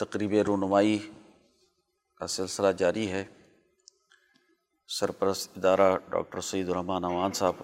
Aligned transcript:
تقریب 0.00 0.32
رونمائی 0.46 0.98
کا 2.14 2.26
سلسلہ 2.26 2.72
جاری 2.72 3.10
ہے۔ 3.10 3.24
سرپرست 4.88 5.50
ادارہ 5.56 5.96
ڈاکٹر 6.10 6.40
سعید 6.40 6.68
الرحمٰن 6.68 7.04
امان 7.04 7.32
صاحب 7.32 7.54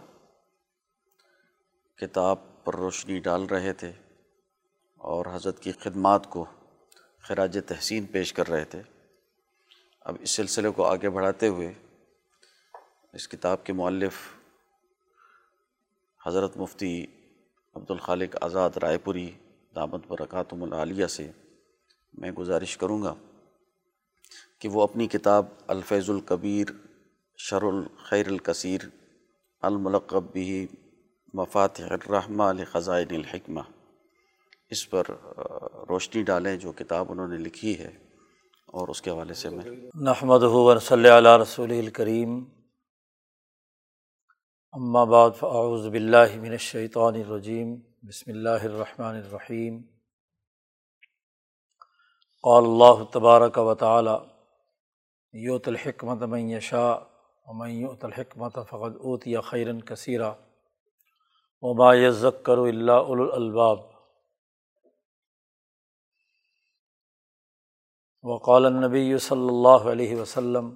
کتاب 1.97 2.39
پر 2.65 2.75
روشنی 2.75 3.19
ڈال 3.19 3.47
رہے 3.47 3.73
تھے 3.73 3.93
اور 4.99 5.27
حضرت 5.35 5.61
کی 5.61 5.73
خدمات 5.73 6.31
کو 6.31 6.45
خراج 7.23 7.59
تحسین 7.67 8.07
پیش 8.07 8.33
کر 8.33 8.49
رہے 8.49 8.65
تھے۔ 8.65 8.83
اب 10.01 10.17
اس 10.21 10.31
سلسلے 10.31 10.71
کو 10.71 10.85
آگے 10.85 11.11
بڑھاتے 11.11 11.49
ہوئے 11.49 11.73
اس 13.13 13.29
کتاب 13.29 13.65
کے 13.65 13.73
مؤلف 13.73 14.15
حضرت 16.27 16.57
مفتی 16.57 17.07
عبد 17.75 17.91
الخالق 17.91 18.37
آزاد 18.41 18.71
رائے 18.77 18.99
پوری 18.99 19.31
دامت 19.77 20.07
برکاتم 20.07 20.63
العالیہ 20.63 21.07
سے 21.07 21.31
میں 22.15 22.31
گزارش 22.33 22.77
کروں 22.77 23.03
گا 23.03 23.15
کہ 24.61 24.69
وہ 24.69 24.83
اپنی 24.83 25.07
کتاب 25.09 25.47
الفیض 25.75 26.11
الکبیر 26.11 26.73
شر 27.39 27.63
الخیر 27.65 28.29
الکثیر 28.29 28.81
الملقب 29.63 30.33
بھی 30.33 30.67
مفات 31.35 31.81
الرحمہ 31.81 32.43
الخزائن 32.45 33.15
الحکمہ، 33.15 33.61
اس 34.71 34.89
پر 34.91 35.11
روشنی 35.89 36.23
ڈالیں 36.23 36.57
جو 36.57 36.73
کتاب 36.73 37.11
انہوں 37.13 37.29
نے 37.29 37.39
لکھی 37.39 37.79
ہے، 37.79 37.91
اور 38.69 38.89
اس 38.89 39.03
کے 39.03 39.11
حوالے 39.11 39.35
سے 39.35 39.49
میں 39.51 39.65
نحمد 40.05 40.43
صلی 40.83 41.09
علیہ 41.09 41.37
رسول 41.43 41.71
الکریم، 41.79 42.39
اما 44.75 45.03
بعد، 45.15 45.31
فاعوذ 45.39 45.87
باللہ 45.89 46.37
من 46.43 46.51
الشیطان 46.53 47.15
الرجیم، 47.17 47.75
بسم 48.09 48.31
اللہ 48.31 48.65
الرحمن 48.65 49.17
الرحیم 49.17 49.81
قال 52.45 52.65
اللہ 52.65 53.05
تبارک 53.13 53.59
و 53.59 53.75
تعالی 53.75 54.11
یوت 55.33 55.69
الحکمت 55.69 56.23
من 56.23 56.51
یشاء 56.51 56.97
ومن 57.47 57.71
یؤت 57.71 58.05
الحکمت 58.05 58.55
فقد 58.55 58.97
اوتی 59.01 59.41
خیرا 59.41 59.73
کثیرا 59.87 60.33
وما 61.63 61.95
یذکر 61.95 62.59
الا 62.59 62.97
اولو 62.97 63.23
الالباب۔ 63.23 63.79
وقال 68.23 68.67
النبی 68.67 69.19
صلی 69.19 69.49
اللہ 69.49 69.91
علیہ 69.93 70.17
وسلم، 70.17 70.75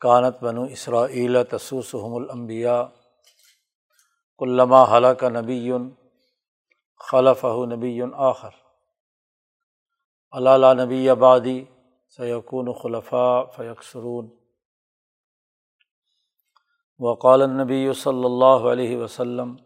کانت 0.00 0.42
بنو 0.42 0.62
اسرائیل 0.62 1.44
تسوسحم 1.44 2.14
الانبیاء 2.14 2.82
علامہ 4.38 4.84
حلق 4.92 5.24
نبی 5.24 5.72
خلف 7.10 7.44
نبی 7.44 8.00
آخر۔ 8.14 8.63
علالہ 10.36 10.82
نبی 10.82 11.08
آبادی 11.08 11.64
سیقون 12.16 12.72
خلفاء 12.82 13.42
فیکسرون۔ 13.56 14.28
وقال 16.98 17.42
النبی 17.42 17.92
صلی 17.92 18.24
اللہ 18.24 18.68
علیہ 18.72 18.96
وسلم، 18.96 19.56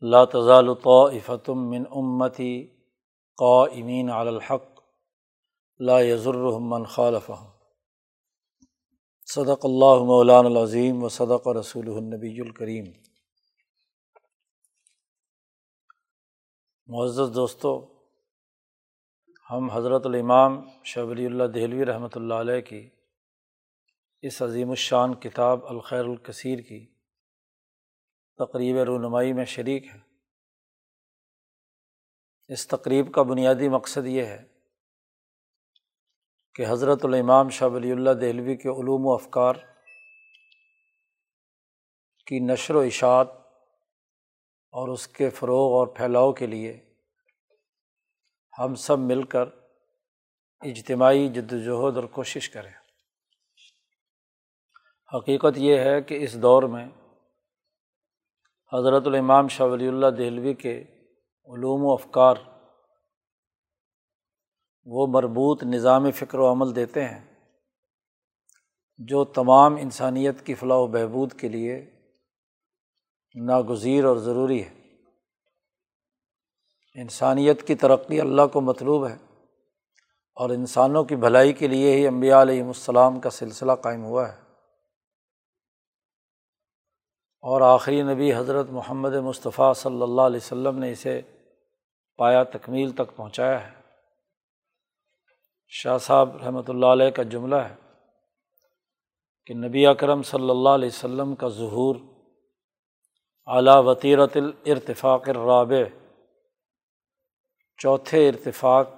لا 0.00 0.24
تزال 0.24 0.74
طائفتم 0.74 1.70
من 1.70 1.82
امتی 1.90 2.66
قائمین 3.36 4.10
علی 4.10 4.28
الحق، 4.28 4.80
لا 5.78 6.00
یضرهم 6.00 6.70
من 6.70 6.84
خالفهم 6.84 7.50
صدق 9.34 9.64
اللہ 9.64 10.04
مولان 10.04 10.46
العظیم 10.46 11.04
و 11.04 11.08
صدق 11.08 11.48
رسول 11.48 11.88
النبی 11.88 12.40
الکریم۔ 12.40 12.84
معزز 16.86 17.34
دوستو 17.34 17.93
ہم 19.50 19.68
حضرت 19.70 20.06
الامام 20.06 20.54
شاہ 20.84 21.04
ولی 21.04 21.24
اللہ 21.26 21.44
دہلوی 21.44 21.84
رحمۃ 21.84 22.14
اللہ 22.14 22.34
علیہ 22.34 22.60
کی 22.60 22.88
اس 24.22 24.40
عظیم 24.42 24.70
الشان 24.70 25.14
کتاب 25.14 25.66
الخیر 25.66 26.04
الکثیر 26.04 26.58
کی 26.58 26.78
تقریب 28.38 28.78
رونمائی 28.82 29.32
میں 29.32 29.44
شریک 29.44 29.86
ہے 29.86 29.98
اس 32.50 32.66
تقریب 32.68 33.12
کا 33.12 33.22
بنیادی 33.22 33.68
مقصد 33.68 34.06
یہ 34.06 34.26
ہے 34.26 34.42
کہ 36.54 36.66
حضرت 36.68 37.04
الامام 37.04 37.48
شاہ 37.48 37.68
ولی 37.68 37.92
اللہ 37.92 38.14
دہلوی 38.20 38.56
کے 38.56 38.68
علوم 38.70 39.06
و 39.06 39.12
افکار 39.12 39.54
کی 42.26 42.38
نشر 42.38 42.74
و 42.74 42.80
اشاعت 42.80 43.36
اور 44.74 44.88
اس 44.88 45.06
کے 45.08 45.30
فروغ 45.30 45.72
اور 45.72 45.86
پھیلاؤ 45.86 46.32
کے 46.32 46.46
لیے 46.46 46.76
ہم 48.58 48.74
سب 48.74 48.98
مل 48.98 49.22
کر 49.22 49.48
اجتماعی 50.60 51.28
جد 51.28 51.52
وجہد 51.52 51.96
اور 51.96 52.04
کوشش 52.04 52.50
کریں۔ 52.50 52.72
حقیقت 55.16 55.56
یہ 55.56 55.78
ہے 55.78 56.02
کہ 56.02 56.24
اس 56.24 56.42
دور 56.42 56.62
میں 56.62 56.86
حضرت 58.72 59.06
الامام 59.06 59.48
شاہ 59.48 59.66
ولی 59.66 59.88
اللہ 59.88 60.06
دہلوی 60.06 60.54
کے 60.54 60.80
علوم 61.44 61.84
و 61.84 61.92
افکار 61.92 62.34
وہ 64.84 65.06
مربوط 65.06 65.62
نظام 65.62 66.10
فکر 66.10 66.38
و 66.38 66.52
عمل 66.52 66.76
دیتے 66.76 67.04
ہیں 67.04 67.34
جو 68.98 69.24
تمام 69.24 69.76
انسانیت 69.76 70.46
کی 70.46 70.54
فلاح 70.54 70.76
و 70.76 70.86
بہبود 70.86 71.32
کے 71.40 71.48
لیے 71.48 71.90
ناگزیر 73.34 74.04
اور 74.04 74.16
ضروری 74.16 74.64
ہے۔ 74.64 74.83
انسانیت 76.94 77.66
کی 77.66 77.74
ترقی 77.74 78.20
اللہ 78.20 78.46
کو 78.52 78.60
مطلوب 78.60 79.08
ہے 79.08 79.16
اور 80.34 80.50
انسانوں 80.50 81.04
کی 81.04 81.16
بھلائی 81.16 81.52
کے 81.52 81.68
لیے 81.68 81.96
ہی 81.96 82.06
امبیا 82.06 82.42
علیہم 82.42 82.66
السلام 82.66 83.20
کا 83.20 83.30
سلسلہ 83.30 83.72
قائم 83.72 84.04
ہوا 84.04 84.32
ہے۔ 84.32 84.38
اور 87.40 87.60
آخری 87.60 88.02
نبی 88.02 88.34
حضرت 88.34 88.66
محمد 88.70 89.12
مصطفیٰ 89.12 89.74
صلی 89.74 90.02
اللہ 90.02 90.20
علیہ 90.20 90.36
وسلم 90.36 90.78
نے 90.78 90.92
اسے 90.92 91.20
پایا 92.16 92.42
تکمیل 92.42 92.90
تک 92.90 93.16
پہنچایا 93.16 93.66
ہے۔ 93.66 93.72
شاہ 95.68 95.98
صاحب 95.98 96.36
رحمۃ 96.36 96.62
اللہ 96.68 96.86
علیہ 96.86 97.10
کا 97.10 97.22
جملہ 97.22 97.56
ہے 97.56 97.74
کہ 99.46 99.54
نبی 99.54 99.86
اکرم 99.86 100.22
صلی 100.22 100.50
اللہ 100.50 100.68
علیہ 100.68 100.88
وسلم 100.88 101.34
کا 101.34 101.48
ظہور 101.48 101.96
اعلیٰ 103.46 103.84
وطیرت 103.84 104.36
الارتفاق 104.36 105.28
الرابع 105.28 106.03
چوتھے 107.78 108.28
ارتفاق 108.28 108.90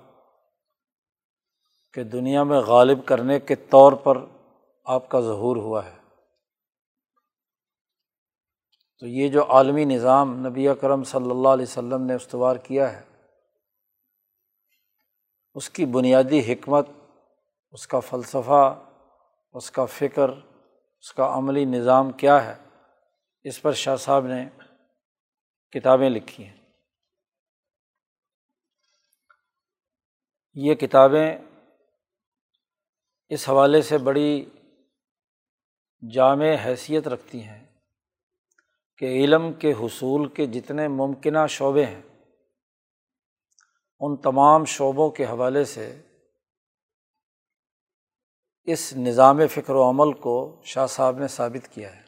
کے 1.95 2.05
دنیا 2.05 2.43
میں 2.43 2.61
غالب 2.61 3.07
کرنے 3.07 3.41
کے 3.41 3.55
طور 3.55 3.93
پر 3.93 4.19
آپ 4.85 5.09
کا 5.09 5.21
ظہور 5.21 5.57
ہوا 5.57 5.85
ہے۔ 5.85 5.97
تو 9.01 9.07
یہ 9.07 9.29
جو 9.29 9.45
عالمی 9.51 9.85
نظام 9.85 10.47
نبی 10.47 10.69
اکرم 10.69 11.05
صلی 11.05 11.31
اللہ 11.31 11.49
علیہ 11.49 11.67
وسلم 11.69 12.03
نے 12.03 12.15
استوار 12.15 12.57
کیا 12.57 12.93
ہے، 12.93 13.03
اس 15.55 15.71
کی 15.71 15.85
بنیادی 15.85 16.53
حکمت، 16.53 16.89
اس 17.71 17.87
کا 17.87 18.01
فلسفہ، 18.01 18.85
اس 19.53 19.71
کا 19.71 19.85
فکر، 19.85 20.29
اس 20.29 21.13
کا 21.15 21.37
عملی 21.37 21.65
نظام 21.65 22.13
کیا 22.13 22.45
ہے، 22.45 22.55
اس 23.45 23.63
پر 23.63 23.73
شاہ 23.73 23.97
صاحب 23.97 24.27
نے 24.27 24.49
کتابیں 25.71 26.11
لکھی 26.11 26.45
ہیں۔ 26.45 26.66
یہ 30.57 30.75
کتابیں 30.75 31.37
اس 33.29 33.49
حوالے 33.49 33.83
سے 33.83 33.99
بڑی 33.99 34.45
جامع 36.03 36.47
حیثیت 36.65 37.09
رکھتی 37.09 37.43
ہیں 37.43 37.65
کہ 38.97 39.05
علم 39.05 39.53
کے 39.53 39.73
حصول 39.73 40.29
کے 40.29 40.47
جتنے 40.47 40.89
ممکنہ 40.89 41.47
شعبے 41.49 41.85
ہیں، 41.87 42.03
ان 44.01 44.17
تمام 44.17 44.65
شعبوں 44.65 45.11
کے 45.11 45.25
حوالے 45.25 45.65
سے 45.65 46.03
اس 48.65 48.93
نظام 48.97 49.47
فکر 49.47 49.75
و 49.75 49.91
عمل 49.91 50.13
کو 50.13 50.63
شاہ 50.65 50.87
صاحب 50.87 51.19
نے 51.19 51.29
ثابت 51.29 51.69
کیا 51.75 51.97
ہے۔ 51.97 52.05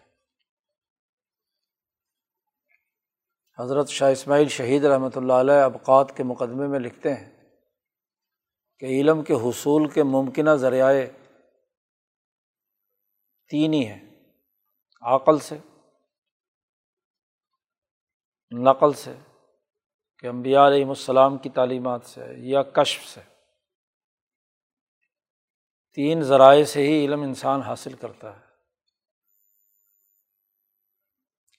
حضرت 3.59 3.89
شاہ 3.89 4.13
اسماعیل 4.13 4.49
شہید 4.49 4.85
رحمۃ 4.85 5.17
اللہ 5.17 5.33
علیہ 5.33 5.63
ابقات 5.63 6.17
کے 6.17 6.23
مقدمے 6.23 6.67
میں 6.67 6.79
لکھتے 6.79 7.15
ہیں 7.15 7.38
کہ 8.79 8.87
علم 8.87 9.25
کے 9.25 9.35
حصول 9.35 9.89
کے 9.89 10.03
ممکنہ 10.03 10.51
ذریعے 10.51 11.11
تین 13.49 13.73
ہی 13.73 13.87
ہیں، 13.87 14.09
عقل 15.03 15.39
سے، 15.39 15.59
نقل 18.51 18.93
سے، 18.93 19.13
کہ 20.19 20.27
امبیا 20.27 20.67
علیہم 20.67 20.89
السلام 20.89 21.39
کی 21.39 21.49
تعلیمات 21.49 22.05
سے 22.05 22.21
یا 22.37 22.63
کشف 22.63 23.07
سے۔ 23.07 23.21
تین 25.95 26.23
ذرائع 26.23 26.65
سے 26.65 26.83
ہی 26.83 27.05
علم 27.05 27.23
انسان 27.23 27.61
حاصل 27.61 27.93
کرتا 27.93 28.41
ہے۔ 28.41 28.45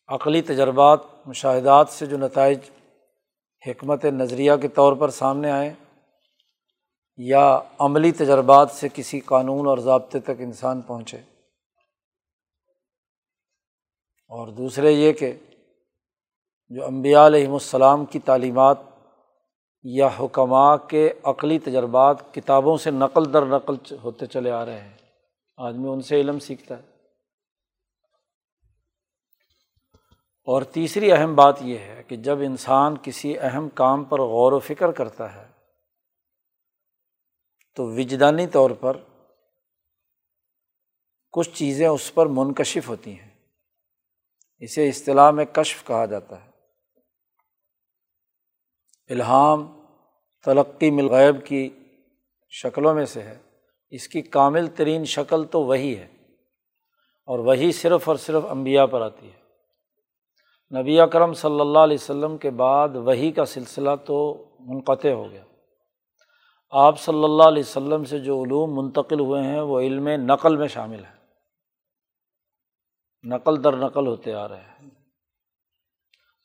عقلی 0.08 0.42
تجربات، 0.42 1.00
مشاہدات 1.26 1.90
سے 1.90 2.06
جو 2.06 2.18
نتائج 2.18 2.60
حکمت 3.68 4.06
نظریہ 4.06 4.52
کے 4.62 4.68
طور 4.68 4.94
پر 4.94 5.10
سامنے 5.10 5.52
آئے 5.52 5.74
یا 7.22 7.60
عملی 7.80 8.12
تجربات 8.12 8.72
سے 8.72 8.88
کسی 8.94 9.20
قانون 9.20 9.68
اور 9.68 9.78
ضابطے 9.78 10.20
تک 10.20 10.32
انسان 10.40 10.82
پہنچے۔ 10.82 11.18
اور 14.28 14.48
دوسرے 14.48 14.92
یہ 14.92 15.12
کہ 15.12 15.34
جو 16.70 16.86
امبیا 16.86 17.28
علیہم 17.28 17.54
السلام 17.54 18.06
کی 18.06 18.20
تعلیمات 18.20 18.78
یا 19.84 20.10
حکمہ 20.20 20.76
کے 20.90 21.14
عقلی 21.24 21.60
تجربات 21.60 22.34
کتابوں 22.34 22.78
سے 22.78 22.92
نقل 22.92 23.34
در 23.34 23.46
نقل 23.46 23.76
ہوتے 24.04 24.26
چلے 24.26 24.52
آ 24.52 24.66
رہے 24.66 24.82
ہیں۔ 24.82 24.98
آدمی 25.58 25.88
ان 25.88 26.02
سے 26.02 26.22
علم 26.22 26.40
سیکھتا 26.40 26.78
ہے۔ 26.78 26.82
اور 30.46 30.62
تیسری 30.62 31.12
اہم 31.12 31.36
بات 31.36 31.62
یہ 31.62 31.78
ہے 31.78 32.04
کہ 32.08 32.16
جب 32.16 32.40
انسان 32.40 32.96
کسی 33.02 33.40
اہم 33.40 33.70
کام 33.70 34.04
پر 34.04 34.22
غور 34.22 34.52
و 34.52 34.60
فکر 34.60 34.92
کرتا 34.92 35.36
ہے 35.36 35.49
تو 37.76 37.86
وجدانی 37.86 38.48
طور 38.48 38.72
پر 38.72 38.98
کچھ 41.32 41.50
چیزیں 41.50 41.88
اس 41.88 42.14
پر 42.14 42.26
منکشف 42.26 42.90
ہوتی 42.90 43.20
ہیں۔ 43.20 43.30
اسے 44.60 44.90
اصطلاح 44.90 45.32
میں 45.32 45.46
کشف 45.46 45.88
کہا 45.88 46.06
جاتا 46.06 46.46
ہے۔ 46.46 46.50
الہام 49.10 49.86
تلقی 50.46 50.92
ملغیب 50.92 51.46
کی 51.46 51.70
شکلوں 52.50 52.94
میں 52.94 53.06
سے 53.06 53.24
ہے۔ 53.24 53.38
اس 53.90 54.08
کی 54.08 54.22
کامل 54.22 54.68
ترین 54.68 55.06
شکل 55.06 55.46
تو 55.46 55.64
وہی 55.64 55.98
ہے۔ 55.98 56.08
اور 57.26 57.40
وہی 57.40 57.72
صرف 57.72 58.10
اور 58.10 58.18
صرف 58.18 58.44
امبیا 58.50 58.86
پر 58.86 59.02
آتی 59.02 59.30
ہے۔ 59.32 59.40
نبی 60.82 61.00
اکرم 61.00 61.34
صلی 61.34 61.60
اللہ 61.60 61.80
علیہ 61.80 61.98
وسلم 62.02 62.38
کے 62.38 62.50
بعد 62.50 62.90
وہی 62.90 63.32
کا 63.32 63.46
سلسلہ 63.46 63.90
تو 64.06 64.46
منقطع 64.60 65.10
ہو 65.10 65.32
گیا۔ 65.32 65.44
آپ 66.70 67.00
صلی 67.00 67.24
اللہ 67.24 67.44
علیہ 67.44 67.64
وسلم 67.64 68.06
سے 68.06 68.20
جو 68.20 68.44
علوم 68.44 68.84
منتقل 68.84 69.20
ہوئے 69.20 69.44
ہیں، 69.44 69.62
وہ 69.62 69.80
علم 69.80 70.08
نقل 70.08 70.56
میں 70.56 70.68
شامل 70.68 71.06
ہے 71.06 71.20
نقل 73.24 73.64
در 73.64 73.76
نقل 73.76 74.08
ہوتے 74.08 74.34
آ 74.34 74.48
رہے 74.48 74.62
ہیں۔ 74.62 74.90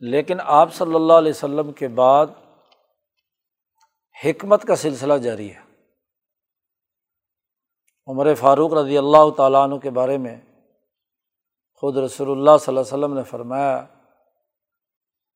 لیکن 0.00 0.36
آپ 0.44 0.74
صلی 0.74 0.94
اللہ 0.94 1.12
علیہ 1.12 1.30
وسلم 1.30 1.72
کے 1.72 1.88
بعد 1.88 2.26
حکمت 4.24 4.62
کا 4.62 4.76
سلسلہ 4.76 5.14
جاری 5.14 5.54
ہے۔ 5.54 5.60
عمر 8.06 8.34
فاروق 8.34 8.72
رضی 8.72 8.98
اللہ 8.98 9.30
تعالیٰ 9.36 9.62
عنہ 9.62 9.74
کے 9.74 9.90
بارے 9.90 10.18
میں 10.18 10.40
خود 11.74 11.96
رسول 11.96 12.30
اللہ 12.30 12.56
صلی 12.60 12.76
اللہ 12.76 12.80
علیہ 12.80 13.04
وسلم 13.04 13.16
نے 13.16 13.22
فرمایا 13.22 13.86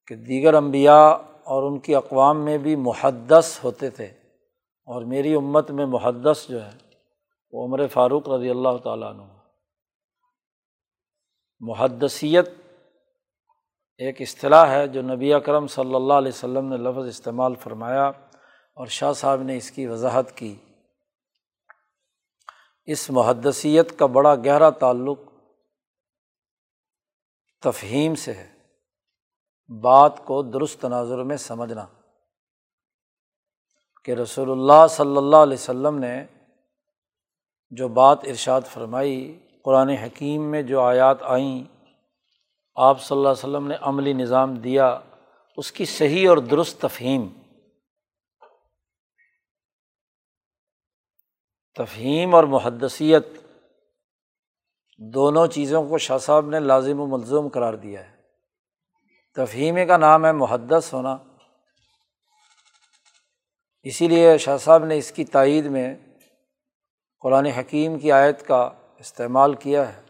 کہ 0.07 0.15
دیگر 0.15 0.55
انبیاء 0.55 1.09
اور 1.45 1.63
ان 1.63 1.79
کی 1.79 1.95
اقوام 1.95 2.45
میں 2.45 2.59
بھی 2.59 2.77
محدث 2.77 3.65
ہوتے 3.65 3.91
تھے۔ 3.91 4.18
اور 4.89 5.03
میری 5.03 5.35
امت 5.35 5.71
میں 5.71 5.87
محدث 5.87 6.49
جو 6.49 6.65
ہے 6.67 6.71
وہ 7.53 7.67
عمر 7.67 7.87
فاروق 7.87 8.29
رضی 8.29 8.51
اللہ 8.51 8.77
تعالیٰ 8.85 9.09
عنہ۔ 9.09 9.23
محدثیت 11.61 12.49
ایک 13.99 14.21
اصطلاح 14.21 14.71
ہے 14.71 14.89
جو 14.89 15.03
نبی 15.03 15.35
اکرم 15.35 15.67
صلی 15.67 15.95
اللہ 15.95 16.13
علیہ 16.13 16.29
وسلم 16.29 16.69
نے 16.69 16.77
لفظ 16.77 17.09
استعمال 17.09 17.55
فرمایا 17.55 18.09
اور 18.75 18.87
شاہ 18.87 19.13
صاحب 19.13 19.43
نے 19.43 19.57
اس 19.57 19.71
کی 19.71 19.87
وضاحت 19.87 20.37
کی۔ 20.37 20.57
اس 22.85 23.11
محدثیت 23.11 23.99
کا 23.99 24.07
بڑا 24.07 24.35
گہرا 24.35 24.71
تعلق 24.71 25.19
تفہیم 27.61 28.15
سے 28.15 28.35
ہے۔ 28.35 28.53
بات 29.81 30.25
کو 30.25 30.43
درست 30.43 30.81
تناظر 30.81 31.23
میں 31.23 31.37
سمجھنا۔ 31.37 31.87
کہ 34.09 34.13
رسول 34.13 34.51
اللہ 34.51 34.87
صلی 34.91 35.17
اللہ 35.17 35.37
علیہ 35.37 35.55
وسلم 35.55 35.99
نے 35.99 36.25
جو 37.71 37.89
بات 37.89 38.19
ارشاد 38.23 38.61
فرمائی، 38.61 39.39
قرآن 39.65 39.89
حکیم 39.89 40.43
میں 40.51 40.63
جو 40.63 40.81
آیات 40.81 41.23
آئیں، 41.23 41.65
آپ 42.75 43.01
صلی 43.01 43.17
اللہ 43.17 43.29
علیہ 43.29 43.49
وسلم 43.49 43.69
نے 43.69 43.75
عملی 43.81 44.13
نظام 44.13 44.55
دیا، 44.55 44.99
اس 45.57 45.73
کی 45.73 45.85
صحیح 45.85 46.29
اور 46.29 46.39
درست 46.39 46.81
تفہیم۔ 46.81 47.29
تفہیم 51.77 52.35
اور 52.35 52.45
محدثیت 52.45 53.27
دونوں 54.99 55.47
چیزوں 55.47 55.89
کو 55.89 55.99
شاہ 55.99 56.19
صاحب 56.19 56.47
نے 56.47 56.61
لازم 56.61 57.01
و 57.01 57.07
ملزوم 57.07 57.49
قرار 57.49 57.75
دیا 57.75 58.11
ہے۔ 58.11 58.17
تفہیم 59.35 59.79
کا 59.89 59.97
نام 59.97 60.25
ہے 60.25 60.33
محدث 60.33 60.95
ہونا۔ 60.95 61.17
اسی 63.89 64.09
لیے 64.09 64.39
شاہ 64.39 64.57
صاحب 64.57 64.85
نے 64.85 64.99
اس 64.99 65.13
کی 65.13 65.25
تائید 65.25 65.67
میں 65.67 65.97
قرآن 67.21 67.47
حکیم 67.47 67.99
کی 67.99 68.13
آیت 68.13 68.47
کا 68.47 68.71
استعمال 68.99 69.55
کیا 69.55 69.97
ہے 69.97 70.03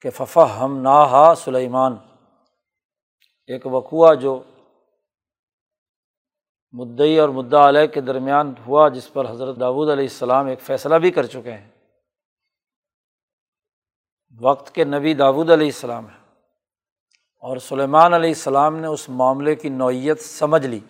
کہ 0.00 0.10
ففا 0.10 0.64
ہم 0.64 0.78
نہا 0.78 1.34
سلیمان 1.34 1.96
ایک 3.46 3.66
وقوع 3.66 4.14
جو 4.14 4.42
مدعی 6.72 7.18
اور 7.18 7.28
مدعا 7.28 7.68
علیہ 7.68 7.86
کے 7.86 8.00
درمیان 8.00 8.54
ہوا، 8.66 8.88
جس 8.88 9.12
پر 9.12 9.30
حضرت 9.30 9.60
داود 9.60 9.90
علیہ 9.90 10.04
السلام 10.04 10.46
ایک 10.46 10.60
فیصلہ 10.60 10.94
بھی 10.94 11.10
کر 11.10 11.26
چکے 11.26 11.52
ہیں۔ 11.52 11.70
وقت 14.40 14.74
کے 14.74 14.84
نبی 14.84 15.14
داود 15.14 15.50
علیہ 15.50 15.66
السلام 15.66 16.06
ہیں 16.06 16.24
اور 17.40 17.56
سلیمان 17.56 18.14
علیہ 18.14 18.30
السلام 18.30 18.76
نے 18.76 18.86
اس 18.86 19.08
معاملے 19.08 19.54
کی 19.54 19.68
نوعیت 19.68 20.20
سمجھ 20.20 20.66
لی۔ 20.66 20.80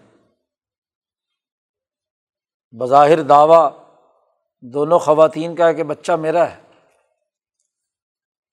بظاہر 2.81 3.23
دعویٰ 3.23 3.71
دونوں 4.61 4.99
خواتین 4.99 5.57
کا 5.57 5.69
ہے 5.69 5.75
کہ 5.75 5.83
بچہ 5.83 6.13
میرا 6.13 6.51
ہے۔ 6.51 6.61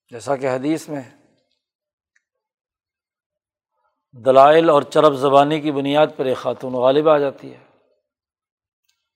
جیسا 0.10 0.36
کہ 0.36 0.50
حدیث 0.50 0.90
میں 0.90 1.02
دلائل 4.26 4.70
اور 4.70 4.82
چرب 4.82 5.14
زبانی 5.14 5.62
کی 5.62 5.72
بنیاد 5.72 6.08
پر 6.18 6.26
ایک 6.26 6.38
خاتون 6.38 6.74
غالب 6.74 7.10
آ 7.10 7.18
جاتی 7.18 7.54
ہے۔ 7.54 7.64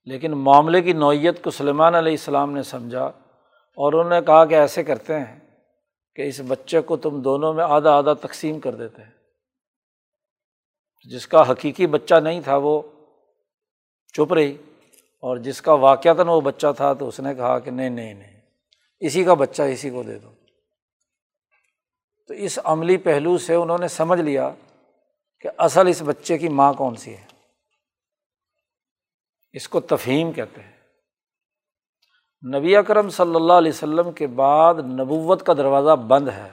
لیکن 0.06 0.32
معاملے 0.32 0.82
کی 0.82 0.94
نوعیت 0.94 1.44
کو 1.44 1.52
سلیمان 1.52 1.96
علیہ 1.96 2.12
السلام 2.12 2.54
نے 2.54 2.64
سمجھا 2.64 3.06
اور 3.78 3.94
انہوں 3.94 4.20
نے 4.20 4.26
کہا 4.26 4.46
کہ 4.46 4.54
ایسے 4.54 4.84
کرتے 4.84 5.20
ہیں 5.20 5.40
کہ 6.16 6.22
اس 6.22 6.42
بچے 6.48 6.82
کو 6.82 6.98
تم 6.98 7.22
دونوں 7.22 7.54
میں 7.54 7.64
آدھا 7.64 7.92
آدھا 7.92 8.14
تقسیم 8.14 8.60
کر 8.60 8.76
دیتے 8.76 9.04
ہیں۔ 9.04 9.12
جس 11.04 11.28
کا 11.28 11.52
حقیقی 11.52 11.88
بچہ 11.88 12.16
نہیں 12.16 12.42
تھا 12.42 12.58
وہ 12.58 12.82
چپ 14.14 14.34
رہی۔ 14.34 14.58
اور 15.20 15.38
جس 15.38 15.62
کا 15.62 15.74
واقعات 15.74 16.16
وہ 16.20 16.42
بچہ 16.42 16.68
تھا 16.78 16.94
تو 16.94 17.08
اس 17.08 17.20
نے 17.20 17.36
کہا 17.36 17.60
کہ 17.60 17.72
نہیں 17.72 17.90
نہیں 17.90 18.14
نہیں۔ 18.14 18.42
اسی 19.00 19.24
کا 19.24 19.34
بچہ 19.34 19.62
اسی 19.62 19.90
کو 19.90 20.04
دے 20.04 20.20
دو۔ 20.20 20.32
تو 22.28 22.34
اس 22.34 22.60
عملی 22.64 22.98
پہلو 22.98 23.38
سے 23.38 23.54
انہوں 23.54 23.78
نے 23.78 23.88
سمجھ 23.88 24.22
لیا 24.22 24.52
کہ 25.40 25.50
اصل 25.58 25.88
اس 25.88 26.02
بچے 26.06 26.38
کی 26.38 26.50
ماں 26.50 26.74
کون 26.74 26.96
سی 26.96 27.18
ہے۔ 27.18 27.26
اس 29.54 29.70
کو 29.70 29.80
تفہیم 29.80 30.32
کہتے 30.32 30.62
ہیں۔ 30.62 30.78
نبی 32.58 32.76
اکرم 32.76 33.10
صلی 33.10 33.36
اللہ 33.36 33.54
علیہ 33.54 33.72
وسلم 33.72 34.12
کے 34.12 34.28
بعد 34.28 34.76
نبوت 34.76 35.46
کا 35.46 35.54
دروازہ 35.54 35.96
بند 35.96 36.28
ہے، 36.28 36.50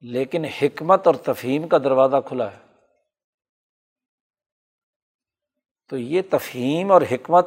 لیکن 0.00 0.44
حکمت 0.44 1.06
اور 1.06 1.14
تفہیم 1.14 1.68
کا 1.68 1.78
دروازہ 1.78 2.16
کھلا 2.26 2.52
ہے۔ 2.52 2.67
تو 5.88 5.96
یہ 5.96 6.22
تفہیم 6.30 6.92
اور 6.92 7.02
حکمت 7.02 7.46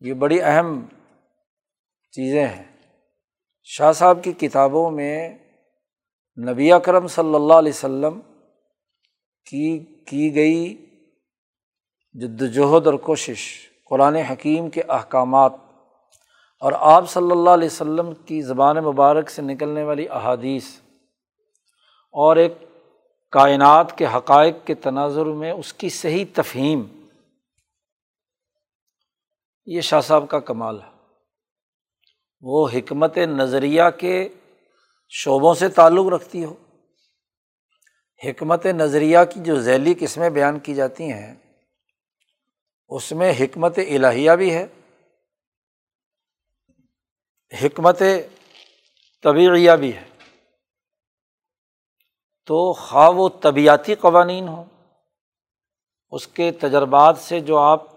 یہ 0.00 0.12
بڑی 0.12 0.42
اہم 0.42 0.86
چیزیں 2.12 2.46
ہیں۔ 2.46 2.64
شاہ 3.62 3.92
صاحب 3.92 4.24
کی 4.24 4.32
کتابوں 4.32 4.90
میں 4.90 5.38
نبی 6.48 6.72
اکرم 6.72 7.06
صلی 7.06 7.34
اللہ 7.34 7.54
علیہ 7.54 7.72
وسلم 7.74 8.20
کی 9.50 9.78
کی 9.78 10.34
گئی 10.34 10.86
جدوجہد 12.12 12.86
اور 12.86 12.94
کوشش، 12.94 13.68
قرآن 13.88 14.14
حکیم 14.14 14.70
کے 14.70 14.82
احکامات 14.88 15.52
اور 16.60 16.72
آپ 16.76 17.10
صلی 17.10 17.30
اللہ 17.30 17.50
علیہ 17.50 17.66
وسلم 17.66 18.14
کی 18.26 18.42
زبان 18.42 18.76
مبارک 18.76 19.30
سے 19.30 19.42
نکلنے 19.42 19.82
والی 19.82 20.08
احادیث 20.08 20.64
اور 22.12 22.36
ایک 22.36 22.52
کائنات 23.32 23.98
کے 23.98 24.06
حقائق 24.06 24.56
کے 24.66 24.74
تناظر 24.74 25.24
میں 25.24 25.50
اس 25.50 25.72
کی 25.72 25.88
صحیح 25.88 26.24
تفہیم۔ 26.34 27.06
یہ 29.66 29.80
شاہ 29.80 30.00
صاحب 30.00 30.28
کا 30.28 30.38
کمال 30.38 30.82
ہے۔ 30.82 30.90
وہ 32.40 32.68
حکمت 32.68 33.18
نظریہ 33.18 33.82
کے 34.00 34.28
شعبوں 35.10 35.54
سے 35.54 35.68
تعلق 35.68 36.06
رکھتی 36.06 36.44
ہو۔ 36.44 36.54
حکمت 38.24 38.66
نظریہ 38.66 39.18
کی 39.34 39.40
جو 39.40 39.60
ذیلی 39.60 39.94
قسمیں 40.00 40.30
بیان 40.30 40.58
کی 40.58 40.74
جاتی 40.74 41.04
ہیں، 41.04 41.34
اس 42.88 43.12
میں 43.12 43.32
حکمت 43.40 43.78
الہیہ 43.78 44.32
بھی 44.32 44.54
ہے۔ 44.54 44.66
حکمت 47.62 48.02
طبعیہ 49.22 49.72
بھی 49.72 49.96
ہے۔ 49.96 50.11
تو 52.48 52.72
خواہ 52.72 53.10
وہ 53.10 53.28
طبیعتی 53.42 53.94
قوانین 53.94 54.48
ہوں، 54.48 54.64
اس 56.12 56.26
کے 56.26 56.50
تجربات 56.52 57.18
سے 57.18 57.40
جو 57.40 57.58
آپ 57.58 57.90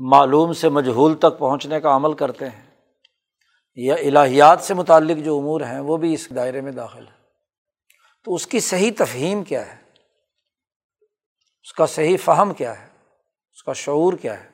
معلوم 0.00 0.52
سے 0.52 0.68
مجہول 0.68 1.14
تک 1.14 1.38
پہنچنے 1.38 1.80
کا 1.80 1.96
عمل 1.96 2.14
کرتے 2.14 2.48
ہیں، 2.48 2.62
یا 3.78 3.94
الہیات 3.94 4.60
سے 4.60 4.74
متعلق 4.74 5.24
جو 5.24 5.36
امور 5.38 5.60
ہیں، 5.60 5.78
وہ 5.80 5.96
بھی 5.96 6.12
اس 6.14 6.28
دائرے 6.34 6.60
میں 6.60 6.72
داخل 6.72 7.06
ہے 7.06 7.12
تو 8.26 8.34
اس 8.34 8.46
کی 8.46 8.60
صحیح 8.60 8.90
تفہیم 8.98 9.42
کیا 9.44 9.66
ہے؟ 9.66 9.76
اس 11.62 11.72
کا 11.72 11.86
صحیح 11.86 12.16
فہم 12.24 12.52
کیا 12.54 12.80
ہے؟ 12.80 12.86
اس 12.86 13.62
کا 13.62 13.72
شعور 13.72 14.12
کیا 14.12 14.42
ہے؟ 14.42 14.48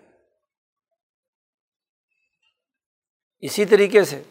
اسی 3.43 3.65
طریقے 3.65 4.05
سے 4.05 4.23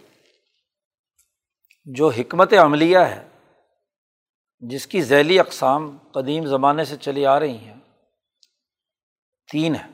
جو 1.87 2.09
حکمت 2.09 2.53
عملیہ 2.53 2.97
ہے 2.97 3.27
جس 4.63 4.87
کی 4.87 5.01
ذیلی 5.01 5.39
اقسام 5.39 5.97
قدیم 6.11 6.45
زمانے 6.45 6.83
سے 6.85 6.97
چلی 6.97 7.25
آ 7.25 7.39
رہی 7.39 7.57
ہیں، 7.57 7.79
تین 9.49 9.75
ہے 9.75 9.87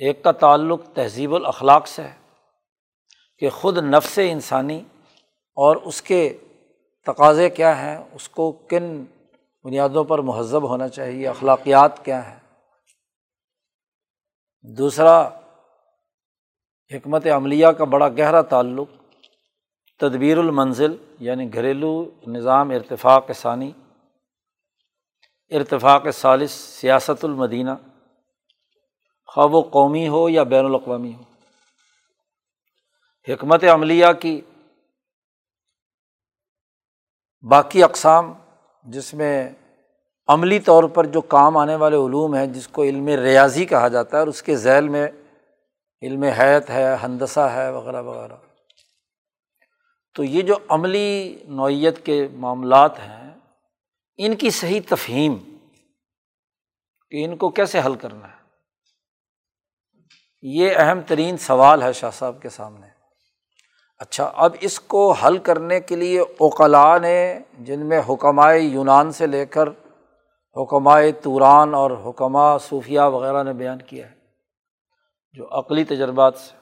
ایک 0.00 0.22
کا 0.24 0.32
تعلق 0.32 0.80
تہذیب 0.94 1.34
الاخلاق 1.34 1.86
سے 1.86 2.02
ہے 2.02 2.14
کہ 3.42 3.50
خود 3.50 3.78
نفس 3.78 4.18
انسانی 4.22 4.80
اور 5.56 5.76
اس 5.76 6.02
کے 6.02 6.38
تقاضے 7.06 7.48
کیا 7.50 7.76
ہیں، 7.82 7.96
اس 8.12 8.28
کو 8.28 8.50
کن 8.52 9.04
بنیادوں 9.64 10.04
پر 10.04 10.18
مہذب 10.18 10.68
ہونا 10.68 10.88
چاہیے، 10.88 11.28
اخلاقیات 11.28 12.04
کیا 12.04 12.20
ہیں۔ 12.30 12.38
دوسرا، 14.78 15.20
حکمت 16.90 17.26
عملیہ 17.26 17.66
کا 17.66 17.84
بڑا 17.84 18.08
گہرا 18.08 18.42
تعلق 18.42 18.90
تدبیر 20.00 20.38
المنزل 20.38 20.96
یعنی 21.20 21.54
گھریلو 21.54 22.10
نظام 22.26 22.70
ارتفاق 22.70 23.30
ثانی، 23.32 23.72
ارتفاق 25.50 26.06
ثالث 26.14 26.50
سیاست 26.50 27.24
المدینہ 27.24 27.70
خواب 29.28 29.54
و 29.54 29.60
قومی 29.60 30.08
ہو 30.08 30.28
یا 30.28 30.42
بین 30.42 30.64
الاقوامی 30.64 31.14
ہو۔ 31.14 31.22
حکمت 33.32 33.64
عملیہ 33.64 34.12
کی 34.20 34.40
باقی 37.44 37.82
اقسام، 37.82 38.32
جس 38.84 39.14
میں 39.14 39.50
عملی 40.28 40.60
طور 40.60 40.84
پر 40.84 41.06
جو 41.06 41.20
کام 41.20 41.56
آنے 41.56 41.74
والے 41.74 41.96
علوم 41.96 42.34
ہیں، 42.34 42.46
جس 42.46 42.68
کو 42.68 42.82
علم 42.82 43.08
ریاضی 43.08 43.64
کہا 43.64 43.88
جاتا 43.88 44.16
ہے، 44.16 44.20
اور 44.20 44.28
اس 44.28 44.42
کے 44.42 44.56
ذیل 44.56 44.88
میں 44.88 45.08
علم 46.02 46.22
حیت 46.22 46.70
ہے، 46.70 46.94
ہندسہ 47.02 47.40
ہے، 47.40 47.70
وغیرہ 47.70 48.02
وغیرہ۔ 48.02 48.36
تو 50.14 50.24
یہ 50.24 50.42
جو 50.42 50.54
عملی 50.68 51.38
نوعیت 51.44 52.04
کے 52.04 52.28
معاملات 52.32 52.98
ہیں، 52.98 53.34
ان 54.16 54.36
کی 54.36 54.50
صحیح 54.50 54.80
تفہیم 54.88 55.36
کہ 57.10 57.24
ان 57.24 57.36
کو 57.36 57.48
کیسے 57.48 57.80
حل 57.80 57.94
کرنا 57.94 58.28
ہے؟ 58.28 58.40
یہ 60.42 60.72
اہم 60.76 61.00
ترین 61.00 61.36
سوال 61.36 61.82
ہے 61.82 61.92
شاہ 61.92 62.10
صاحب 62.10 62.42
کے 62.42 62.48
سامنے۔ 62.48 62.86
اچھا 63.98 64.32
اب 64.34 64.56
اس 64.60 64.80
کو 64.80 65.12
حل 65.12 65.38
کرنے 65.38 65.80
کے 65.80 65.96
لیے 65.96 66.20
اوقلاء 66.20 66.98
نے، 66.98 67.38
جن 67.58 67.88
میں 67.88 68.00
حکمائے 68.08 68.60
یونان 68.60 69.12
سے 69.12 69.26
لے 69.26 69.46
کر 69.46 69.68
حکمائے 70.56 71.12
توران 71.12 71.74
اور 71.74 71.90
حکمہ 71.90 72.56
صوفیہ 72.68 73.00
وغیرہ 73.00 73.42
نے 73.42 73.52
بیان 73.52 73.78
کیا 73.82 74.10
ہے، 74.10 74.14
جو 75.32 75.58
عقلی 75.58 75.84
تجربات 75.84 76.38
سے۔ 76.38 76.56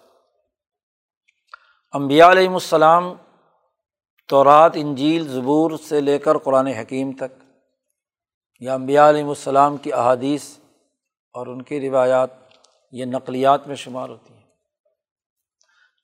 امبیا 1.93 2.31
علیہم 2.31 2.53
السلام 2.53 3.15
تورات، 4.29 4.73
انجیل، 4.75 5.29
زبور 5.29 5.71
سے 5.89 6.01
لے 6.01 6.19
کر 6.19 6.39
قرآن 6.39 6.67
حکیم 6.67 7.13
تک، 7.13 7.45
یا 8.61 8.75
امبیا 8.75 9.09
علیہم 9.09 9.29
السلام 9.29 9.77
کی 9.77 9.93
احادیث 9.93 10.59
اور 11.35 11.47
ان 11.47 11.63
کی 11.63 11.81
روایات، 11.81 12.31
یہ 12.93 13.05
نقلیات 13.05 13.67
میں 13.67 13.77
شمار 13.77 14.09
ہوتی 14.09 14.35
ہیں۔ 14.35 14.43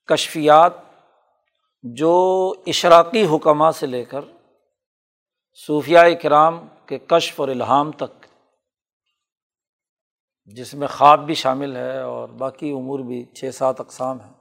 کشفیات، 0.05 0.73
جو 1.83 2.13
اشراقی 2.67 3.25
حکمہ 3.25 3.71
سے 3.71 3.85
لے 3.85 4.05
کر 4.05 4.21
صوفیہ 5.67 5.99
کرام 6.21 6.67
کے 6.85 6.97
کشف 6.97 7.39
اور 7.39 7.49
الہام 7.49 7.91
تک، 7.91 8.25
جس 10.45 10.73
میں 10.73 10.87
خواب 10.87 11.25
بھی 11.25 11.33
شامل 11.33 11.75
ہے 11.75 12.01
اور 12.01 12.29
باقی 12.29 12.71
امور 12.71 12.99
بھی 12.99 13.25
چھ 13.25 13.49
سات 13.53 13.79
اقسام 13.79 14.21
ہیں۔ 14.21 14.34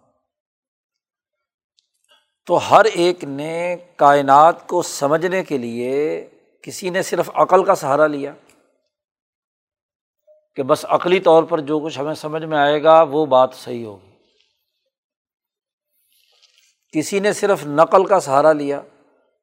تو 2.46 2.56
ہر 2.56 2.84
ایک 2.84 3.24
نے 3.24 3.76
کائنات 3.96 4.66
کو 4.66 4.82
سمجھنے 4.82 5.44
کے 5.44 5.58
لیے 5.58 6.28
کسی 6.62 6.90
نے 6.90 7.02
صرف 7.02 7.30
عقل 7.34 7.64
کا 7.64 7.74
سہارا 7.74 8.06
لیا 8.06 8.32
کہ 10.54 10.62
بس 10.62 10.84
عقلی 10.88 11.20
طور 11.20 11.42
پر 11.42 11.60
جو 11.60 11.80
کچھ 11.80 11.98
ہمیں 11.98 12.14
سمجھ 12.14 12.44
میں 12.44 12.58
آئے 12.58 12.82
گا 12.82 13.02
وہ 13.02 13.26
بات 13.26 13.54
صحیح 13.54 13.84
ہوگی۔ 13.86 14.12
کسی 16.94 17.20
نے 17.20 17.32
صرف 17.32 17.66
نقل 17.66 18.06
کا 18.06 18.20
سہارا 18.20 18.52
لیا 18.52 18.80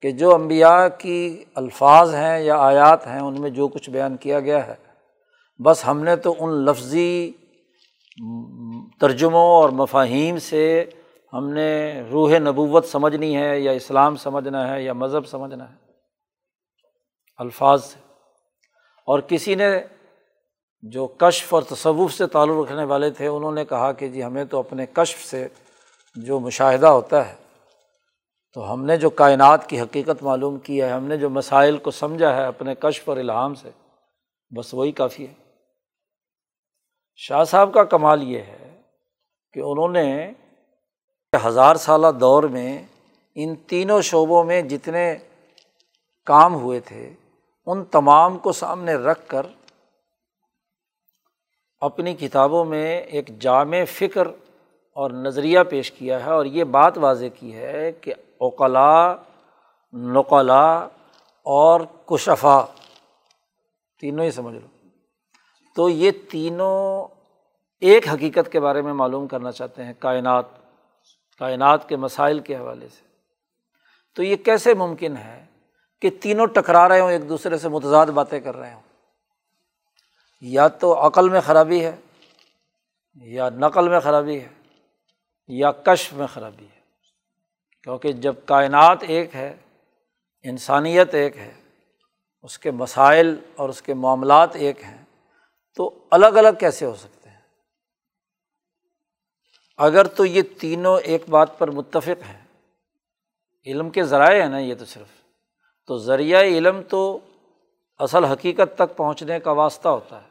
کہ 0.02 0.12
جو 0.12 0.34
امبیا 0.36 0.88
کی 0.88 1.46
الفاظ 1.56 2.16
ہیں 2.16 2.40
یا 2.40 2.58
آیات 2.58 3.08
ہیں 3.08 3.20
ان 3.20 3.42
میں 3.42 3.50
جو 3.50 3.68
کچھ 3.68 3.90
بیان 3.90 4.18
کیا 4.18 4.40
گیا 4.40 4.68
ہے، 4.68 4.76
بس 5.60 5.86
ہم 5.88 6.04
نے 6.04 6.16
تو 6.16 6.36
ان 6.40 6.66
لفظی 6.66 7.32
ترجموں 9.00 9.48
اور 9.48 9.70
مفاہیم 9.70 10.40
سے 10.40 10.86
ہم 11.34 11.50
نے 11.50 12.02
روح 12.12 12.38
نبوت 12.40 12.86
سمجھنی 12.86 13.38
ہے 13.38 13.60
یا 13.60 13.72
اسلام 13.72 14.16
سمجھنا 14.16 14.74
ہے 14.74 14.84
یا 14.84 14.94
مذہب 14.94 15.28
سمجھنا 15.28 15.70
ہے، 15.70 15.76
الفاظ 17.38 17.86
سے۔ 17.86 18.00
اور 19.06 19.20
کسی 19.20 19.56
نے 19.56 19.80
جو 20.82 21.08
کشف 21.08 21.54
اور 21.54 21.62
تصوف 21.62 22.14
سے 22.14 22.28
تعلق 22.28 22.66
رکھنے 22.66 22.84
والے 22.84 23.10
تھے، 23.10 23.28
انہوں 23.28 23.52
نے 23.52 23.66
کہا 23.66 23.92
کہ 23.92 24.08
جی 24.08 24.24
ہمیں 24.24 24.46
تو 24.46 24.60
اپنے 24.60 24.86
کشف 24.86 25.26
سے 25.26 25.48
جو 26.16 26.40
مشاہدہ 26.40 26.88
ہوتا 26.88 27.30
ہے، 27.30 27.36
تو 28.54 28.74
ہم 28.74 28.86
نے 28.86 28.98
جو 28.98 29.10
کائنات 29.10 29.70
کی 29.70 29.82
حقیقت 29.82 30.24
معلوم 30.24 30.60
کی 30.60 30.82
ہے، 30.82 30.90
ہم 30.90 31.04
نے 31.04 31.18
جو 31.18 31.30
مسائل 31.30 31.78
کو 31.78 31.92
سمجھا 31.92 32.36
ہے 32.36 32.46
اپنے 32.46 32.76
کشف 32.76 33.10
اور 33.10 33.18
الہام 33.18 33.54
سے، 33.54 33.70
بس 34.56 34.74
وہی 34.74 34.92
کافی 34.92 35.28
ہے۔ 35.28 35.34
شاہ 37.16 37.44
صاحب 37.44 37.74
کا 37.74 37.84
کمال 37.84 38.24
یہ 38.24 38.40
ہے 38.40 38.82
کہ 39.54 39.60
انہوں 39.60 39.90
نے 39.90 40.32
ہزار 41.46 41.76
سالہ 41.76 42.08
دور 42.20 42.44
میں 42.44 42.84
ان 43.36 43.56
تینوں 43.56 44.02
شعبوں 44.02 44.44
میں 44.44 44.62
جتنے 44.62 45.18
کام 46.26 46.54
ہوئے 46.54 46.80
تھے، 46.80 47.14
ان 47.66 47.86
تمام 47.86 48.38
کو 48.38 48.52
سامنے 48.52 48.94
رکھ 48.94 49.20
کر 49.28 49.46
اپنی 51.82 52.16
کتابوں 52.16 52.66
میں 52.66 52.98
ایک 52.98 53.40
جامع 53.40 53.78
فکر 53.90 54.28
اور 54.94 55.12
نظریہ 55.12 55.60
پیش 55.70 55.92
کیا 55.92 56.26
ہے 56.26 56.32
اور 56.32 56.46
یہ 56.46 56.64
بات 56.64 56.98
واضح 56.98 57.26
کی 57.40 57.56
ہے 57.56 57.92
کہ 57.92 58.14
اوقلا 58.38 59.16
نقلا 59.94 60.88
اور 61.44 61.82
کشفا، 62.06 62.66
تینوں 64.00 64.26
ہی 64.26 64.32
سمجھ 64.32 64.56
لو۔ 64.56 64.88
تو 65.76 65.90
یہ 65.90 66.12
تینوں 66.32 67.08
ایک 67.80 68.08
حقیقت 68.08 68.52
کے 68.52 68.60
بارے 68.60 68.82
میں 68.82 68.94
معلوم 68.94 69.28
کرنا 69.28 69.52
چاہتے 69.52 69.84
ہیں، 69.84 69.94
کائنات۔ 70.00 70.61
کائنات 71.42 71.90
کے 71.90 71.96
مسائل 71.96 72.40
کے 72.40 72.56
حوالے 72.56 72.88
سے۔ 72.88 73.06
تو 74.16 74.24
یہ 74.24 74.36
کیسے 74.36 74.74
ممکن 74.74 75.18
ہے 75.18 75.46
کہ 76.02 76.10
تینوں 76.22 76.46
ٹکرا 76.46 76.90
رہے 76.90 77.00
ہوں، 77.00 77.12
ایک 77.12 77.30
دوسرے 77.30 77.58
سے 77.58 77.70
متضاد 77.70 78.06
باتیں 78.06 78.40
کر 78.40 78.56
رہے 78.58 78.74
ہوں؟ 78.74 78.82
یا 80.42 80.68
تو 80.68 81.08
عقل 81.08 81.30
میں 81.30 81.42
خرابی 81.42 81.86
ہے، 81.86 81.96
یا 83.16 83.50
نقل 83.50 83.90
میں 83.90 84.00
خرابی 84.00 84.42
ہے، 84.42 84.48
یا 85.48 85.72
کشف 85.72 86.14
میں 86.14 86.28
خرابی 86.28 86.66
ہے۔ 86.66 86.80
کیونکہ 87.84 88.12
جب 88.12 88.36
کائنات 88.46 88.98
ایک 89.02 89.36
ہے، 89.36 89.58
انسانیت 90.44 91.14
ایک 91.14 91.38
ہے، 91.38 91.54
اس 92.44 92.60
کے 92.60 92.72
مسائل 92.72 93.36
اور 93.56 93.70
اس 93.70 93.82
کے 93.82 93.94
معاملات 93.94 94.50
ایک 94.54 94.84
ہیں، 94.84 95.06
تو 95.76 96.04
الگ 96.12 96.26
الگ 96.26 96.58
کیسے 96.60 96.86
ہو 96.86 96.96
سکتے 96.96 97.08
ہیں؟ 97.16 97.21
اگر 99.82 100.08
تو 100.08 100.26
یہ 100.26 100.42
تینوں 100.60 101.00
ایک 101.00 101.30
بات 101.30 101.60
پر 101.60 101.72
متفق 101.72 102.24
ہیں، 102.24 102.46
علم 103.66 103.90
کے 103.90 104.04
ذرائع 104.04 104.42
ہیں 104.42 104.50
نا 104.50 104.60
یہ 104.60 104.76
تو 104.76 104.86
صرف۔ 104.86 105.08
تو 105.88 105.98
ذریعہ 105.98 106.42
علم 106.42 106.82
تو 106.90 107.20
اصل 107.98 108.26
حقیقت 108.26 108.78
تک 108.78 108.98
پہنچنے 108.98 109.40
کا 109.40 109.52
واسطہ 109.52 109.90
ہوتا 109.90 110.24
ہے۔ 110.24 110.28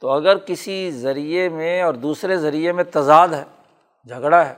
تو 0.00 0.08
اگر 0.08 0.38
کسی 0.38 0.90
ذریعے 0.90 1.48
میں 1.48 1.82
اور 1.82 1.94
دوسرے 1.94 2.36
ذریعے 2.36 2.72
میں 2.72 2.84
تضاد 2.84 3.28
ہے، 3.28 3.44
جھگڑا 4.08 4.48
ہے، 4.48 4.54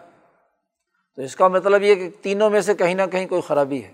تو 1.16 1.23
اس 1.23 1.37
کا 1.37 1.49
مطلب 1.49 1.82
یہ 1.82 1.94
کہ 1.94 2.11
تینوں 2.23 2.50
میں 2.50 2.61
سے 2.61 2.75
کہیں 2.75 2.94
نہ 2.94 3.02
کہیں 3.12 3.26
کوئی 3.26 3.42
خرابی 3.42 3.85
ہے۔ 3.85 3.92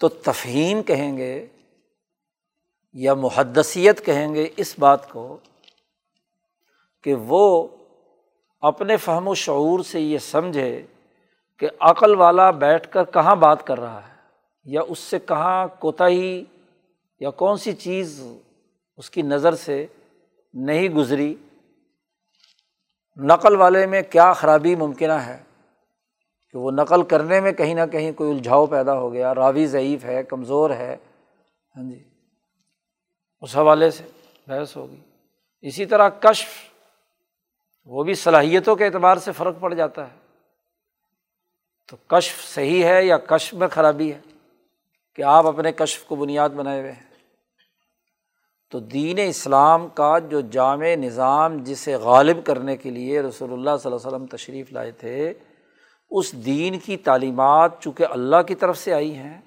تو 0.00 0.08
تفہیم 0.08 0.82
کہیں 0.82 1.16
گے 1.16 1.46
یا 2.92 3.14
محدثیت 3.14 4.06
کہیں 4.06 4.34
گے 4.34 4.48
اس 4.56 4.78
بات 4.78 5.10
کو 5.10 5.36
کہ 7.02 7.14
وہ 7.14 7.68
اپنے 8.60 8.96
فہم 8.96 9.28
و 9.28 9.34
شعور 9.34 9.80
سے 9.80 10.00
یہ 10.00 10.18
سمجھے 10.18 10.86
کہ 11.58 11.68
عقل 11.80 12.14
والا 12.14 12.50
بیٹھ 12.50 12.88
کر 12.90 13.04
کہاں 13.04 13.36
بات 13.36 13.66
کر 13.66 13.80
رہا 13.80 14.08
ہے؟ 14.08 14.14
یا 14.64 14.80
اس 14.88 14.98
سے 14.98 15.18
کہاں 15.18 15.68
کوتاہی 15.78 16.44
یا 17.20 17.30
کون 17.30 17.56
سی 17.56 17.72
چیز 17.72 18.26
اس 18.96 19.10
کی 19.10 19.22
نظر 19.22 19.54
سے 19.54 19.86
نہیں 20.54 20.88
گزری؟ 20.88 21.34
نقل 23.16 23.56
والے 23.56 23.86
میں 23.86 24.02
کیا 24.02 24.32
خرابی 24.32 24.74
ممکنہ 24.74 25.12
ہے؟ 25.12 25.42
کہ 26.50 26.58
وہ 26.58 26.70
نقل 26.70 27.02
کرنے 27.02 27.40
میں 27.40 27.52
کہیں 27.52 27.74
نہ 27.74 27.86
کہیں 27.92 28.12
کوئی 28.12 28.30
الجھاؤ 28.30 28.66
پیدا 28.66 28.98
ہو 28.98 29.12
گیا، 29.12 29.34
راوی 29.34 29.66
ضعیف 29.66 30.04
ہے، 30.04 30.22
کمزور 30.22 30.70
ہے 30.70 30.96
ہاں 31.76 31.90
جی 31.90 32.04
اس 33.40 33.56
حوالے 33.56 33.90
سے 33.90 34.04
بحث 34.46 34.76
ہوگی۔ 34.76 35.00
اسی 35.62 35.86
طرح 35.86 36.08
کشف 36.08 36.69
وہ 37.84 38.04
بھی 38.04 38.14
صلاحیتوں 38.14 38.76
کے 38.76 38.86
اعتبار 38.86 39.16
سے 39.16 39.32
فرق 39.32 39.54
پڑ 39.60 39.74
جاتا 39.74 40.10
ہے۔ 40.10 40.16
تو 41.88 41.96
کشف 42.06 42.54
صحیح 42.54 42.84
ہے 42.84 43.04
یا 43.04 43.18
کشف 43.18 43.54
میں 43.54 43.68
خرابی 43.68 44.12
ہے؟ 44.12 44.20
کہ 45.14 45.22
آپ 45.22 45.46
اپنے 45.46 45.72
کشف 45.72 46.04
کو 46.04 46.16
بنیاد 46.16 46.48
بنائے 46.48 46.80
ہوئے 46.80 46.92
ہیں۔ 46.92 47.10
تو 48.70 48.78
دین 48.78 49.18
اسلام 49.28 49.88
کا 49.88 50.18
جو 50.18 50.40
جامع 50.40 50.86
نظام 50.94 51.56
جسے 51.56 51.94
غالب 51.94 52.46
کرنے 52.46 52.76
کے 52.76 52.90
لیے 52.90 53.20
رسول 53.20 53.52
اللہ 53.52 53.70
صلی 53.80 53.92
اللہ 53.92 54.06
علیہ 54.06 54.16
وسلم 54.16 54.26
تشریف 54.26 54.72
لائے 54.72 54.90
تھے، 54.90 55.34
اس 56.10 56.32
دین 56.32 56.78
کی 56.78 56.96
تعلیمات 56.96 57.80
چونکہ 57.80 58.06
اللہ 58.10 58.42
کی 58.46 58.54
طرف 58.54 58.78
سے 58.78 58.94
آئی 58.94 59.14
ہیں، 59.14 59.40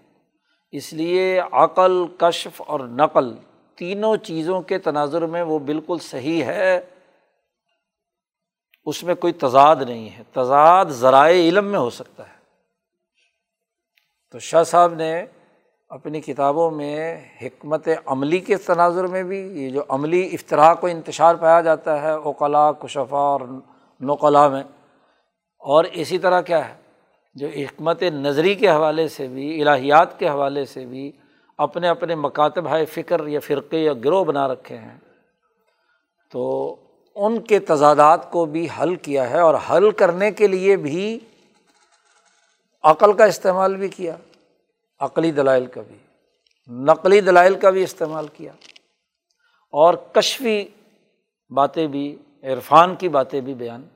اس 0.71 0.93
لیے 0.93 1.41
عقل، 1.51 2.05
کشف 2.17 2.61
اور 2.67 2.79
نقل 2.79 3.35
تینوں 3.75 4.17
چیزوں 4.17 4.61
کے 4.61 4.77
تناظر 4.77 5.25
میں 5.25 5.41
وہ 5.41 5.59
بالکل 5.59 5.97
صحیح 6.01 6.43
ہے۔ 6.43 6.81
اس 8.85 9.03
میں 9.03 9.15
کوئی 9.15 9.33
تضاد 9.33 9.75
نہیں 9.75 10.09
ہے۔ 10.17 10.23
تضاد 10.33 10.85
ذرائع 10.85 11.49
علم 11.49 11.65
میں 11.65 11.79
ہو 11.79 11.89
سکتا 11.89 12.27
ہے۔ 12.27 12.33
تو 14.31 14.39
شاہ 14.39 14.63
صاحب 14.63 14.93
نے 14.93 15.25
اپنی 15.89 16.21
کتابوں 16.21 16.71
میں 16.71 17.21
حکمت 17.41 17.87
عملی 18.05 18.39
کے 18.39 18.57
تناظر 18.57 19.07
میں 19.07 19.23
بھی 19.23 19.63
یہ 19.63 19.69
جو 19.69 19.83
عملی 19.89 20.29
افطراح 20.33 20.73
کو 20.73 20.87
انتشار 20.87 21.35
پایا 21.35 21.61
جاتا 21.61 22.01
ہے 22.01 22.11
اوقلا 22.11 22.71
کشفا 22.71 23.17
اور 23.17 23.41
نقلا 24.01 24.47
میں، 24.47 24.63
اور 25.59 25.83
اسی 25.83 26.17
طرح 26.17 26.41
کیا 26.41 26.69
ہے؟ 26.69 26.73
جو 27.35 27.47
حکمت 27.47 28.03
نظری 28.03 28.55
کے 28.55 28.69
حوالے 28.69 29.07
سے 29.07 29.27
بھی، 29.27 29.61
الہیات 29.61 30.19
کے 30.19 30.29
حوالے 30.29 30.65
سے 30.65 30.85
بھی 30.85 31.11
اپنے 31.57 31.87
اپنے 31.87 32.15
مکاتب 32.15 32.67
ہے 32.67 32.85
فکر 32.85 33.27
یا 33.27 33.39
فرقے 33.39 33.77
یا 33.77 33.93
گروہ 33.93 34.23
بنا 34.23 34.47
رکھے 34.47 34.77
ہیں۔ 34.77 34.97
تو 36.31 36.75
ان 37.15 37.41
کے 37.41 37.60
تضادات 37.60 38.32
کو 38.32 38.46
بھی 38.46 38.67
حل 38.82 38.96
کیا 38.96 39.29
ہے 39.29 39.39
اور 39.39 39.55
حل 39.70 39.91
کرنے 39.91 40.32
کے 40.32 40.48
لیے 40.48 40.75
بھی 40.75 41.20
عقل 42.84 43.13
کا 43.13 43.25
استعمال 43.25 43.75
بھی 43.75 43.88
کیا، 43.88 44.15
عقلی 45.00 45.32
دلائل 45.32 45.65
کا 45.65 45.82
بھی، 45.82 45.98
نقلی 46.67 47.22
دلائل 47.22 47.55
کا 47.55 47.70
بھی 47.70 47.84
استعمال 47.84 48.27
کیا۔ 48.27 48.51
اور 49.72 49.93
کشفی 49.93 50.65
باتیں 51.50 51.88
بھی، 51.88 52.17
عرفان 52.43 52.96
کی 52.96 53.10
باتیں 53.10 53.41
بھی 53.41 53.53
بیان 53.53 53.88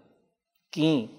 کیں۔ 0.72 1.16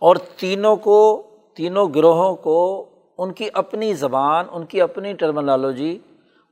اور 0.00 0.16
تینوں 0.16 0.76
کو، 0.76 1.22
تینوں 1.56 1.88
گروہوں 1.94 2.36
کو 2.36 2.88
ان 3.18 3.32
کی 3.32 3.48
اپنی 3.54 3.94
زبان، 3.94 4.44
ان 4.50 4.66
کی 4.66 4.80
اپنی 4.80 5.12
ٹرمنالوجی 5.12 5.98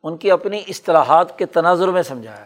ان 0.02 0.16
کی 0.16 0.30
اپنی 0.30 0.62
اصطلاحات 0.68 1.38
کے 1.38 1.46
تناظر 1.46 1.88
میں 1.88 2.02
سمجھایا۔ 2.02 2.44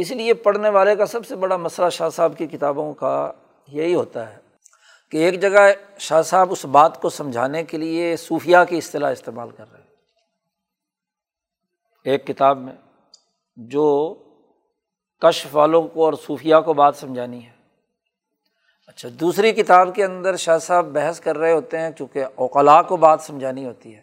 اس 0.00 0.10
لیے 0.10 0.34
پڑھنے 0.34 0.68
والے 0.68 0.96
کا 0.96 1.06
سب 1.06 1.26
سے 1.26 1.36
بڑا 1.36 1.56
مسئلہ 1.56 1.88
شاہ 1.88 2.08
صاحب 2.08 2.32
کی 2.38 2.46
کتابوں 2.46 2.94
کا 2.94 3.32
یہی 3.68 3.94
ہوتا 3.94 4.32
ہے 4.32 4.36
کہ 5.10 5.16
ایک 5.16 5.40
جگہ 5.40 5.72
شاہ 5.98 6.22
صاحب 6.22 6.52
اس 6.52 6.64
بات 6.64 7.00
کو 7.00 7.10
سمجھانے 7.10 7.64
کے 7.64 7.78
لیے 7.78 8.16
صوفیہ 8.16 8.56
کی 8.68 8.78
اصطلاح 8.78 9.12
استعمال 9.12 9.50
کر 9.50 9.72
رہے 9.72 9.80
ہیں۔ 9.80 9.86
ایک 12.04 12.26
کتاب 12.26 12.58
میں 12.58 12.72
جو 13.56 14.14
کشف 15.20 15.56
والوں 15.56 15.82
کو 15.82 16.04
اور 16.04 16.12
صوفیہ 16.26 16.56
کو 16.64 16.72
بات 16.72 16.96
سمجھانی 16.96 17.46
ہے۔ 17.46 17.52
اچھا 18.86 19.08
دوسری 19.20 19.52
کتاب 19.52 19.94
کے 19.94 20.04
اندر 20.04 20.36
شاہ 20.36 20.58
صاحب 20.58 20.86
بحث 20.86 21.20
کر 21.20 21.38
رہے 21.38 21.52
ہوتے 21.52 21.78
ہیں 21.78 21.90
چونکہ 21.90 22.24
اوقلا 22.34 22.82
کو 22.82 22.96
بات 22.96 23.20
سمجھانی 23.20 23.64
ہوتی 23.64 23.96
ہے۔ 23.96 24.02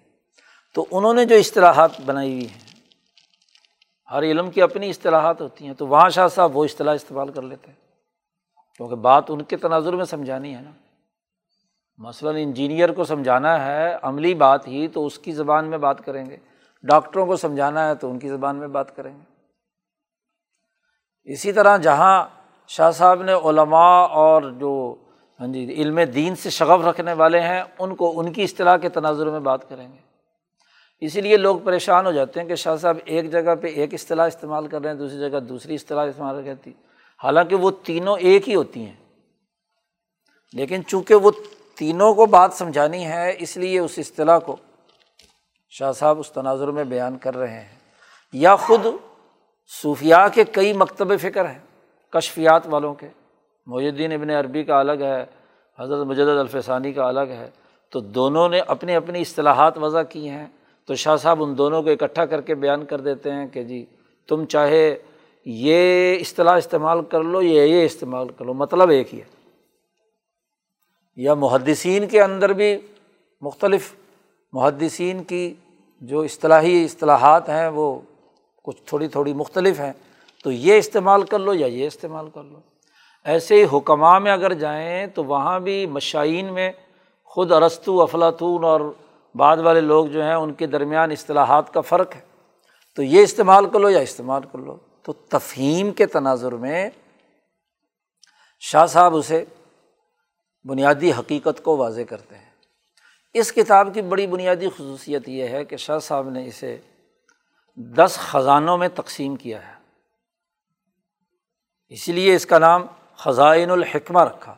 تو 0.74 0.86
انہوں 0.92 1.14
نے 1.14 1.26
جو 1.26 1.36
اصطلاحات 1.36 1.90
بنائی 2.06 2.34
ہوئی 2.34 2.50
ہیں 2.50 2.75
ہر 4.12 4.24
علم 4.24 4.52
کی 4.52 4.62
اپنی 4.62 4.90
اصطلاحات 4.90 5.42
ہوتی 5.42 5.68
ہیں، 5.68 5.74
تو 5.74 5.88
وہاں 5.88 6.10
شاہ 6.10 6.28
صاحب 6.28 6.58
وہ 6.58 6.66
اصطلاح 6.66 6.94
استعمال 6.94 7.32
کر 7.32 7.42
لیتے 7.42 7.72
ہیں۔ 7.72 7.86
کیونکہ 8.78 8.96
بات 8.96 9.24
ان 9.28 9.42
کے 9.42 9.58
تناظر 9.58 9.94
میں 9.94 10.06
سمجھانی 10.06 10.56
ہے 10.56 10.62
نا۔ 10.62 10.72
مثلاً 11.98 12.36
انجینئر 12.36 12.92
کو 12.92 13.04
سمجھانا 13.04 13.66
ہے 13.66 13.98
عملی 14.02 14.34
بات 14.34 14.68
ہی، 14.68 14.88
تو 14.88 15.06
اس 15.06 15.20
کی 15.20 15.32
زبان 15.32 15.66
میں 15.66 15.78
بات 15.78 16.06
کریں 16.06 16.26
گے۔ 16.26 16.38
ڈاکٹروں 16.84 17.26
کو 17.26 17.36
سمجھانا 17.36 17.88
ہے، 17.88 17.96
تو 17.96 18.12
ان 18.12 18.20
کی 18.20 18.30
زبان 18.30 18.56
میں 18.56 18.68
بات 18.68 18.96
کریں 18.96 19.14
گے۔ 19.16 19.36
اسی 21.24 21.52
طرح 21.52 21.78
جہاں 21.78 22.26
شاہ 22.68 22.92
صاحب 22.92 23.24
نے 23.24 23.34
علماء 23.34 24.08
اور 24.08 24.42
جو 24.42 24.96
ہاں 25.40 25.48
جی 25.48 25.74
علم 25.74 26.00
دین 26.16 26.36
سے 26.36 26.50
شغف 26.50 26.86
رکھنے 26.86 27.14
والے 27.14 27.40
ہیں، 27.40 27.64
ان 27.80 27.96
کو 27.96 28.20
ان 28.20 28.34
کی 28.34 28.44
اصطلاح 28.44 28.78
کے 28.78 28.90
تناظر 28.90 29.30
میں 29.30 29.40
بات 29.40 29.70
کریں 29.70 29.92
گے۔ 29.92 30.05
اسی 31.00 31.22
لیے 31.22 31.38
لوگ 31.38 31.58
پریشان 31.60 32.06
ہو 32.06 32.12
جاتے 32.12 32.42
ہیں 32.42 32.48
کہ 32.48 32.56
شاہ 32.56 32.76
صاحب 32.76 32.98
ایک 33.06 33.32
جگہ 33.32 33.56
پہ 33.62 33.68
ایک 33.68 33.94
اصطلاح 33.94 34.28
استعمال 34.28 34.68
کر 34.68 34.82
رہے 34.82 34.90
ہیں، 34.90 34.98
دوسری 34.98 35.30
جگہ 35.30 35.40
دوسری 35.40 35.76
اصطلاح 35.76 36.06
استعمال 36.06 36.44
کرتی 36.46 36.72
حالانکہ 37.24 37.56
وہ 37.56 37.72
تینوں 37.84 38.18
ایک 38.20 38.50
ہی 38.50 38.56
ہوتی 38.56 38.86
ہیں۔ 38.86 38.94
لیکن 40.54 40.86
چونکہ 40.88 41.16
وہ 41.16 41.32
تینوں 41.76 42.14
کو 42.14 42.26
بات 42.26 42.54
سمجھانی 42.54 43.06
ہے، 43.06 43.36
اس 43.40 43.58
لیے 43.58 43.80
اس 43.80 43.94
اصطلاح 43.98 44.40
کو 44.40 44.56
شاہ 45.70 45.92
صاحب 45.92 46.20
اس 46.20 46.32
تناظر 46.32 46.68
میں 46.68 46.84
بیان 46.84 47.18
کر 47.18 47.38
رہے 47.38 47.60
ہیں۔ 47.60 47.76
یا 48.34 48.56
خود 48.56 48.86
صوفیہ 49.82 50.16
کے 50.34 50.44
کئی 50.44 50.74
مکتب 50.74 51.20
فکر 51.20 51.46
ہیں، 51.46 51.60
کشفیات 52.12 52.62
والوں 52.66 52.94
کے۔ 52.94 53.08
محدین 53.66 54.12
ابن 54.12 54.30
عربی 54.30 54.64
کا 54.64 54.80
الگ 54.80 55.02
ہے، 55.02 55.26
حضرت 55.80 56.08
مجد 56.08 56.28
الفسانی 56.28 56.94
کا 56.94 57.08
الگ 57.08 57.30
ہے۔ 57.30 57.50
تو 57.92 58.00
دونوں 58.00 58.50
نے 58.50 58.60
اپنی 58.60 58.96
اپنی 58.96 59.22
اصطلاحات 59.22 59.78
وضع 59.78 60.02
کی 60.02 60.30
ہیں۔ 60.30 60.48
تو 60.88 60.96
شاہ 60.96 61.16
صاحب 61.16 61.44
ان 61.44 61.58
دونوں 61.58 61.84
کو 61.84 61.90
اکٹھا 61.90 62.26
کر 62.26 62.42
کے 62.42 62.56
بیان 62.56 62.86
کر 62.86 63.02
دیتے 63.02 63.32
ہیں 63.32 63.48
کہ 63.48 63.64
جی 63.64 63.86
تم 64.28 64.46
چاہے 64.46 64.96
یہ 65.46 66.18
اصطلاح 66.20 66.58
استعمال 66.58 67.04
کر 67.04 67.24
لو 67.24 67.42
یا 67.42 67.64
یہ 67.64 67.86
استعمال 67.86 68.28
کر 68.30 68.46
لو 68.46 68.54
مطلب 68.54 68.90
ایک 68.90 69.14
ہی 69.14 69.20
ہے۔ 69.20 69.36
یا 71.16 71.34
محدثین 71.34 72.08
کے 72.08 72.22
اندر 72.22 72.54
بھی 72.54 72.78
مختلف 73.42 73.94
محدثین 74.54 75.24
کی 75.24 75.54
جو 76.02 76.22
اصطلاحی 76.22 76.86
اصطلاحات 76.86 77.50
ہیں، 77.50 77.68
وہ 77.68 78.00
کچھ 78.64 78.82
تھوڑی 78.86 79.08
تھوڑی 79.08 79.34
مختلف 79.34 79.80
ہیں، 79.80 79.94
تو 80.44 80.52
یہ 80.52 80.78
استعمال 80.78 81.24
کر 81.24 81.40
لو 81.40 81.54
یا 81.54 81.68
یہ 81.68 81.88
استعمال 81.88 82.30
کر 82.30 82.44
لو۔ 82.44 82.60
ایسے 83.24 83.56
ہی 83.56 83.78
حکمہ 83.78 84.20
میں 84.20 84.32
اگر 84.32 84.54
جائیں 84.54 85.08
تو 85.08 85.24
وہاں 85.24 85.60
بھی 85.60 85.86
مشائین 85.86 86.54
میں 86.54 86.72
خود 87.24 87.52
ارستو 87.52 88.02
افلاطون 88.02 88.64
اور 88.64 88.82
بعد 89.36 89.58
والے 89.58 89.82
لوگ 89.82 90.06
جو 90.06 90.24
ہیں 90.24 90.34
ان 90.34 90.54
کے 90.54 90.68
درمیان 90.68 91.12
اصطلاحات 91.12 91.74
کا 91.74 91.82
فرق 91.82 92.16
ہے۔ 92.16 92.22
تو 92.96 93.04
یہ 93.04 93.24
استعمال 93.24 93.70
کر 93.70 93.80
لو 93.80 93.90
یا 93.90 94.00
استعمال 94.00 94.42
کر 94.52 94.60
لو۔ 94.60 94.78
تو 95.04 95.14
تفہیم 95.14 95.92
کے 95.92 96.06
تناظر 96.06 96.52
میں 96.52 96.90
شاہ 98.60 98.86
صاحب 98.86 99.16
اسے 99.16 99.46
بنیادی 100.64 101.12
حقیقت 101.12 101.64
کو 101.64 101.78
واضح 101.78 102.02
کرتے 102.02 102.38
ہیں۔ 102.38 102.50
اس 103.34 103.54
کتاب 103.54 103.88
کی 103.94 104.02
بڑی 104.02 104.28
بنیادی 104.28 104.68
خصوصیت 104.70 105.30
یہ 105.30 105.48
ہے 105.48 105.66
کہ 105.66 105.78
شاہ 105.78 106.00
صاحب 106.00 106.30
نے 106.30 106.46
اسے 106.48 106.78
دس 107.76 108.18
خزانوں 108.18 108.78
میں 108.78 108.88
تقسیم 108.96 109.36
کیا 109.36 109.68
ہے۔ 109.68 109.74
اسی 111.88 112.12
لیے 112.12 112.36
اس 112.36 112.46
کا 112.46 112.60
نام 112.60 112.86
خزائن 113.16 113.70
الحکمہ 113.70 114.22
رکھا۔ 114.22 114.56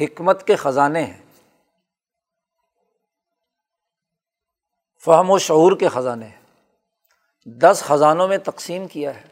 حکمت 0.00 0.46
کے 0.46 0.56
خزانے 0.56 1.02
ہیں۔ 1.02 1.23
فہم 5.04 5.30
و 5.30 5.38
شعور 5.38 5.76
کے 5.76 5.88
خزانے 5.88 6.26
ہیں۔ 6.26 6.42
دس 7.46 7.82
خزانوں 7.86 8.28
میں 8.28 8.38
تقسیم 8.38 8.86
کیا 8.86 9.14
ہے۔ 9.14 9.22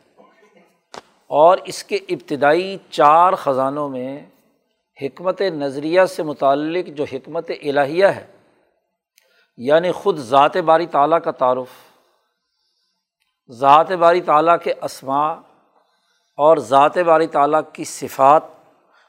اور 1.26 1.58
اس 1.64 1.84
کے 1.84 1.96
ابتدائی 1.96 2.78
چار 2.90 3.32
خزانوں 3.32 3.88
میں 3.88 4.26
حکمت 5.02 5.40
نظریہ 5.40 6.04
سے 6.04 6.22
متعلق 6.22 6.86
جو 6.86 7.04
حکمت 7.12 7.50
الہیہ 7.62 8.06
ہے 8.06 8.26
یعنی 9.56 9.92
خود 9.92 10.16
ذات 10.16 10.56
باری 10.56 10.86
تعالیٰ 10.86 11.18
کا 11.24 11.30
تعارف، 11.30 11.68
ذات 13.50 13.92
باری 13.92 14.20
تعالیٰ 14.20 14.56
کے 14.64 14.72
اسماء 14.82 15.34
اور 16.36 16.56
ذات 16.56 16.98
باری 16.98 17.26
تعالیٰ 17.26 17.60
کی 17.72 17.84
صفات 17.84 18.42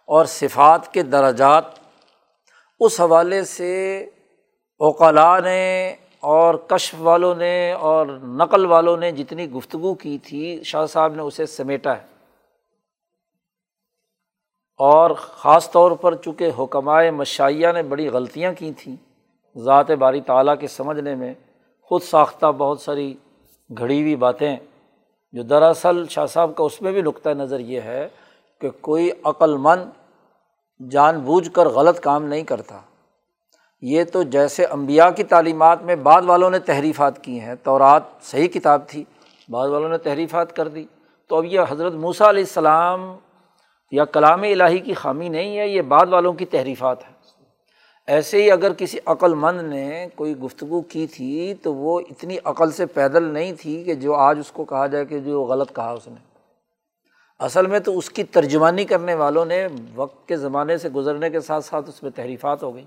اور 0.07 0.25
صفات 0.25 0.93
کے 0.93 1.03
درجات، 1.03 1.63
اس 2.79 3.01
حوالے 3.01 3.43
سے 3.43 3.99
اوقلا 4.79 5.39
نے 5.39 5.95
اور 6.23 6.55
کشف 6.55 6.95
والوں 6.99 7.35
نے 7.35 7.71
اور 7.71 8.07
نقل 8.23 8.65
والوں 8.65 8.97
نے 8.97 9.11
جتنی 9.11 9.51
گفتگو 9.51 9.93
کی 9.93 10.17
تھی، 10.17 10.63
شاہ 10.63 10.85
صاحب 10.85 11.15
نے 11.15 11.21
اسے 11.21 11.45
سمیٹا 11.45 11.97
ہے۔ 11.97 12.03
اور 14.77 15.11
خاص 15.17 15.71
طور 15.71 15.91
پر 15.91 16.15
چونکہ 16.15 16.49
حکمائے 16.59 17.11
مشائیہ 17.11 17.67
نے 17.73 17.83
بڑی 17.83 18.07
غلطیاں 18.07 18.53
کی 18.53 18.71
تھیں 18.77 18.95
ذات 19.57 19.91
باری 19.91 20.21
تعالیٰ 20.21 20.55
کے 20.59 20.67
سمجھنے 20.67 21.15
میں، 21.15 21.33
خود 21.81 22.01
ساختہ 22.01 22.45
بہت 22.45 22.79
ساری 22.79 23.13
گھڑی 23.77 24.01
ہوئی 24.01 24.15
باتیں۔ 24.15 24.57
جو 25.31 25.43
دراصل 25.43 26.07
شاہ 26.07 26.25
صاحب 26.25 26.51
کا 26.55 26.63
اس 26.63 26.81
میں 26.81 26.91
بھی 26.91 27.01
نقطۂ 27.01 27.29
نظر 27.29 27.59
یہ 27.59 27.81
ہے 27.81 28.07
کہ 28.61 28.69
کوئی 28.81 29.09
عقل 29.23 29.57
مند 29.57 29.89
جان 30.91 31.19
بوجھ 31.19 31.49
کر 31.51 31.65
غلط 31.65 31.99
کام 31.99 32.23
نہیں 32.23 32.43
کرتا۔ 32.43 32.81
یہ 33.85 34.03
تو 34.03 34.23
جیسے 34.23 34.65
امبیا 34.65 35.09
کی 35.09 35.23
تعلیمات 35.23 35.81
میں 35.83 35.95
بعد 35.95 36.21
والوں 36.25 36.49
نے 36.49 36.59
تحریفات 36.59 37.23
کی 37.23 37.39
ہیں 37.39 37.55
تو 37.63 37.79
رات 37.79 38.03
صحیح 38.21 38.47
کتاب 38.47 38.81
تھی، 38.87 39.03
بعد 39.49 39.67
والوں 39.67 39.89
نے 39.89 39.97
تحریفات 39.97 40.55
کر 40.55 40.67
دی۔ 40.67 40.85
تو 41.27 41.37
اب 41.37 41.45
یہ 41.45 41.59
حضرت 41.69 41.93
موسیٰ 41.93 42.27
علیہ 42.27 42.43
السلام 42.43 43.17
یا 43.91 44.05
کلام 44.05 44.43
الہی 44.43 44.79
کی 44.79 44.93
خامی 44.93 45.29
نہیں 45.29 45.57
ہے، 45.57 45.67
یہ 45.67 45.81
بعد 45.81 46.05
والوں 46.09 46.33
کی 46.33 46.45
تحریفات 46.45 47.03
ہے 47.03 47.11
ایسے 48.07 48.43
ہی 48.43 48.51
اگر 48.51 48.73
کسی 48.73 48.97
عقل 49.05 49.33
مند 49.33 49.61
نے 49.61 50.07
کوئی 50.15 50.37
گفتگو 50.37 50.81
کی 50.81 51.07
تھی 51.07 51.53
تو 51.53 51.73
وہ 51.73 51.99
اتنی 51.99 52.37
عقل 52.43 52.71
سے 52.71 52.85
پیدل 52.85 53.23
نہیں 53.23 53.53
تھی 53.61 53.83
کہ 53.83 53.93
جو 53.93 54.15
آج 54.15 54.39
اس 54.39 54.51
کو 54.51 54.65
کہا 54.65 54.87
جائے 54.87 55.05
کہ 55.05 55.19
جو 55.19 55.43
غلط 55.43 55.75
کہا 55.75 55.91
اس 55.91 56.07
نے۔ 56.07 56.15
اصل 57.39 57.67
میں 57.67 57.79
تو 57.79 57.97
اس 57.97 58.09
کی 58.09 58.23
ترجمانی 58.23 58.85
کرنے 58.85 59.13
والوں 59.13 59.45
نے 59.45 59.67
وقت 59.95 60.27
کے 60.27 60.37
زمانے 60.37 60.77
سے 60.77 60.89
گزرنے 60.89 61.29
کے 61.29 61.39
ساتھ 61.39 61.65
ساتھ 61.65 61.89
اس 61.89 62.03
میں 62.03 62.11
تحریفات 62.11 62.63
ہو 62.63 62.75
گئی 62.75 62.85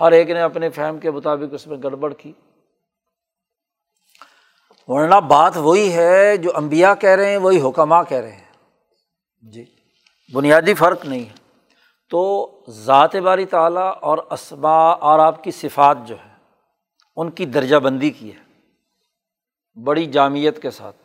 ہر 0.00 0.12
ایک 0.12 0.30
نے 0.30 0.40
اپنے 0.40 0.70
فہم 0.70 0.98
کے 0.98 1.10
مطابق 1.10 1.54
اس 1.54 1.66
میں 1.66 1.78
گڑبڑ 1.82 2.12
کی۔ 2.12 2.32
ورنہ 4.86 5.14
بات 5.14 5.56
وہی 5.56 5.92
ہے 5.92 6.36
جو 6.36 6.50
امبیا 6.54 6.94
کہہ 6.94 7.10
رہے 7.10 7.30
ہیں، 7.30 7.36
وہی 7.36 7.68
حکمہ 7.68 7.94
کہہ 8.08 8.18
رہے 8.18 8.32
ہیں۔ 8.32 8.52
جی 9.42 9.64
بنیادی 10.32 10.74
فرق 10.74 11.04
نہیں 11.04 11.24
ہے۔ 11.24 11.42
تو 12.10 12.50
ذات 12.68 13.16
باری 13.16 13.46
تعلیٰ 13.46 13.94
اور 14.00 14.18
اسما 14.18 14.90
اور 14.90 15.18
آپ 15.18 15.44
کی 15.44 15.50
صفات 15.50 15.98
جو 16.04 16.16
ہے 16.24 16.32
ان 17.16 17.30
کی 17.30 17.46
درجہ 17.46 17.76
بندی 17.76 18.10
کی 18.10 18.32
ہے۔ 18.32 18.42
بڑی 19.82 20.06
جامعت 20.06 20.62
کے 20.62 20.70
ساتھ 20.70 20.96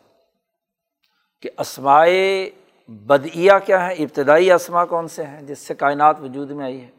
کہ 1.41 1.49
اسمائے 1.57 2.49
بدعیہ 2.87 3.51
کیا 3.65 3.85
ہیں، 3.85 3.95
ابتدائی 3.95 4.51
اسما 4.51 4.85
کون 4.85 5.07
سے 5.07 5.23
ہیں، 5.23 5.41
جس 5.41 5.59
سے 5.59 5.75
کائنات 5.75 6.19
وجود 6.19 6.51
میں 6.51 6.65
آئی 6.65 6.81
ہے۔ 6.81 6.96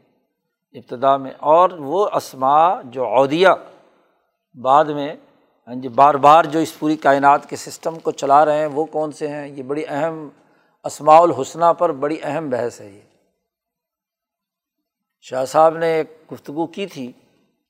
ابتدا 0.75 1.17
میں 1.17 1.33
اور 1.53 1.71
وہ 1.71 2.09
اسما 2.15 2.81
جو 2.85 3.07
عودیہ 3.07 3.49
بعد 4.55 4.85
میں 4.85 5.15
ہاں 5.69 5.75
جی 5.75 5.89
بار 5.89 6.15
بار 6.15 6.45
جو 6.45 6.59
اس 6.59 6.79
پوری 6.79 6.97
کائنات 6.97 7.49
کے 7.51 7.57
سسٹم 7.57 7.99
کو 7.99 8.11
چلا 8.11 8.45
رہے 8.45 8.59
ہیں، 8.59 8.67
وہ 8.67 8.85
کون 8.85 9.13
سے 9.13 9.29
ہیں؟ 9.29 9.47
یہ 9.49 9.63
بڑی 9.63 9.83
اہم 9.89 10.29
اسماع 10.85 11.21
الحسنہ 11.21 11.73
پر 11.79 11.93
بڑی 11.93 12.17
اہم 12.23 12.49
بحث 12.51 12.81
ہے 12.81 12.89
یہ۔ 12.91 13.01
شاہ 15.21 15.45
صاحب 15.45 15.77
نے 15.77 15.87
ایک 15.87 16.33
گفتگو 16.33 16.67
کی 16.67 16.87
تھی 16.87 17.13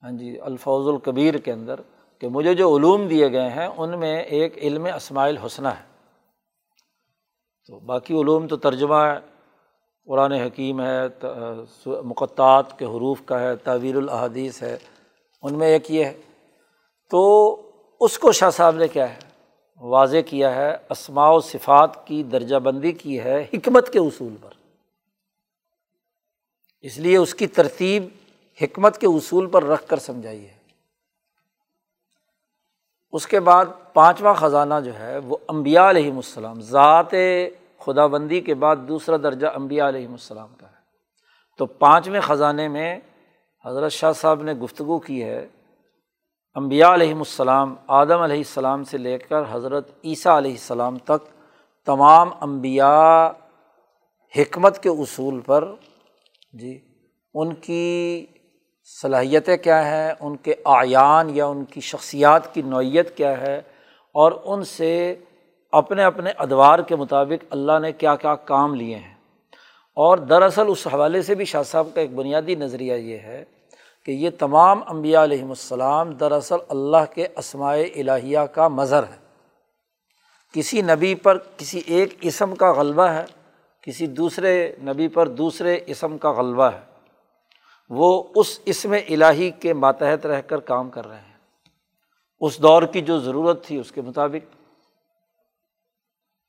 ہاں 0.03 0.11
جی 0.11 0.41
الفوظ 0.41 0.89
القبیر 0.89 1.39
کے 1.39 1.53
اندر، 1.53 1.81
کہ 2.19 2.29
مجھے 2.29 2.55
جو 2.55 2.77
علوم 2.77 3.07
دیے 3.09 3.33
گئے 3.33 3.49
ہیں، 3.51 3.67
ان 3.67 3.99
میں 3.99 4.17
ایک 4.23 4.59
علم 4.59 4.87
اسماعیل 4.95 5.39
حسنہ 5.39 5.69
ہے۔ 5.69 5.85
تو 7.69 7.79
باقی 7.79 8.15
علوم 8.15 8.47
تو 8.47 8.57
ترجمہ 8.57 8.95
ہے 8.95 9.19
قرآن 10.09 10.33
حکیم 10.33 10.81
ہے 10.81 11.01
مقطعات 11.87 12.79
کے 12.79 12.85
حروف 12.85 13.19
کا 13.25 13.41
ہے 13.41 13.57
تعویر 13.57 13.97
الحادیث 13.97 14.63
ہے، 14.63 14.79
ان 15.43 15.59
میں 15.59 15.67
ایک 15.67 15.91
یہ 15.91 16.05
ہے۔ 16.05 16.17
تو 17.11 17.21
اس 18.01 18.19
کو 18.19 18.33
شاہ 18.33 18.51
صاحب 18.51 18.77
نے 18.77 18.89
کیا 18.89 19.11
ہے؟ 19.11 19.19
واضح 19.77 20.17
کیا 20.27 20.55
ہے 20.55 20.77
اسماع 20.91 21.31
و 21.31 21.41
صفات 21.41 22.07
کی 22.07 22.23
درجہ 22.23 22.57
بندی 22.57 22.93
کی 22.93 23.21
ہے 23.21 23.47
حکمت 23.53 23.93
کے 23.93 23.99
اصول 23.99 24.37
پر۔ 24.43 24.51
اس 26.81 26.99
لیے 26.99 27.17
اس 27.17 27.35
کی 27.35 27.47
ترتیب 27.47 28.05
حکمت 28.63 28.99
کے 28.99 29.07
اصول 29.07 29.47
پر 29.47 29.65
رکھ 29.65 29.87
کر 29.87 29.99
سمجھائی 29.99 30.45
ہے۔ 30.49 30.55
اس 33.13 33.27
کے 33.27 33.41
بعد 33.41 33.67
پانچواں 33.93 34.35
خزانہ 34.35 34.75
جو 34.85 34.99
ہے، 34.99 35.19
وہ 35.19 35.37
امبیا 35.49 35.91
علیہم 35.91 36.17
السلام، 36.17 36.61
ذات 36.61 37.15
خدا 37.89 38.07
بندی 38.07 38.41
کے 38.41 38.55
بعد 38.55 38.77
دوسرا 38.89 39.17
درجہ 39.17 39.47
امبیا 39.47 39.89
علیہم 39.89 40.11
السلام 40.13 40.49
کا 40.55 40.67
ہے۔ 40.67 40.77
تو 41.59 41.67
پانچویں 41.67 42.21
خزانے 42.21 42.69
میں 42.69 42.99
حضرت 43.65 43.93
شاہ 43.93 44.13
صاحب 44.13 44.43
نے 44.43 44.53
گفتگو 44.53 44.99
کی 44.99 45.23
ہے 45.25 45.47
امبیا 46.55 46.95
علیہم 46.95 47.19
السلام، 47.19 47.75
آدم 47.87 48.21
علیہ 48.21 48.37
السلام 48.37 48.85
سے 48.85 48.99
لے 48.99 49.19
کر 49.19 49.43
حضرت 49.51 49.91
عیسیٰ 50.05 50.37
علیہ 50.37 50.51
السلام 50.51 50.99
تک 50.99 51.29
تمام 51.87 52.31
امبیا 52.41 53.31
حکمت 54.35 54.83
کے 54.83 54.89
اصول 54.89 55.41
پر 55.41 55.65
جی 56.53 56.79
ان 57.35 57.55
کی 57.55 58.27
صلاحیتیں 59.03 59.57
کیا 59.57 59.85
ہیں، 59.87 60.13
ان 60.21 60.37
کے 60.37 60.55
آیان 60.65 61.31
یا 61.37 61.47
ان 61.47 61.65
کی 61.65 61.81
شخصیات 61.81 62.55
کی 62.55 62.63
نوعیت 62.63 63.17
کیا 63.17 63.39
ہے 63.41 63.57
اور 64.15 64.33
ان 64.45 64.65
سے 64.65 65.15
اپنے 65.73 66.05
اپنے 66.05 66.31
ادوار 66.31 66.79
کے 66.79 66.97
مطابق 66.97 67.45
اللہ 67.51 67.79
نے 67.83 67.93
کیا 67.93 68.17
کیا 68.17 68.35
کام 68.35 68.75
لیے 68.75 68.97
ہیں۔ 68.97 69.15
اور 69.95 70.19
دراصل 70.19 70.63
اس 70.69 70.87
حوالے 70.87 71.23
سے 71.23 71.35
بھی 71.35 71.45
شاہ 71.45 71.63
صاحب 71.63 71.89
کا 71.95 72.01
ایک 72.01 72.15
بنیادی 72.15 72.55
نظریہ 72.55 72.95
یہ 72.95 73.19
ہے 73.19 73.45
کہ 74.05 74.13
یہ 74.13 74.31
تمام 74.39 74.81
انبیاء 74.87 75.23
علیہم 75.23 75.49
السلام 75.49 76.11
دراصل 76.11 76.57
اللہ 76.69 77.13
کے 77.15 77.27
اسماء 77.37 77.77
الہیہ 77.97 78.39
کا 78.39 78.69
مظہر 78.69 79.03
ہے۔ 79.03 79.17
کسی 80.53 80.83
نبی 80.83 81.15
پر 81.15 81.39
کسی 81.57 81.81
ایک 81.87 82.15
اسم 82.21 82.55
کا 82.55 82.73
غلبہ 82.73 83.03
ہے، 83.03 83.25
کسی 83.83 84.07
دوسرے 84.07 84.73
نبی 84.83 85.09
پر 85.09 85.29
دوسرے 85.29 85.81
اسم 85.87 86.19
کا 86.19 86.33
غلبہ 86.33 86.65
ہے۔ 86.65 86.81
وہ 87.91 88.25
اس 88.37 88.61
اسم 88.65 88.93
الہی 88.93 89.51
کے 89.51 89.75
ماتحت 89.75 90.27
رہ 90.27 90.41
کر 90.41 90.61
کام 90.61 90.91
کر 90.91 91.09
رہے 91.09 91.17
ہیں۔ 91.17 91.39
اس 92.41 92.63
دور 92.63 92.83
کی 92.83 93.01
جو 93.01 93.19
ضرورت 93.19 93.65
تھی 93.65 93.79
اس 93.79 93.93
کے 93.93 94.01
مطابق 94.01 94.58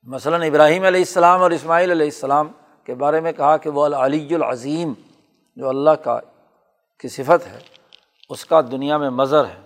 مثلاً 0.02 0.42
ابراہیم 0.42 0.84
علیہ 0.84 1.00
السلام 1.00 1.42
اور 1.42 1.50
اسماعیل 1.50 1.90
علیہ 1.90 2.06
السلام 2.06 2.48
کے 2.84 2.94
بارے 2.94 3.20
میں 3.20 3.32
کہا 3.32 3.56
کہ 3.56 3.70
وہ 3.70 3.84
العلی 3.84 4.34
العظیم، 4.34 4.92
جو 5.56 5.68
اللہ 5.68 5.90
کا 5.90 6.20
کی 6.98 7.08
صفت 7.08 7.46
ہے، 7.46 7.58
اس 8.30 8.44
کا 8.44 8.60
دنیا 8.60 8.96
میں 8.96 9.10
مظر 9.10 9.44
ہے، 9.44 9.60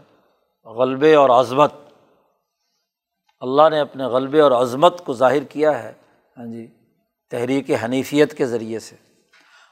غلبے 0.65 1.15
اور 1.15 1.31
عظمت۔ 1.31 1.73
اللہ 3.41 3.69
نے 3.71 3.81
اپنے 3.81 4.05
غلبے 4.05 4.41
اور 4.41 4.53
عظمت 4.53 5.05
کو 5.05 5.13
ظاہر 5.13 5.45
کیا 5.45 5.83
ہے 5.83 5.93
ہاں 6.39 6.47
جی 6.47 6.67
تحریک 7.31 7.71
حنیفیت 7.85 8.35
کے 8.35 8.47
ذریعے 8.47 8.79
سے۔ 8.79 8.97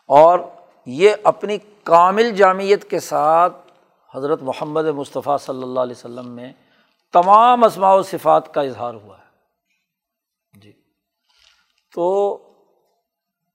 اور 0.09 0.39
یہ 0.87 1.15
اپنی 1.25 1.59
کامل 1.83 2.31
جامعت 2.31 2.91
کے 2.91 3.01
ساتھ 3.01 3.57
حضرت 4.15 4.43
محمد 4.43 4.85
مصطفیٰ 4.85 5.39
صلی 5.39 5.63
اللہ 5.63 5.81
علیہ 5.81 5.95
وسلم 5.97 6.29
میں 6.29 6.53
تمام 7.13 7.65
اسماع 7.65 7.95
و 7.95 8.03
صفات 8.03 8.55
کا 8.55 8.61
اظہار 8.61 8.95
ہوا 8.95 9.17
ہے۔ 9.19 9.22
تو 11.95 12.37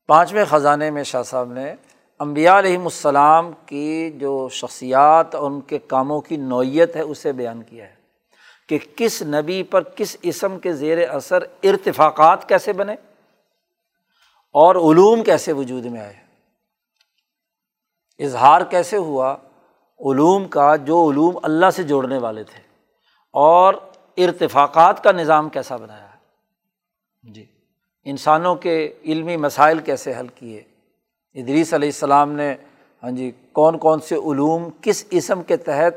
پانچویں 0.07 0.45
خزانے 0.45 0.91
میں 0.91 1.03
شاہ 1.03 1.23
صاحب 1.23 1.51
نے 1.51 1.75
امبیا 2.19 2.59
علیہم 2.59 2.83
السلام 2.83 3.51
کی 3.65 4.11
جو 4.11 4.49
شخصیات 4.49 5.35
اور 5.35 5.51
ان 5.51 5.61
کے 5.61 5.79
کاموں 5.79 6.21
کی 6.21 6.37
نوعیت 6.37 6.95
ہے، 6.95 7.01
اسے 7.01 7.31
بیان 7.31 7.63
کیا 7.63 7.87
ہے 7.87 7.95
کہ 8.69 8.77
کس 8.95 9.21
نبی 9.21 9.63
پر 9.63 9.83
کس 9.83 10.17
اسم 10.21 10.59
کے 10.59 10.73
زیر 10.73 11.09
اثر 11.09 11.43
ارتفاقات 11.63 12.49
کیسے 12.49 12.73
بنے 12.73 12.93
اور 14.53 14.75
علوم 14.75 15.23
کیسے 15.23 15.51
وجود 15.51 15.85
میں 15.85 16.01
آئے۔ 16.01 16.13
اظہار 18.19 18.61
کیسے 18.61 18.97
ہوا؟ 18.97 19.33
علوم 19.99 20.47
کا 20.47 20.75
جو 20.75 21.11
علوم 21.11 21.39
اللہ 21.43 21.69
سے 21.69 21.83
جوڑنے 21.83 22.17
والے 22.17 22.43
تھے 22.43 22.59
اور 23.33 23.73
ارتفاقات 24.17 25.03
کا 25.03 25.11
نظام 25.11 25.49
کیسا 25.49 25.75
بنایا۔ 25.75 26.13
ہے 26.13 26.17
جی۔ 27.33 27.56
انسانوں 28.09 28.55
کے 28.55 28.75
علمی 29.05 29.35
مسائل 29.37 29.79
کیسے 29.79 30.13
حل 30.19 30.27
کیے؟ 30.35 30.61
ادریس 31.35 31.73
علیہ 31.73 31.87
السلام 31.87 32.31
نے 32.31 32.53
ہاں 33.03 33.11
جی 33.11 33.31
کون 33.53 33.77
کون 33.77 33.99
سے 33.99 34.15
علوم 34.15 34.69
کس 34.81 35.03
اسم 35.09 35.41
کے 35.47 35.57
تحت 35.57 35.95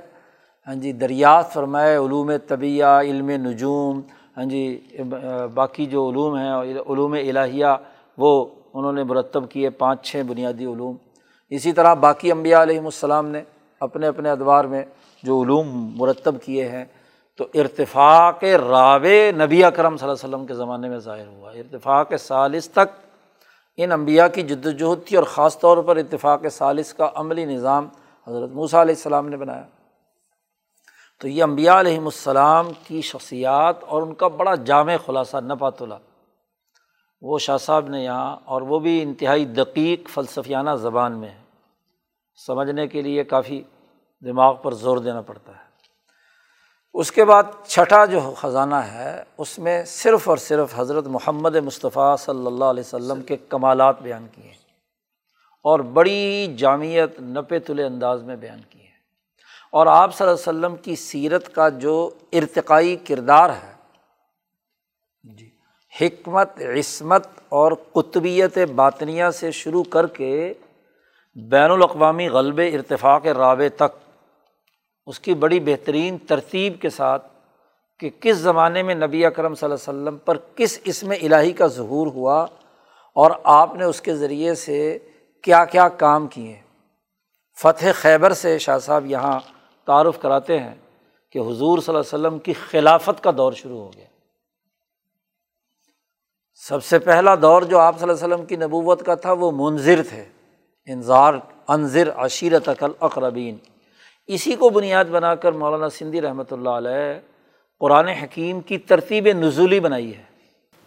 ہاں 0.66 0.74
جی 0.74 0.92
دریافت 0.92 1.52
فرمائے، 1.54 1.96
علوم 1.96 2.30
طبیعہ 2.46 3.00
علم 3.00 3.30
نجوم 3.44 4.00
ہاں 4.36 4.44
جی 4.44 4.64
باقی 5.54 5.86
جو 5.86 6.08
علوم 6.10 6.36
ہیں، 6.36 6.52
علوم 6.88 7.12
الہیہ، 7.12 7.66
وہ 8.18 8.44
انہوں 8.74 8.92
نے 8.92 9.04
مرتب 9.04 9.50
کیے، 9.50 9.70
پانچ 9.70 10.04
چھ 10.06 10.22
بنیادی 10.28 10.64
علوم۔ 10.64 10.96
اسی 11.52 11.72
طرح 11.72 11.94
باقی 11.94 12.32
امبیا 12.32 12.62
علیہم 12.62 12.84
السلام 12.84 13.28
نے 13.28 13.42
اپنے 13.80 14.06
اپنے 14.06 14.30
ادوار 14.30 14.64
میں 14.64 14.82
جو 15.22 15.42
علوم 15.42 15.68
مرتب 15.96 16.42
کیے 16.42 16.68
ہیں 16.68 16.84
تو 17.36 17.46
ارتفاق 17.54 18.44
راب 18.44 19.06
نبی 19.36 19.64
اکرم 19.64 19.96
صلی 19.96 20.08
اللہ 20.08 20.24
علیہ 20.24 20.34
وسلم 20.34 20.46
کے 20.46 20.54
زمانے 20.54 20.88
میں 20.88 20.98
ظاہر 20.98 21.26
ہوا۔ 21.26 21.50
ارتفاق 21.50 22.12
سالس 22.18 22.70
تک 22.70 23.06
ان 23.76 23.92
امبیا 23.92 24.28
کی 24.28 24.42
جد 24.42 24.66
وجہد 24.66 25.06
تھی 25.06 25.16
اور 25.16 25.24
خاص 25.24 25.58
طور 25.58 25.78
پر 25.78 25.96
اتفاق 25.96 26.46
سالس 26.52 26.94
کا 26.94 27.10
عملی 27.14 27.44
نظام 27.44 27.88
حضرت 28.28 28.50
موسیٰ 28.50 28.80
علیہ 28.80 28.94
السلام 28.94 29.28
نے 29.28 29.36
بنایا۔ 29.36 29.64
تو 31.20 31.28
یہ 31.28 31.42
امبیا 31.42 31.80
علیہم 31.80 32.04
السلام 32.04 32.68
کی 32.84 33.00
شخصیات 33.00 33.76
اور 33.84 34.02
ان 34.02 34.14
کا 34.14 34.28
بڑا 34.28 34.54
جامع 34.54 34.96
خلاصہ 35.06 35.36
نپات 35.36 35.82
اللہ۔ 35.82 35.94
وہ 37.22 37.38
شاہ 37.38 37.56
صاحب 37.56 37.88
نے 37.88 38.04
یہاں 38.04 38.36
اور 38.44 38.62
وہ 38.62 38.78
بھی 38.78 39.02
انتہائی 39.02 39.44
دقیق 39.44 40.08
فلسفیانہ 40.08 40.70
زبان 40.70 41.12
میں 41.12 41.28
ہے 41.28 41.40
سمجھنے 42.46 42.86
کے 42.86 43.02
لیے 43.02 43.24
کافی 43.24 43.62
دماغ 44.24 44.56
پر 44.62 44.74
زور 44.74 44.98
دینا 44.98 45.20
پڑتا 45.20 45.52
ہے۔ 45.52 45.69
اس 46.94 47.10
کے 47.12 47.24
بعد 47.24 47.42
چھٹا 47.66 48.04
جو 48.04 48.20
خزانہ 48.36 48.74
ہے، 48.92 49.22
اس 49.38 49.58
میں 49.58 49.82
صرف 49.86 50.28
اور 50.28 50.36
صرف 50.36 50.72
حضرت 50.76 51.06
محمد 51.06 51.56
مصطفیٰ 51.64 52.16
صلی 52.20 52.46
اللہ 52.46 52.64
علیہ 52.64 52.82
وسلم 52.86 53.20
کے 53.22 53.36
کمالات 53.48 54.02
بیان 54.02 54.26
کیے 54.34 54.46
ہیں 54.46 54.58
اور 55.64 55.80
بڑی 55.94 56.54
جامعت 56.58 57.20
نپے 57.20 57.58
تلے 57.58 57.84
انداز 57.84 58.22
میں 58.22 58.36
بیان 58.36 58.60
کی 58.70 58.78
ہے 58.78 58.88
اور 59.72 59.86
آپ 59.86 60.14
صلی 60.14 60.26
اللہ 60.26 60.34
علیہ 60.34 60.48
وسلم 60.48 60.76
کی 60.84 60.96
سیرت 60.96 61.52
کا 61.54 61.68
جو 61.78 61.94
ارتقائی 62.32 62.96
کردار 63.06 63.50
ہے 63.50 63.72
جی 65.24 65.48
حکمت، 65.92 66.60
عصمت 66.78 67.26
اور 67.48 67.72
قطبیت 67.92 68.58
باطنیہ 68.74 69.30
سے 69.34 69.50
شروع 69.52 69.82
کر 69.90 70.06
کے 70.18 70.52
بین 71.36 71.70
الاقوامی 71.70 72.28
غلب 72.28 72.60
ارتفاق 72.72 73.26
رابع 73.38 73.68
تک 73.76 73.98
اس 75.06 75.20
کی 75.20 75.34
بڑی 75.34 75.60
بہترین 75.60 76.18
ترتیب 76.18 76.80
کے 76.80 76.90
ساتھ 76.90 77.26
کہ 77.98 78.10
کس 78.20 78.36
زمانے 78.36 78.82
میں 78.82 78.94
نبی 78.94 79.26
اکرم 79.26 79.54
صلی 79.54 79.70
اللہ 79.70 79.90
علیہ 79.90 80.00
وسلم 80.00 80.18
پر 80.18 80.36
کس 80.56 80.78
اسم 80.84 81.10
الہی 81.10 81.52
کا 81.52 81.66
ظہور 81.66 82.06
ہوا 82.06 82.46
اور 83.14 83.30
آپ 83.44 83.74
نے 83.74 83.84
اس 83.84 84.00
کے 84.00 84.16
ذریعے 84.16 84.54
سے 84.54 84.98
کیا 85.42 85.64
کیا 85.64 85.88
کام 85.88 86.26
کیے۔ 86.26 86.60
فتح 87.60 87.86
خیبر 87.94 88.32
سے 88.32 88.58
شاہ 88.58 88.78
صاحب 88.78 89.06
یہاں 89.06 89.40
تعارف 89.86 90.20
کراتے 90.20 90.58
ہیں 90.58 90.74
کہ 91.32 91.38
حضور 91.38 91.78
صلی 91.78 91.94
اللہ 91.94 92.16
علیہ 92.16 92.26
وسلم 92.26 92.38
کی 92.38 92.52
خلافت 92.52 93.22
کا 93.22 93.30
دور 93.36 93.52
شروع 93.52 93.78
ہو 93.78 93.92
گیا۔ 93.92 94.06
سب 96.54 96.84
سے 96.84 96.98
پہلا 96.98 97.34
دور 97.34 97.62
جو 97.62 97.78
آپ 97.78 98.00
صلی 98.00 98.08
اللہ 98.08 98.24
علیہ 98.24 98.34
وسلم 98.34 98.46
کی 98.46 98.56
نبوت 98.56 99.06
کا 99.06 99.14
تھا 99.14 99.32
وہ 99.32 99.70
منظر 99.70 100.02
تھے۔ 100.08 100.24
انظار 100.86 101.34
انضر 101.68 102.10
عشیرت 102.16 102.68
عقل 102.68 102.90
اقربین 103.00 103.56
اسی 104.32 104.54
کو 104.54 104.68
بنیاد 104.70 105.04
بنا 105.04 105.34
کر 105.34 105.52
مولانا 105.52 105.88
سندھی 105.88 106.20
رحمۃ 106.20 106.50
اللہ 106.50 106.68
علیہ 106.68 107.18
قرآن 107.80 108.08
حکیم 108.08 108.60
کی 108.60 108.78
ترتیب 108.78 109.28
نزولی 109.28 109.80
بنائی 109.80 110.16
ہے۔ 110.16 110.22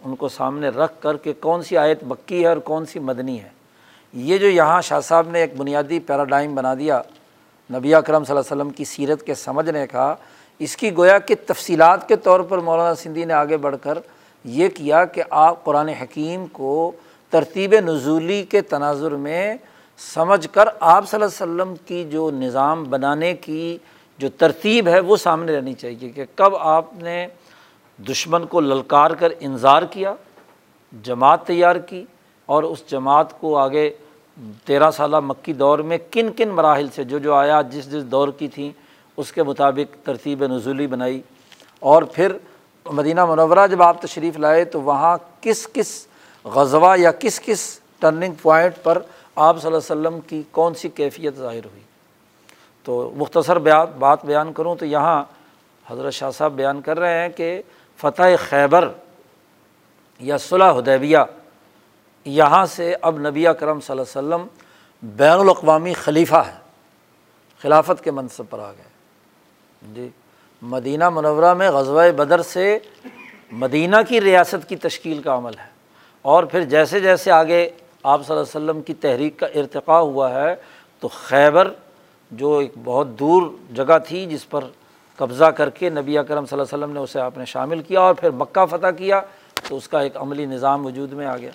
ان 0.06 0.16
کو 0.16 0.30
سامنے 0.30 0.70
رکھ 0.70 0.94
کر 1.00 1.18
کہ 1.18 1.34
کون 1.40 1.64
سی 1.64 1.78
آیت 1.78 2.04
مکی 2.04 2.42
ہے 2.42 2.48
اور 2.48 2.58
کون 2.58 2.86
سی 2.86 3.00
مدنی 3.00 3.42
ہے۔ 3.42 3.50
یہ 4.14 4.38
جو 4.38 4.48
یہاں 4.48 4.82
شاہ 4.82 5.00
صاحب 5.00 5.30
نے 5.30 5.40
ایک 5.40 5.54
بنیادی 5.58 6.00
پیراڈائم 6.00 6.56
بنا 6.56 6.74
دیا، 6.74 7.02
نبی 7.74 7.96
اکرم 7.96 8.24
صلی 8.24 8.36
اللہ 8.36 8.54
علیہ 8.54 8.62
وسلم 8.62 8.70
کی 8.70 8.84
سیرت 8.84 9.24
کے 9.24 9.34
سمجھنے 9.34 9.88
کا 9.88 10.16
اس 10.60 10.78
کی 10.78 10.98
گویا 10.98 11.20
کہ 11.20 11.36
تفصیلات 11.46 12.08
کے 12.08 12.16
طور 12.16 12.40
پر 12.40 12.58
مولانا 12.58 12.96
سندھی 12.96 13.26
نے 13.26 13.34
آگے 13.34 13.58
بڑھ 13.58 13.76
کر 13.82 13.98
یہ 14.44 14.70
کیا 14.70 15.06
کہ 15.06 15.24
آپ 15.30 15.64
قرآن 15.64 15.90
حکیم 15.90 16.46
کو 16.52 16.92
ترتیب 17.30 17.76
نزولی 17.80 18.44
کے 18.44 18.62
تناظر 18.62 19.12
میں 19.12 19.56
سمجھ 20.12 20.48
کر 20.52 20.68
آپ 20.80 21.10
صلی 21.10 21.24
اللہ 21.24 21.44
علیہ 21.44 21.62
وسلم 21.62 21.74
کی 21.86 22.04
جو 22.10 22.32
نظام 22.32 22.84
بنانے 22.84 23.34
کی 23.34 23.78
جو 24.18 24.30
ترتیب 24.30 24.88
ہے 24.88 25.00
وہ 25.00 25.18
سامنے 25.18 25.56
رہنی 25.56 25.74
چاہیے 25.74 26.10
کہ 26.10 26.26
کب 26.36 26.56
آپ 26.56 26.86
نے 26.94 27.28
دشمن 28.10 28.46
کو 28.46 28.60
للکار 28.62 29.12
کر 29.12 29.32
انظار 29.40 29.84
کیا، 29.84 30.14
جماعت 31.04 31.48
تیار 31.48 31.76
کی 31.76 32.06
اور 32.46 32.64
اس 32.64 32.84
جماعت 32.92 33.40
کو 33.40 33.58
آگے 33.58 33.90
تیرہ 34.66 34.92
سالہ 34.92 35.20
مکی 35.20 35.54
دور 35.54 35.80
میں 35.80 35.98
کن 36.12 36.32
کن 36.32 36.50
مراحل 36.50 36.88
سے 36.96 37.04
جو 37.04 37.20
جو 37.20 37.34
آیا 37.34 37.62
جس 37.62 37.92
جس 37.92 38.04
دور 38.04 38.28
کی 38.28 38.48
تھیں 38.48 38.72
اس 39.18 39.32
کے 39.32 39.44
مطابق 39.44 40.06
ترتیب 40.06 40.46
نزولی 40.46 40.88
بنائی 40.88 41.22
اور 41.80 42.04
پھر 42.04 42.38
مدینہ 42.86 43.26
منورہ 43.26 43.68
جب 43.68 43.82
آپ 43.84 44.02
تشریف 44.02 44.38
لائے 44.38 44.66
تو 44.66 44.82
وہاں 44.82 45.18
کس 45.42 45.68
کس 45.74 46.08
غزوہ 46.44 47.00
یا 47.00 47.12
کس 47.12 47.40
کس 47.40 47.80
ٹرننگ 48.00 48.34
پوائنٹ 48.42 48.74
پر 48.84 49.02
آپ 49.36 49.62
صلی 49.62 49.74
اللہ 49.74 49.94
علیہ 49.94 50.08
وسلم 50.08 50.20
کی 50.20 50.44
کون 50.52 50.74
سی 50.74 50.90
کیفیت 50.90 51.36
ظاہر 51.36 51.66
ہوئی؟ 51.66 51.82
تو 52.84 53.12
مختصر 53.16 53.60
بات 54.00 54.26
بیان 54.26 54.54
کروں 54.54 54.76
تو 54.76 54.86
یہاں 54.86 55.24
حضرت 55.88 56.14
شاہ 56.14 56.32
صاحب 56.32 56.52
بیان 56.52 56.82
کر 56.82 57.00
رہے 57.00 57.22
ہیں 57.22 57.30
کہ 57.30 57.62
فتح 57.98 58.24
خیبر 58.38 58.92
یا 60.20 60.38
صلاح 60.38 60.72
حدیبیہ، 60.72 61.18
یہاں 62.26 62.66
سے 62.66 62.96
اب 63.02 63.20
نبی 63.20 63.46
کرم 63.60 63.80
صلی 63.80 64.00
اللہ 64.00 64.20
علیہ 64.20 64.36
وسلم 64.36 64.48
بین 65.16 65.40
الاقوامی 65.40 65.94
خلیفہ 65.94 66.36
ہے 66.36 66.58
خلافت 67.62 68.04
کے 68.04 68.12
منصب 68.12 68.44
پر 68.50 68.60
آ 68.60 68.72
گئے۔ 68.72 68.94
جی 69.94 70.10
مدینہ 70.62 71.10
منورہ 71.10 71.54
میں 71.54 71.72
غزوہ 71.72 72.12
بدر 72.12 72.42
سے 72.42 72.80
مدینہ 73.52 73.96
کی 74.08 74.22
ریاست 74.22 74.70
کی 74.70 74.76
تشکیل 74.76 75.22
کا 75.22 75.36
عمل 75.36 75.58
ہے۔ 75.60 75.68
اور 76.22 76.44
پھر 76.44 76.62
جیسے 76.62 77.00
جیسے 77.00 77.32
آگے 77.32 77.70
آپ 78.04 78.26
صلی 78.28 78.36
اللہ 78.36 78.58
علیہ 78.58 78.64
وسلم 78.64 78.82
کی 78.82 78.94
تحریک 78.94 79.40
کا 79.40 79.46
ارتقاء 79.46 80.00
ہوا 80.00 80.32
ہے، 80.32 80.56
تو 81.00 81.08
خیبر 81.08 81.68
جو 82.32 82.58
ایک 82.58 82.72
بہت 82.84 83.08
دور 83.08 83.44
جگہ 83.74 83.98
تھی 84.08 84.26
جس 84.26 84.50
پر 84.50 84.64
قبضہ 85.16 85.46
کر 85.46 85.70
کے 85.70 85.90
نبی 85.90 86.14
کرم 86.14 86.46
صلی 86.46 86.60
اللہ 86.60 86.76
علیہ 86.76 86.84
وسلم 86.84 86.92
نے 86.92 87.00
اسے 87.00 87.20
آپ 87.20 87.38
نے 87.38 87.46
شامل 87.46 87.82
کیا 87.82 88.02
اور 88.02 88.14
پھر 88.14 88.30
مکہ 88.30 88.66
فتح 88.66 88.92
کیا، 88.98 89.22
تو 89.70 89.78
اس 89.78 89.88
کا 89.88 90.00
ایک 90.00 90.18
عملی 90.18 90.46
نظام 90.46 90.86
وجود 90.86 91.14
میں 91.14 91.26
آ 91.26 91.38
گیا۔ 91.38 91.52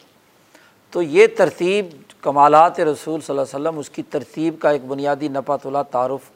تو 0.91 1.03
یہ 1.03 1.27
ترتیب 1.37 1.87
کمالات 2.21 2.81
رسول 2.81 3.21
صلی 3.21 3.39
اللہ 3.39 3.57
علیہ 3.57 3.69
وسلم 3.69 3.79
اس 3.79 3.91
کی 3.91 4.03
ترتیب 4.03 4.55
کا 4.59 4.71
ایک 4.71 4.85
بنیادی 4.85 5.29
نپات 5.29 5.67
اللہ 5.67 5.79
تعارف 5.91 6.31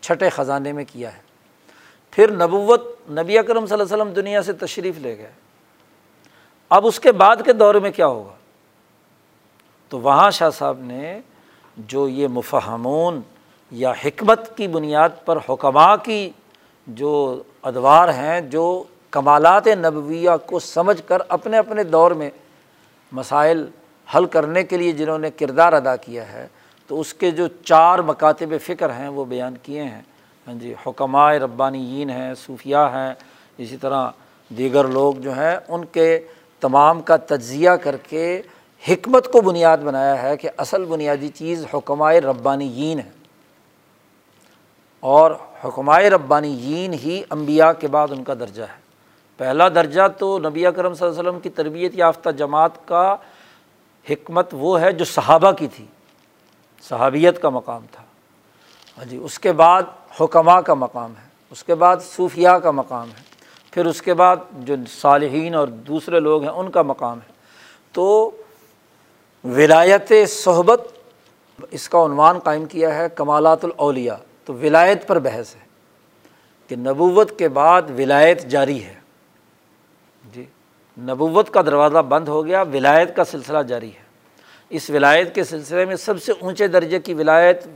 چھٹے 0.00 0.28
خزانے 0.28 0.72
میں 0.72 0.84
کیا 0.92 1.16
ہے۔ 1.16 1.20
پھر 2.10 2.30
نبوت 2.30 3.10
نبی 3.10 3.38
اکرم 3.38 3.66
صلی 3.66 3.80
اللہ 3.80 3.94
علیہ 3.94 4.02
وسلم 4.02 4.12
دنیا 4.12 4.42
سے 4.42 4.52
تشریف 4.52 4.98
لے 4.98 5.18
گئے۔ 5.18 5.30
اب 6.70 6.86
اس 6.86 7.00
کے 7.00 7.12
بعد 7.12 7.36
کے 7.44 7.52
دور 7.52 7.74
میں 7.74 7.90
کیا 7.90 8.06
ہوگا؟ 8.06 8.37
تو 9.88 10.00
وہاں 10.00 10.30
شاہ 10.30 10.50
صاحب 10.50 10.78
نے 10.80 11.20
جو 11.76 12.08
یہ 12.08 12.28
مفہمون 12.28 13.20
یا 13.72 13.92
حکمت 14.04 14.56
کی 14.56 14.68
بنیاد 14.68 15.24
پر 15.24 15.38
حکمہ 15.48 15.94
کی 16.04 16.30
جو 16.86 17.42
ادوار 17.62 18.08
ہیں، 18.08 18.40
جو 18.40 18.82
کمالات 19.10 19.66
نبویہ 19.78 20.30
کو 20.46 20.58
سمجھ 20.58 21.00
کر 21.06 21.22
اپنے 21.28 21.58
اپنے 21.58 21.84
دور 21.84 22.10
میں 22.10 22.30
مسائل 23.12 23.64
حل 24.08 24.24
کرنے 24.26 24.62
کے 24.62 24.76
لیے 24.76 24.92
جنہوں 24.92 25.18
نے 25.18 25.30
کردار 25.30 25.72
ادا 25.72 25.94
کیا 25.96 26.32
ہے، 26.32 26.46
تو 26.90 27.00
اس 27.00 27.12
کے 27.14 27.30
جو 27.30 27.46
چار 27.64 27.98
مکاتب 27.98 28.54
فکر 28.66 28.90
ہیں 28.90 29.08
وہ 29.08 29.24
بیان 29.24 29.56
کیے 29.62 29.82
ہیں۔ 29.82 30.02
ہاں 30.46 30.54
جی 30.54 30.74
حکمائے 30.86 31.38
ربانیین 31.38 32.10
ہیں 32.10 32.32
صوفیہ 32.46 32.84
ہیں، 32.92 33.12
اسی 33.58 33.76
طرح 33.76 34.10
دیگر 34.50 34.88
لوگ 34.88 35.14
جو 35.14 35.32
ہیں، 35.36 35.56
ان 35.68 35.84
کے 35.92 36.18
تمام 36.62 37.00
کا 37.02 37.16
تجزیہ 37.16 37.70
کر 37.82 37.96
کے 38.08 38.40
حکمت 38.88 39.32
کو 39.32 39.40
بنیاد 39.40 39.78
بنایا 39.78 40.22
ہے 40.22 40.36
کہ 40.36 40.48
اصل 40.56 40.84
بنیادی 40.84 41.28
چیز 41.28 41.66
حکمائے 41.74 42.20
ربانیین 42.20 42.98
ہے۔ 42.98 43.10
اور 45.00 45.30
حکمائے 45.64 46.10
ربانیین 46.10 46.92
ہی 46.92 47.22
انبیاء 47.30 47.72
کے 47.72 47.88
بعد 47.88 48.08
ان 48.10 48.24
کا 48.24 48.34
درجہ 48.34 48.62
ہے۔ 48.62 48.88
پہلا 49.36 49.68
درجہ 49.68 50.08
تو 50.18 50.38
نبی 50.38 50.64
کرم 50.76 50.94
صلی 50.94 51.08
اللہ 51.08 51.20
علیہ 51.20 51.28
وسلم 51.28 51.40
کی 51.40 51.48
تربیت 51.48 51.92
یافتہ 51.94 52.30
جماعت 52.30 52.88
کا 52.88 53.16
حکمت 54.10 54.48
وہ 54.52 54.80
ہے 54.80 54.92
جو 54.92 55.04
صحابہ 55.04 55.52
کی 55.52 55.68
تھی۔ 55.68 55.86
صحابیت 56.82 57.42
کا 57.42 57.48
مقام 57.48 57.86
تھا۔ 57.92 58.02
ہاں 58.98 59.04
جی 59.04 59.16
اس 59.16 59.38
کے 59.38 59.52
بعد 59.52 59.82
حکمہ 60.20 60.60
کا 60.60 60.74
مقام 60.74 61.12
ہے۔ 61.22 61.28
اس 61.50 61.64
کے 61.64 61.74
بعد 61.74 61.96
صوفیہ 62.16 62.48
کا 62.48 62.70
مقام 62.70 63.08
ہے۔ 63.08 63.22
پھر 63.70 63.86
اس 63.86 64.02
کے 64.02 64.14
بعد 64.14 64.36
جو 64.52 64.74
صالحین 65.00 65.54
اور 65.54 65.68
دوسرے 65.68 66.20
لوگ 66.20 66.42
ہیں، 66.42 66.50
ان 66.50 66.70
کا 66.70 66.82
مقام 66.82 67.18
ہے۔ 67.18 67.32
تو 67.92 68.30
ولایت 69.56 70.12
صحبت 70.28 70.88
اس 71.70 71.88
کا 71.88 72.04
عنوان 72.04 72.38
قائم 72.38 72.64
کیا 72.64 72.94
ہے 72.94 73.08
کمالات 73.14 73.64
الاولیاء، 73.64 74.14
تو 74.44 74.54
ولایت 74.54 75.06
پر 75.06 75.18
بحث 75.18 75.54
ہے 75.54 75.60
کہ 76.68 76.76
نبوت 76.76 77.38
کے 77.38 77.48
بعد 77.48 77.82
ولایت 77.98 78.42
جاری 78.42 78.84
ہے۔ 78.84 78.94
جی 80.34 80.44
نبوت 80.98 81.50
کا 81.50 81.62
دروازہ 81.62 81.98
بند 81.98 82.28
ہو 82.28 82.46
گیا، 82.46 82.62
ولایت 82.62 83.16
کا 83.16 83.24
سلسلہ 83.24 83.58
جاری 83.58 83.88
ہے۔ 83.88 84.02
اس 84.70 84.90
ولایت 84.90 85.34
کے 85.34 85.44
سلسلے 85.44 85.84
میں 85.84 85.96
سب 85.96 86.22
سے 86.22 86.32
اونچے 86.40 86.66
درجے 86.66 87.00
کی 87.00 87.14
ولایت 87.14 87.66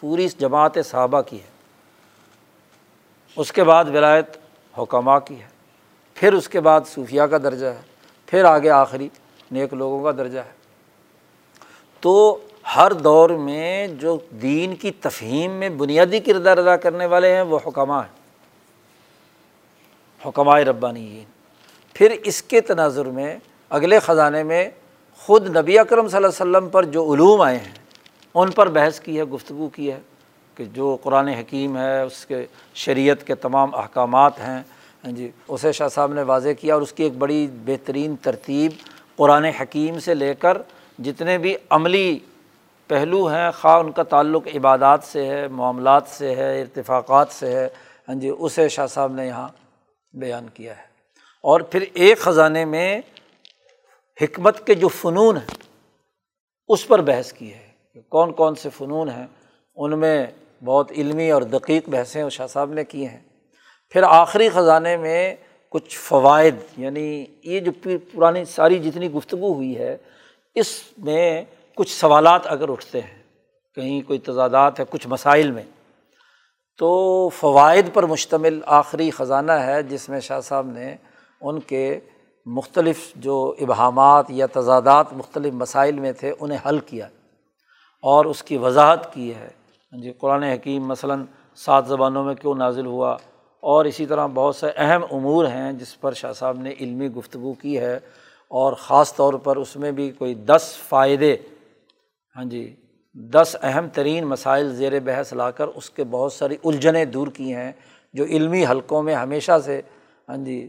پوری 0.00 0.28
جماعت 0.38 0.78
صحابہ 0.84 1.20
کی 1.20 1.36
ہے۔ 1.36 1.50
اس 3.36 3.52
کے 3.52 3.64
بعد 3.64 3.84
ولایت 3.84 4.36
حکمہ 4.78 5.18
کی 5.24 5.42
ہے۔ 5.42 5.48
پھر 6.14 6.32
اس 6.32 6.48
کے 6.48 6.60
بعد 6.60 6.80
صوفیہ 6.86 7.22
کا 7.22 7.38
درجہ 7.38 7.66
ہے۔ 7.66 7.80
پھر 8.26 8.44
آگے 8.44 8.70
آخری 8.70 9.08
نیک 9.50 9.74
لوگوں 9.74 10.04
کا 10.04 10.10
درجہ 10.10 10.38
ہے۔ 10.38 10.63
تو 12.04 12.38
ہر 12.76 12.92
دور 12.92 13.30
میں 13.30 13.86
جو 13.86 14.18
دین 14.42 14.74
کی 14.76 14.90
تفہیم 14.90 15.50
میں 15.50 15.68
بنیادی 15.68 16.20
کردار 16.20 16.58
ادا 16.58 16.76
کرنے 16.76 17.06
والے 17.06 17.34
ہیں، 17.34 17.42
وہ 17.42 17.58
حکمہ 17.66 17.92
ہیں۔ 17.92 18.12
حکمائے 20.28 20.64
ربانی 20.64 21.24
پھر 21.94 22.16
اس 22.24 22.42
کے 22.42 22.60
تناظر 22.60 23.04
میں 23.04 23.36
اگلے 23.70 23.98
خزانے 23.98 24.42
میں 24.42 24.70
خود 25.16 25.56
نبی 25.56 25.78
اکرم 25.78 26.08
صلی 26.08 26.16
اللہ 26.16 26.26
علیہ 26.26 26.50
وسلم 26.50 26.68
پر 26.68 26.84
جو 26.84 27.14
علوم 27.14 27.40
آئے 27.40 27.56
ہیں، 27.56 27.72
ان 28.34 28.50
پر 28.50 28.68
بحث 28.68 29.00
کی 29.00 29.18
ہے، 29.18 29.24
گفتگو 29.24 29.68
کی 29.68 29.92
ہے 29.92 30.00
کہ 30.54 30.64
جو 30.64 30.96
قرآن 31.02 31.28
حکیم 31.28 31.76
ہے، 31.76 32.02
اس 32.02 32.26
کے 32.26 32.46
شریعت 32.74 33.26
کے 33.26 33.34
تمام 33.34 33.74
احکامات 33.74 34.40
ہیں۔ 34.40 34.62
ہاں 35.04 35.12
جی 35.12 35.30
اسے 35.48 35.72
شاہ 35.72 35.88
صاحب 35.88 36.12
نے 36.12 36.22
واضح 36.22 36.48
کیا 36.60 36.74
اور 36.74 36.82
اس 36.82 36.92
کی 36.92 37.02
ایک 37.02 37.16
بڑی 37.18 37.46
بہترین 37.64 38.16
ترتیب 38.16 38.72
قرآن 39.16 39.44
حکیم 39.44 39.98
سے 39.98 40.14
لے 40.14 40.34
کر 40.34 40.58
جتنے 40.98 41.38
بھی 41.38 41.56
عملی 41.70 42.18
پہلو 42.88 43.26
ہیں، 43.26 43.50
خواہ 43.50 43.78
ان 43.78 43.92
کا 43.92 44.02
تعلق 44.02 44.46
عبادات 44.54 45.04
سے 45.04 45.26
ہے، 45.26 45.48
معاملات 45.48 46.02
سے 46.06 46.34
ہے، 46.34 46.60
ارتفاقات 46.60 47.28
سے 47.30 47.52
ہے 47.52 47.68
ہاں 48.08 48.14
جی 48.14 48.30
اسے 48.38 48.68
شاہ 48.68 48.86
صاحب 48.86 49.12
نے 49.12 49.26
یہاں 49.26 49.48
بیان 50.12 50.46
کیا 50.54 50.76
ہے۔ 50.76 50.82
اور 51.42 51.60
پھر 51.60 51.84
ایک 51.94 52.18
خزانے 52.18 52.64
میں 52.64 53.00
حکمت 54.22 54.66
کے 54.66 54.74
جو 54.74 54.88
فنون 54.88 55.36
ہیں، 55.36 55.54
اس 56.68 56.88
پر 56.88 57.00
بحث 57.00 57.32
کی 57.32 57.54
ہے 57.54 57.68
کہ 57.94 58.00
کون 58.00 58.32
کون 58.32 58.54
سے 58.54 58.68
فنون 58.70 59.08
ہیں۔ 59.08 59.26
ان 59.76 59.98
میں 59.98 60.26
بہت 60.64 60.92
علمی 60.92 61.30
اور 61.30 61.42
دقیق 61.42 61.88
بحثیں 61.88 62.28
شاہ 62.30 62.46
صاحب 62.46 62.72
نے 62.72 62.84
کی 62.84 63.08
ہیں۔ 63.08 63.20
پھر 63.90 64.02
آخری 64.02 64.48
خزانے 64.48 64.96
میں 64.96 65.36
کچھ 65.70 65.98
فوائد 65.98 66.54
یعنی 66.76 67.24
یہ 67.44 67.60
جو 67.60 67.72
پرانی 68.12 68.44
ساری 68.44 68.78
جتنی 68.78 69.12
گفتگو 69.12 69.54
ہوئی 69.54 69.78
ہے 69.78 69.96
اس 70.54 70.82
میں 70.98 71.44
کچھ 71.74 71.92
سوالات 71.92 72.40
اگر 72.44 72.68
اٹھتے 72.68 73.00
ہیں، 73.00 73.22
کہیں 73.74 74.02
کوئی 74.02 74.18
تضادات 74.18 74.80
ہے 74.80 74.84
کچھ 74.90 75.08
مسائل 75.08 75.50
میں، 75.50 75.62
تو 76.78 77.28
فوائد 77.28 77.88
پر 77.94 78.02
مشتمل 78.02 78.60
آخری 78.66 79.10
خزانہ 79.10 79.52
ہے 79.52 79.82
جس 79.82 80.08
میں 80.08 80.20
شاہ 80.20 80.40
صاحب 80.40 80.66
نے 80.66 80.96
ان 81.40 81.60
کے 81.60 82.00
مختلف 82.46 83.14
جو 83.16 83.54
ابہامات 83.60 84.24
یا 84.28 84.46
تضادات 84.52 85.12
مختلف 85.12 85.54
مسائل 85.54 85.98
میں 85.98 86.12
تھے 86.12 86.32
انہیں 86.40 86.58
حل 86.66 86.78
کیا 86.78 87.06
اور 88.02 88.24
اس 88.24 88.42
کی 88.42 88.56
وضاحت 88.56 89.14
کی 89.14 89.34
ہے۔ 89.34 89.48
ہاں 89.92 90.00
جی 90.00 90.12
قرآن 90.12 90.42
حکیم 90.42 90.86
مثلاً 90.86 91.24
سات 91.56 91.86
زبانوں 91.86 92.24
میں 92.24 92.34
کیوں 92.34 92.54
نازل 92.54 92.86
ہوا؟ 92.86 93.16
اور 93.60 93.84
اسی 93.84 94.06
طرح 94.06 94.26
بہت 94.26 94.56
سے 94.56 94.66
اہم 94.76 95.02
امور 95.10 95.44
ہیں 95.44 95.72
جس 95.72 96.00
پر 96.00 96.12
شاہ 96.12 96.32
صاحب 96.32 96.58
نے 96.58 96.74
علمی 96.80 97.08
گفتگو 97.08 97.52
کی 97.52 97.78
ہے۔ 97.78 97.98
اور 98.54 98.72
خاص 98.72 99.14
طور 99.14 99.34
پر 99.34 99.56
اس 99.56 99.76
میں 99.76 99.92
بھی 99.92 100.10
کوئی 100.10 100.34
دس 100.34 100.76
فائدے 100.88 101.36
ہاں 102.36 102.44
جی 102.44 102.76
دس 103.14 103.56
اہم 103.62 103.88
ترین 103.88 104.24
مسائل 104.24 104.76
زیر 104.76 105.00
بحث 105.00 105.32
لا 105.32 105.50
کر 105.50 105.66
اس 105.66 105.90
کے 105.90 106.04
بہت 106.04 106.32
ساری 106.32 106.56
الجھنیں 106.64 107.04
دور 107.04 107.28
کی 107.28 107.54
ہیں 107.54 107.72
جو 108.12 108.24
علمی 108.24 108.66
حلقوں 108.66 109.02
میں 109.02 109.14
ہمیشہ 109.14 109.52
سے 109.64 109.80
ہاں 110.28 110.36
جی 110.36 110.68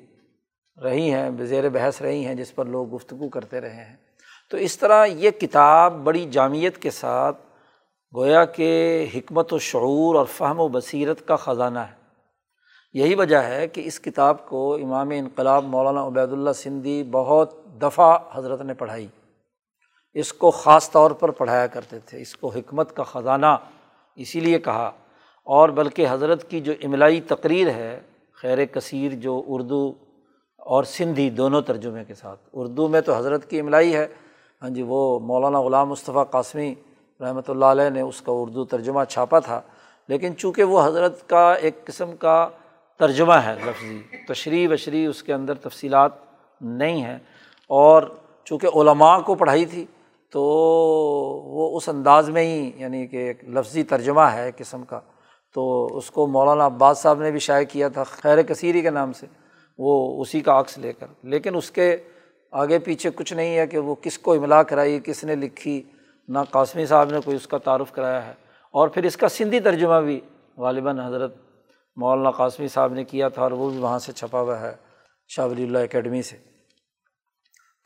رہی 0.84 1.14
ہیں، 1.14 1.30
زیر 1.40 1.70
بحث 1.70 2.02
رہی 2.02 2.26
ہیں، 2.26 2.36
جس 2.36 2.56
پر 2.56 2.66
لوگ 2.66 2.96
گفتگو 2.96 3.30
کرتے 3.30 3.62
رہے 3.62 3.86
ہیں۔ 3.86 3.96
تو 4.52 4.58
اس 4.58 4.78
طرح 4.78 5.06
یہ 5.06 5.30
کتاب 5.30 5.94
بڑی 5.94 6.28
جامعت 6.32 6.82
کے 6.82 6.90
ساتھ 6.90 7.38
گویا 8.16 8.46
کہ 8.46 9.06
حکمت 9.16 9.54
و 9.54 9.60
شعور 9.60 10.16
اور 10.16 10.26
فہم 10.26 10.60
و 10.60 10.68
بصیرت 10.68 11.28
کا 11.28 11.36
خزانہ 11.36 11.80
ہے۔ 11.80 11.96
یہی 12.94 13.16
وجہ 13.16 13.38
ہے 13.38 13.68
کہ 13.68 13.82
اس 13.86 14.00
کتاب 14.00 14.46
کو 14.50 14.76
امام 14.76 15.10
انقلاب 15.10 15.64
مولانا 15.64 16.08
عبید 16.08 16.32
اللہ 16.32 16.52
سندھی 16.52 17.04
بہت 17.04 17.65
دفعہ 17.82 18.18
حضرت 18.34 18.62
نے 18.62 18.74
پڑھائی۔ 18.74 19.08
اس 20.14 20.34
کو 20.34 20.52
خاص 20.52 20.92
طور 20.92 21.12
پر 21.12 21.32
پڑھایا 21.32 21.68
کرتے 21.68 22.00
تھے، 22.00 22.22
اس 22.22 22.38
کو 22.38 22.48
حکمت 22.48 22.96
کا 22.96 23.04
خزانہ 23.04 23.46
اسی 24.16 24.40
لیے 24.40 24.60
کہا۔ 24.60 24.92
اور 25.44 25.70
بلکہ 25.70 26.06
حضرت 26.10 26.50
کی 26.50 26.60
جو 26.60 26.74
املائی 26.84 27.22
تقریر 27.22 27.70
ہے، 27.70 28.00
خیر 28.42 28.66
کثیر 28.66 29.12
جو 29.12 29.44
اردو 29.48 29.94
اور 30.58 30.84
سندھی 30.84 31.30
دونوں 31.30 31.62
ترجمے 31.62 32.06
کے 32.06 32.14
ساتھ۔ 32.14 32.40
اردو 32.54 32.88
میں 32.88 33.02
تو 33.02 33.18
حضرت 33.18 33.50
کی 33.50 33.60
املائی 33.60 33.96
ہے۔ 33.96 34.08
ہاں 34.62 34.70
جی 34.70 34.82
وہ 34.82 35.20
مولانا 35.20 35.62
غلام 35.62 35.90
مصطفیٰ 35.90 36.24
قاسمی 36.30 36.76
رحمۃ 37.22 37.42
اللہ 37.48 37.66
علیہ 37.66 37.90
نے 37.90 38.02
اس 38.02 38.22
کا 38.22 38.32
اردو 38.32 38.66
ترجمہ 38.66 39.04
چھاپا 39.04 39.40
تھا۔ 39.40 39.62
لیکن 40.08 40.38
چونکہ 40.38 40.64
وہ 40.64 40.86
حضرت 40.86 41.30
کا 41.30 41.54
ایک 41.54 41.86
قسم 41.86 42.16
کا 42.16 42.50
ترجمہ 42.98 43.34
ہے 43.34 43.56
لفظی، 43.66 44.02
تشریح 44.28 44.68
وشریح 44.70 45.10
اس 45.10 45.24
کے 45.24 45.34
اندر 45.34 45.54
تفصیلات 45.54 46.12
نہیں 46.62 47.02
ہیں 47.02 47.18
اور 47.70 48.04
چونکہ 48.44 48.68
علماء 48.76 49.20
کو 49.20 49.36
پڑھائی 49.36 49.66
تھی، 49.66 49.86
تو 50.32 50.42
وہ 51.46 51.78
اس 51.78 51.90
انداز 51.90 52.30
میں 52.30 52.44
ہی 52.44 52.72
یعنی 52.76 53.08
کہ 53.08 53.18
ایک 53.18 53.44
لفظی 53.44 53.84
ترجمہ 53.84 54.22
ہے 54.22 54.52
قسم 54.58 54.84
کا، 54.84 55.00
تو 55.54 55.86
اس 55.98 56.12
کو 56.12 56.28
مولانا 56.28 56.66
عباس 56.66 56.98
صاحب 56.98 57.22
نے 57.22 57.32
بھی 57.32 57.40
شائع 57.40 57.66
کیا 57.66 57.88
تھا 57.88 58.04
خیر 58.04 58.42
کثیری 58.42 58.82
کے 58.82 58.90
نام 58.90 59.14
سے، 59.14 59.26
وہ 59.78 60.22
اسی 60.22 60.42
کا 60.42 60.60
عکس 60.60 60.78
لے 60.78 60.94
کر۔ 60.94 61.08
لیکن 61.24 61.56
اس 61.56 61.72
کے 61.72 61.98
آگے 62.52 62.80
پیچھے 62.80 63.10
کچھ 63.16 63.34
نہیں 63.34 63.58
ہے 63.58 63.68
کہ 63.68 63.78
وہ 63.78 63.96
کس 64.02 64.18
کو 64.18 64.34
املا 64.34 64.64
کرائی، 64.64 65.00
کس 65.04 65.24
نے 65.24 65.36
لکھی، 65.36 65.84
نہ 66.28 66.40
قاسمی 66.52 66.86
صاحب 66.86 67.12
نے 67.12 67.20
کوئی 67.26 67.36
اس 67.36 67.48
کا 67.48 67.58
تعارف 67.58 67.92
کرایا 67.92 68.26
ہے۔ 68.26 68.34
اور 68.72 68.88
پھر 68.88 69.04
اس 69.04 69.18
کا 69.18 69.28
سندھی 69.30 69.60
ترجمہ 69.60 70.02
بھی 70.02 70.20
غالباً 70.58 71.00
حضرت 71.00 71.36
مولانا 71.96 72.32
قاسمی 72.32 72.68
صاحب 72.68 72.94
نے 72.94 73.04
کیا 73.04 73.28
تھا 73.28 73.42
اور 73.42 73.52
وہ 73.52 73.70
بھی 73.70 73.80
وہاں 73.80 74.00
سے 74.00 74.12
چھپا 74.12 74.42
ہوا 74.42 74.60
ہے 74.60 74.76
شاہ 75.28 75.48
ولی 75.48 75.64
اللہ 75.64 75.78
اکیڈمی 75.78 76.22
سے۔ 76.22 76.55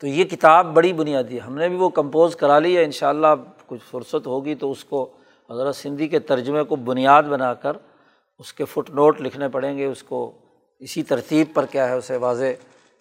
تو 0.00 0.06
یہ 0.06 0.24
کتاب 0.24 0.66
بڑی 0.74 0.92
بنیادی 0.92 1.34
ہے۔ 1.34 1.40
ہم 1.40 1.56
نے 1.58 1.68
بھی 1.68 1.76
وہ 1.76 1.88
کمپوز 1.88 2.36
کرا 2.36 2.58
لی 2.58 2.76
ہے 2.76 2.84
ان 2.84 2.90
شاء 2.90 3.08
اللہ 3.08 3.34
کچھ 3.66 3.80
فرصت 3.90 4.26
ہوگی 4.26 4.54
تو 4.54 4.70
اس 4.70 4.84
کو 4.84 5.08
حضرت 5.50 5.76
سندھی 5.76 6.08
کے 6.08 6.18
ترجمے 6.18 6.64
کو 6.64 6.76
بنیاد 6.76 7.22
بنا 7.22 7.54
کر 7.54 7.76
اس 8.38 8.52
کے 8.52 8.64
فٹ 8.64 8.90
نوٹ 8.90 9.20
لکھنے 9.20 9.48
پڑیں 9.48 9.78
گے۔ 9.78 9.84
اس 9.84 10.02
کو 10.02 10.30
اسی 10.78 11.02
ترتیب 11.02 11.46
پر 11.54 11.66
کیا 11.66 11.88
ہے، 11.88 11.94
اسے 11.94 12.16
واضح 12.16 12.44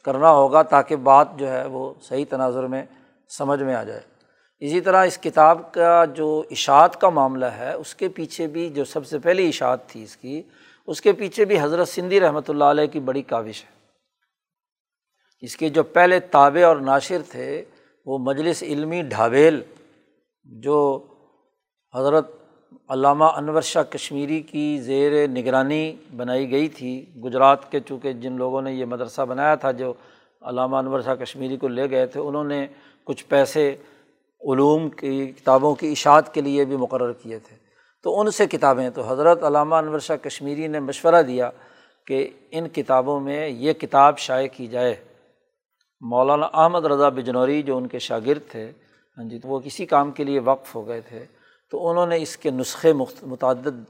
کرنا 0.06 0.32
ہوگا 0.32 0.62
تاکہ 0.62 0.96
بات 0.96 1.28
جو 1.38 1.52
ہے 1.52 1.66
وہ 1.66 1.94
صحیح 2.02 2.26
تناظر 2.30 2.68
میں 2.68 2.84
سمجھ 3.30 3.64
میں 3.64 3.76
آ 3.76 3.84
جائے۔ 3.84 4.02
اسی 4.60 4.82
طرح 4.82 5.06
اس 5.06 5.18
کتاب 5.18 5.72
کا 5.74 6.06
جو 6.06 6.44
اشاعت 6.52 7.02
کا 7.02 7.10
معاملہ 7.10 7.46
ہے، 7.46 7.74
اس 7.74 7.96
کے 7.96 8.08
پیچھے 8.08 8.48
بھی 8.48 8.70
جو 8.70 8.86
سب 8.86 9.06
سے 9.06 9.20
پہلی 9.20 9.48
اشاعت 9.48 9.88
تھی 9.88 10.04
اس 10.04 10.18
کی، 10.18 10.42
اس 10.88 11.02
کے 11.02 11.14
پیچھے 11.14 11.46
بھی 11.46 11.60
حضرت 11.62 11.90
سندھی 11.90 12.20
رحمۃ 12.20 12.48
اللہ 12.48 12.64
علیہ 12.64 12.88
کی 12.88 13.00
بڑی 13.00 13.22
کاوش 13.22 13.64
ہے۔ 13.64 13.79
اس 15.41 15.58
کے 15.58 15.69
جو 15.69 15.84
پہلے 15.84 16.19
تابع 16.19 16.65
اور 16.65 16.75
ناشر 16.75 17.17
تھے، 17.30 17.65
وہ 18.06 18.17
مجلس 18.17 18.63
علمی 18.63 19.02
ڈھابیل، 19.02 19.62
جو 20.43 21.06
حضرت 21.95 22.36
علامہ 22.89 23.25
انور 23.25 23.62
شاہ 23.62 23.84
کشمیری 23.84 24.41
کی 24.41 24.80
زیر 24.82 25.28
نگرانی 25.28 25.95
بنائی 26.15 26.52
گئی 26.52 26.67
تھی۔ 26.67 27.06
گجرات 27.23 27.71
کے، 27.71 27.80
چونکہ 27.80 28.13
جن 28.13 28.34
لوگوں 28.34 28.62
نے 28.62 28.73
یہ 28.73 28.86
مدرسہ 28.86 29.21
بنایا 29.21 29.56
تھا 29.56 29.71
جو 29.71 29.93
علامہ 30.41 30.75
انور 30.75 31.02
شاہ 31.02 31.15
کشمیری 31.15 31.58
کو 31.58 31.67
لے 31.67 31.89
گئے 31.89 32.06
تھے، 32.06 32.19
انہوں 32.19 32.43
نے 32.43 32.67
کچھ 33.04 33.25
پیسے 33.25 33.75
علوم 34.41 34.89
کی، 34.89 35.28
کتابوں 35.28 35.75
کی 35.75 35.91
اشاعت 35.91 36.34
کے 36.34 36.41
لیے 36.41 36.65
بھی 36.65 36.75
مقرر 36.75 37.13
کیے 37.13 37.39
تھے۔ 37.39 37.56
تو 38.04 38.19
ان 38.19 38.32
سے 38.32 38.47
کتابیں، 38.47 38.89
تو 38.89 39.02
حضرت 39.02 39.43
علامہ 39.43 39.75
انور 39.75 39.99
شاہ 39.99 40.15
کشمیری 40.15 40.67
نے 40.67 40.80
مشورہ 40.80 41.21
دیا 41.21 41.49
کہ 42.08 42.30
ان 42.52 42.69
کتابوں 42.69 43.19
میں 43.19 43.47
یہ 43.47 43.73
کتاب 43.73 44.17
شائع 44.17 44.47
کی 44.54 44.67
جائے۔ 44.67 44.95
مولانا 46.02 46.46
احمد 46.54 46.86
رضا 46.86 47.10
بجنوری 47.10 47.62
جو 47.64 47.78
ان 47.78 47.88
کے 47.88 48.00
شاگرد 48.00 48.52
تھے 48.52 48.72
ہاں 49.18 49.30
جی 49.30 49.40
تو 49.40 49.48
وہ 49.48 49.60
کسی 49.60 49.86
کام 49.86 50.12
کے 50.12 50.24
لیے 50.24 50.40
وقف 50.40 50.76
ہو 50.76 50.88
گئے 50.88 51.02
تھے۔ 51.02 51.26
تو 51.72 51.90
انہوں 51.90 52.08
نے 52.08 52.18
اس 52.18 52.38
کے 52.38 52.52
نسخے 52.52 52.94
متعدد 52.94 53.84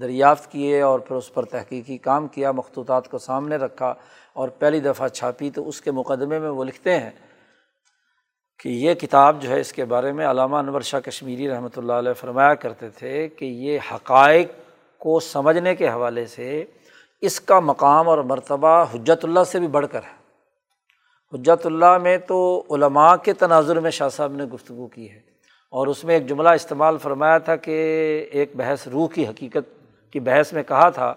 دریافت 0.00 0.52
کیے 0.52 0.80
اور 0.80 1.00
پھر 1.00 1.16
اس 1.16 1.34
پر 1.34 1.44
تحقیقی 1.44 1.98
کام 1.98 2.28
کیا، 2.28 2.52
مخطوطات 2.52 3.08
کو 3.10 3.18
سامنے 3.18 3.56
رکھا 3.56 3.94
اور 4.32 4.48
پہلی 4.48 4.80
دفعہ 4.80 5.08
چھاپی۔ 5.08 5.50
تو 5.50 5.68
اس 5.68 5.80
کے 5.80 5.90
مقدمے 5.90 6.38
میں 6.38 6.50
وہ 6.50 6.64
لکھتے 6.64 6.98
ہیں 6.98 7.10
کہ 8.58 8.68
یہ 8.68 8.94
کتاب 8.94 9.42
جو 9.42 9.50
ہے 9.50 9.60
اس 9.60 9.72
کے 9.72 9.84
بارے 9.84 10.12
میں 10.12 10.26
علامہ 10.26 10.56
انور 10.56 10.80
شاہ 10.80 11.00
کشمیری 11.00 11.48
رحمۃ 11.48 11.76
اللہ 11.76 11.92
علیہ 11.92 12.12
فرمایا 12.12 12.54
کرتے 12.54 12.88
تھے 12.88 13.28
کہ 13.28 13.44
یہ 13.44 13.78
حقائق 13.92 14.52
کو 14.98 15.20
سمجھنے 15.20 15.74
کے 15.74 15.88
حوالے 15.88 16.26
سے 16.26 16.64
اس 17.20 17.40
کا 17.40 17.60
مقام 17.60 18.08
اور 18.08 18.18
مرتبہ 18.18 18.84
حجت 18.94 19.24
اللہ 19.24 19.44
سے 19.44 19.58
بھی 19.58 19.68
بڑھ 19.68 19.86
کر 19.90 20.02
ہے۔ 20.02 20.19
حجت 21.34 21.66
اللہ 21.66 21.98
میں 21.98 22.18
تو 22.18 22.64
علماء 22.70 23.16
کے 23.16 23.32
تناظر 23.32 23.80
میں 23.80 23.90
شاہ 23.90 24.08
صاحب 24.08 24.32
نے 24.32 24.44
گفتگو 24.44 24.86
کی 24.86 25.10
ہے۔ 25.10 25.30
اور 25.70 25.86
اس 25.86 26.04
میں 26.04 26.14
ایک 26.14 26.28
جملہ 26.28 26.48
استعمال 26.48 26.98
فرمایا 26.98 27.38
تھا 27.38 27.56
کہ 27.56 27.72
ایک 28.30 28.50
بحث 28.56 28.88
روح 28.88 29.08
کی 29.08 29.26
حقیقت 29.26 29.86
کی 30.12 30.20
بحث 30.20 30.52
میں 30.52 30.62
کہا 30.62 30.90
تھا 30.90 31.14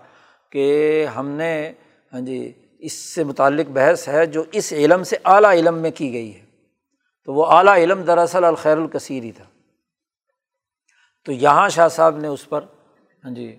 کہ 0.50 1.06
ہم 1.16 1.28
نے 1.28 1.72
ہاں 2.14 2.22
جی 2.22 2.52
اس 2.80 2.94
سے 2.94 3.24
متعلق 3.24 3.70
بحث 3.70 4.08
ہے 4.08 4.26
جو 4.26 4.44
اس 4.52 4.74
علم 4.74 5.04
سے 5.04 5.18
اعلیٰ 5.26 5.52
علم 5.52 5.78
میں 5.78 5.92
کی 5.96 6.14
گئی 6.14 6.36
ہے۔ 6.36 6.46
تو 7.26 7.34
وہ 7.34 7.46
اعلیٰ 7.46 7.74
علم 7.74 8.02
دراصل 8.02 8.44
الخیر 8.44 8.78
الکثیر 8.78 9.24
ہی 9.24 9.32
تھا۔ 9.32 9.44
تو 11.26 11.32
یہاں 11.32 11.70
شاہ 11.70 11.88
صاحب 11.88 12.18
نے 12.18 12.28
اس 12.28 12.50
پر 12.50 12.62
ہاں 13.24 13.32
جی 13.32 13.56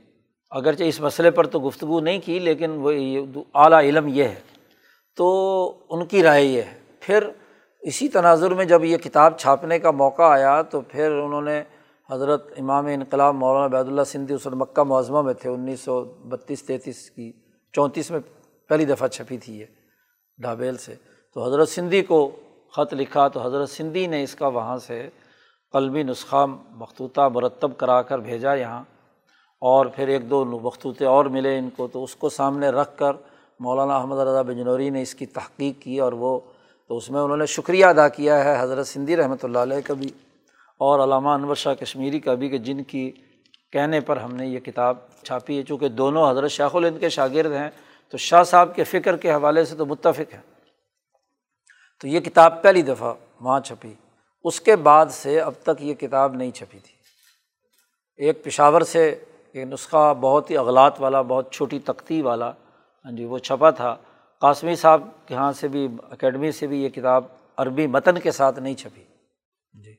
اگرچہ 0.51 0.85
اس 0.85 1.01
مسئلے 1.01 1.31
پر 1.31 1.47
تو 1.47 1.61
گفتگو 1.61 2.01
نہیں 2.01 2.19
کی، 2.25 2.39
لیکن 2.39 2.71
وہ 2.71 2.93
اعلیٰ 3.55 3.81
علم 3.81 4.09
یہ 4.09 4.25
ہے۔ 4.25 4.54
تو 5.17 5.27
ان 5.91 6.07
کی 6.07 6.23
رائے 6.23 6.45
یہ 6.45 6.63
ہے۔ 6.63 6.79
پھر 7.01 7.29
اسی 7.81 8.09
تناظر 8.09 8.55
میں 8.55 8.65
جب 8.65 8.85
یہ 8.85 8.97
کتاب 8.97 9.39
چھاپنے 9.39 9.79
کا 9.79 9.91
موقع 9.91 10.23
آیا 10.23 10.63
تو 10.63 10.81
پھر 10.81 11.11
انہوں 11.11 11.43
نے 11.43 11.63
حضرت 12.11 12.53
امام 12.59 12.87
انقلاب 12.87 13.35
مولانا 13.35 13.67
عبید 13.67 13.89
اللہ 13.89 14.05
سندھی 14.05 14.35
اس 14.35 14.47
مکہ 14.47 14.83
معظمہ 14.83 15.23
میں 15.23 15.35
تھے، 15.35 15.51
انیس 15.51 15.81
سو 15.81 16.05
بتیس، 16.05 16.63
تینتیس 16.63 17.11
کی، 17.11 17.33
چونتیس 17.73 18.11
میں 18.11 18.21
پہلی 18.69 18.85
دفعہ 18.85 19.09
چھپی 19.09 19.39
تھی 19.39 19.59
یہ 19.59 19.65
ڈھابیل 20.39 20.77
سے۔ 20.77 20.95
تو 21.35 21.45
حضرت 21.45 21.69
سندھی 21.69 22.03
کو 22.03 22.31
خط 22.73 22.95
لکھا 22.95 23.29
تو 23.29 23.41
حضرت 23.41 23.71
سندھی 23.71 24.07
نے 24.07 24.23
اس 24.23 24.35
کا 24.35 24.47
وہاں 24.47 24.79
سے 24.79 25.09
قلبی 25.73 26.03
نسخہ 26.03 26.47
مخطوطہ 26.71 27.29
مرتب 27.35 27.71
کرا 27.77 28.03
کر 28.03 28.19
بھیجا 28.19 28.55
یہاں 28.55 28.83
اور 29.61 29.87
پھر 29.87 30.09
ایک 30.09 30.31
دو 30.31 30.45
مخطوطے 30.45 31.05
اور 31.05 31.25
ملے 31.25 31.59
ان 31.59 31.69
کو 31.77 31.87
تو 31.87 32.05
اس 32.05 32.17
کو 32.17 32.29
سامنے 32.29 32.69
رکھ 32.69 32.99
کر 32.99 33.13
مولانا 33.61 33.97
احمد 33.97 34.19
رضا 34.19 34.43
بجنوری 34.43 34.91
نے 34.91 35.03
اس 35.03 35.15
کی 35.15 35.27
تحقیق 35.27 35.83
کی 35.83 35.99
اور 36.01 36.13
وہ 36.13 36.41
تو 36.89 36.97
اس 36.97 37.11
میں 37.11 37.21
انہوں 37.21 37.37
نے 37.37 37.47
شکریہ 37.47 37.87
ادا 37.87 38.09
کیا 38.09 38.45
ہے 38.45 38.63
حضرت 38.63 38.87
سندھی 38.87 39.17
رحمۃ 39.17 39.43
اللہ 39.43 39.59
علیہ 39.59 39.81
کا 39.87 39.95
بھی 39.95 40.09
اور 40.79 41.05
علامہ 41.05 41.29
انور 41.29 41.55
شاہ 41.55 41.75
کشمیری 41.75 42.21
کا 42.21 42.35
بھی 42.35 42.49
کہ 42.49 42.59
جن 42.59 42.83
کی 42.85 43.11
کہنے 43.73 44.01
پر 44.01 44.17
ہم 44.17 44.35
نے 44.35 44.47
یہ 44.47 44.59
کتاب 44.59 44.97
چھاپی 45.23 45.59
ہے۔ 45.59 45.63
چونکہ 45.63 45.89
دونوں 45.89 46.31
حضرت 46.31 46.51
شاخ 46.51 46.77
الند 46.77 47.01
کے 47.01 47.09
شاگرد 47.09 47.53
ہیں، 47.53 47.71
تو 48.09 48.17
شاہ 48.17 48.43
صاحب 48.43 48.75
کے 48.75 48.85
فکر 48.85 49.17
کے 49.17 49.33
حوالے 49.33 49.65
سے 49.65 49.77
تو 49.77 49.87
متفق 49.87 50.35
ہے 50.35 50.41
تو 52.01 52.09
یہ 52.09 52.21
کتاب 52.21 52.63
پہلی 52.63 52.83
دفعہ 52.83 53.15
وہاں 53.41 53.61
چھپی۔ 53.61 53.95
اس 54.45 54.61
کے 54.61 54.77
بعد 54.77 55.07
سے 55.11 55.41
اب 55.41 55.53
تک 55.63 55.83
یہ 55.83 55.95
کتاب 55.95 56.35
نہیں 56.35 56.51
چھپی 56.51 56.79
تھی۔ 56.79 56.95
ایک 58.17 58.45
پشاور 58.45 58.81
سے 58.81 59.15
ایک 59.53 59.73
نسخہ 59.73 60.15
بہت 60.21 60.51
ہی 60.51 60.57
اغلاط 60.57 61.01
والا، 61.01 61.23
بہت 61.23 61.53
چھوٹی 61.53 61.79
تختی 61.79 62.23
والا 62.23 62.53
ہاں 63.05 63.13
جی 63.13 63.25
وہ 63.25 63.39
چھپا 63.39 63.71
تھا۔ 63.71 63.95
قاسمی 64.43 64.75
صاحب 64.77 65.03
کے 65.27 65.35
یہاں 65.35 65.53
سے 65.53 65.69
بھی، 65.69 65.87
اکیڈمی 66.11 66.51
سے 66.53 66.67
بھی 66.67 66.83
یہ 66.83 66.89
کتاب 66.89 67.25
عربی 67.57 67.87
متن 67.87 68.19
کے 68.19 68.31
ساتھ 68.31 68.59
نہیں 68.59 68.75
چھپی۔ 68.75 69.03
ہاں 69.03 69.83
جی 69.83 69.95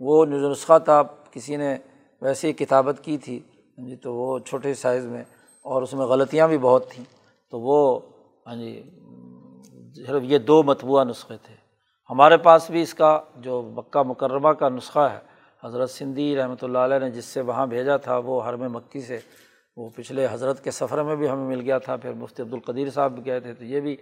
وہ 0.00 0.24
نسخہ 0.26 0.78
تھا، 0.84 1.02
کسی 1.30 1.56
نے 1.56 1.76
ویسے 2.22 2.48
ہی 2.48 2.52
کتابت 2.52 3.04
کی 3.04 3.16
تھی۔ 3.18 3.38
ہاں 3.78 3.86
جی 3.88 3.96
تو 3.96 4.14
وہ 4.14 4.38
چھوٹے 4.38 4.74
سائز 4.74 5.06
میں، 5.06 5.22
اور 5.64 5.82
اس 5.82 5.92
میں 5.94 6.06
غلطیاں 6.06 6.48
بھی 6.48 6.58
بہت 6.58 6.90
تھیں۔ 6.90 7.04
تو 7.52 7.60
وہ 7.60 7.78
ہاں 8.46 8.56
جی 8.56 8.82
صرف 10.06 10.22
یہ 10.22 10.38
دو 10.38 10.62
متبوعہ 10.62 11.04
نسخے 11.04 11.36
تھے۔ 11.42 11.54
ہمارے 12.10 12.36
پاس 12.36 12.70
بھی 12.70 12.82
اس 12.82 12.94
کا 12.94 13.18
جو 13.44 13.62
مکہ 13.76 14.02
مکرمہ 14.02 14.48
کا 14.48 14.68
نسخہ 14.68 15.08
ہے، 15.12 15.18
حضرت 15.62 15.90
سندھی 15.90 16.34
رحمۃ 16.36 16.62
اللہ 16.62 16.78
علیہ 16.78 16.98
نے 16.98 17.10
جس 17.10 17.24
سے 17.24 17.40
وہاں 17.40 17.66
بھیجا 17.66 17.96
تھا، 17.96 18.16
وہ 18.18 18.42
حرم 18.48 18.72
مکی 18.72 19.00
سے 19.00 19.18
وہ 19.76 19.88
پچھلے 19.96 20.26
حضرت 20.30 20.64
کے 20.64 20.70
سفر 20.70 21.02
میں 21.02 21.16
بھی 21.16 21.28
ہمیں 21.28 21.46
مل 21.46 21.60
گیا 21.60 21.78
تھا، 21.78 21.96
پھر 21.96 22.12
مفتی 22.12 22.42
عبدالقدیر 22.42 22.90
صاحب 22.90 23.14
بھی 23.14 23.24
گئے 23.26 23.40
تھے 23.40 23.52
تو 23.54 23.64
یہ 23.64 23.80
بھی 23.80 23.96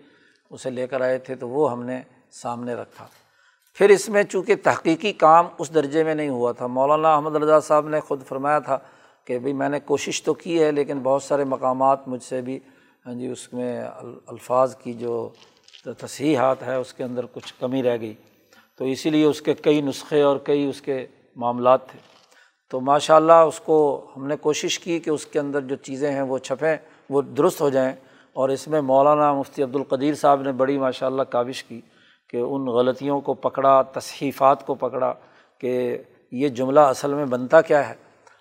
اسے 0.50 0.70
لے 0.70 0.86
کر 0.86 1.00
آئے 1.00 1.18
تھے، 1.18 1.34
تو 1.34 1.48
وہ 1.48 1.70
ہم 1.72 1.82
نے 1.82 2.00
سامنے 2.30 2.74
رکھا۔ 2.74 3.06
پھر 3.74 3.90
اس 3.90 4.08
میں 4.08 4.22
چونکہ 4.22 4.54
تحقیقی 4.62 5.12
کام 5.12 5.46
اس 5.58 5.74
درجے 5.74 6.04
میں 6.04 6.14
نہیں 6.14 6.28
ہوا 6.28 6.52
تھا، 6.52 6.66
مولانا 6.66 7.14
احمد 7.14 7.36
رضا 7.36 7.60
صاحب 7.60 7.88
نے 7.88 8.00
خود 8.00 8.22
فرمایا 8.22 8.58
تھا 8.58 8.78
کہ 9.24 9.38
بھائی 9.38 9.52
میں 9.52 9.68
نے 9.68 9.80
کوشش 9.80 10.22
تو 10.22 10.34
کی 10.34 10.62
ہے، 10.62 10.70
لیکن 10.72 10.98
بہت 10.98 11.22
سارے 11.22 11.44
مقامات 11.44 12.08
مجھ 12.08 12.22
سے 12.22 12.40
بھی 12.40 12.58
ہاں 13.06 13.14
جی 13.14 13.26
اس 13.26 13.52
میں 13.52 13.82
الفاظ 14.26 14.76
کی 14.76 14.92
جو 14.92 15.28
تصحیحات 15.98 16.62
ہے، 16.62 16.74
اس 16.74 16.94
کے 16.94 17.04
اندر 17.04 17.26
کچھ 17.26 17.54
کمی 17.60 17.82
رہ 17.82 17.96
گئی۔ 18.00 18.14
تو 18.76 18.84
اسی 18.84 19.10
لیے 19.10 19.24
اس 19.24 19.42
کے 19.42 19.54
کئی 19.54 19.80
نسخے 19.80 20.22
اور 20.22 20.36
کئی 20.36 20.68
اس 20.68 20.80
کے 20.80 21.06
معاملات 21.36 21.88
تھے۔ 21.88 21.98
تو 22.74 22.80
ماشاء 22.80 23.16
اللہ 23.16 23.32
اس 23.32 23.60
کو 23.60 24.06
ہم 24.16 24.26
نے 24.26 24.36
کوشش 24.36 24.78
کی 24.78 24.98
کہ 24.98 25.10
اس 25.10 25.26
کے 25.26 25.38
اندر 25.38 25.60
جو 25.60 25.76
چیزیں 25.76 26.12
ہیں 26.12 26.22
وہ 26.22 26.38
چھپیں، 26.38 26.76
وہ 27.10 27.22
درست 27.22 27.60
ہو 27.60 27.68
جائیں۔ 27.68 27.92
اور 28.32 28.48
اس 28.48 28.68
میں 28.68 28.80
مولانا 28.80 29.32
مفتی 29.32 29.62
عبدالقدیر 29.62 30.14
صاحب 30.14 30.42
نے 30.42 30.52
بڑی 30.52 30.78
ماشاء 30.78 31.06
اللہ 31.06 31.22
کاوش 31.22 31.64
کی 31.64 31.80
کہ 32.30 32.36
ان 32.36 32.66
غلطیوں 32.66 33.20
کو 33.20 33.34
پکڑا، 33.34 33.82
تصحیفات 33.82 34.66
کو 34.66 34.74
پکڑا 34.74 35.14
کہ 35.58 35.98
یہ 36.32 36.48
جملہ 36.48 36.80
اصل 36.80 37.14
میں 37.14 37.26
بنتا 37.26 37.60
کیا 37.60 37.88
ہے۔ 37.88 37.94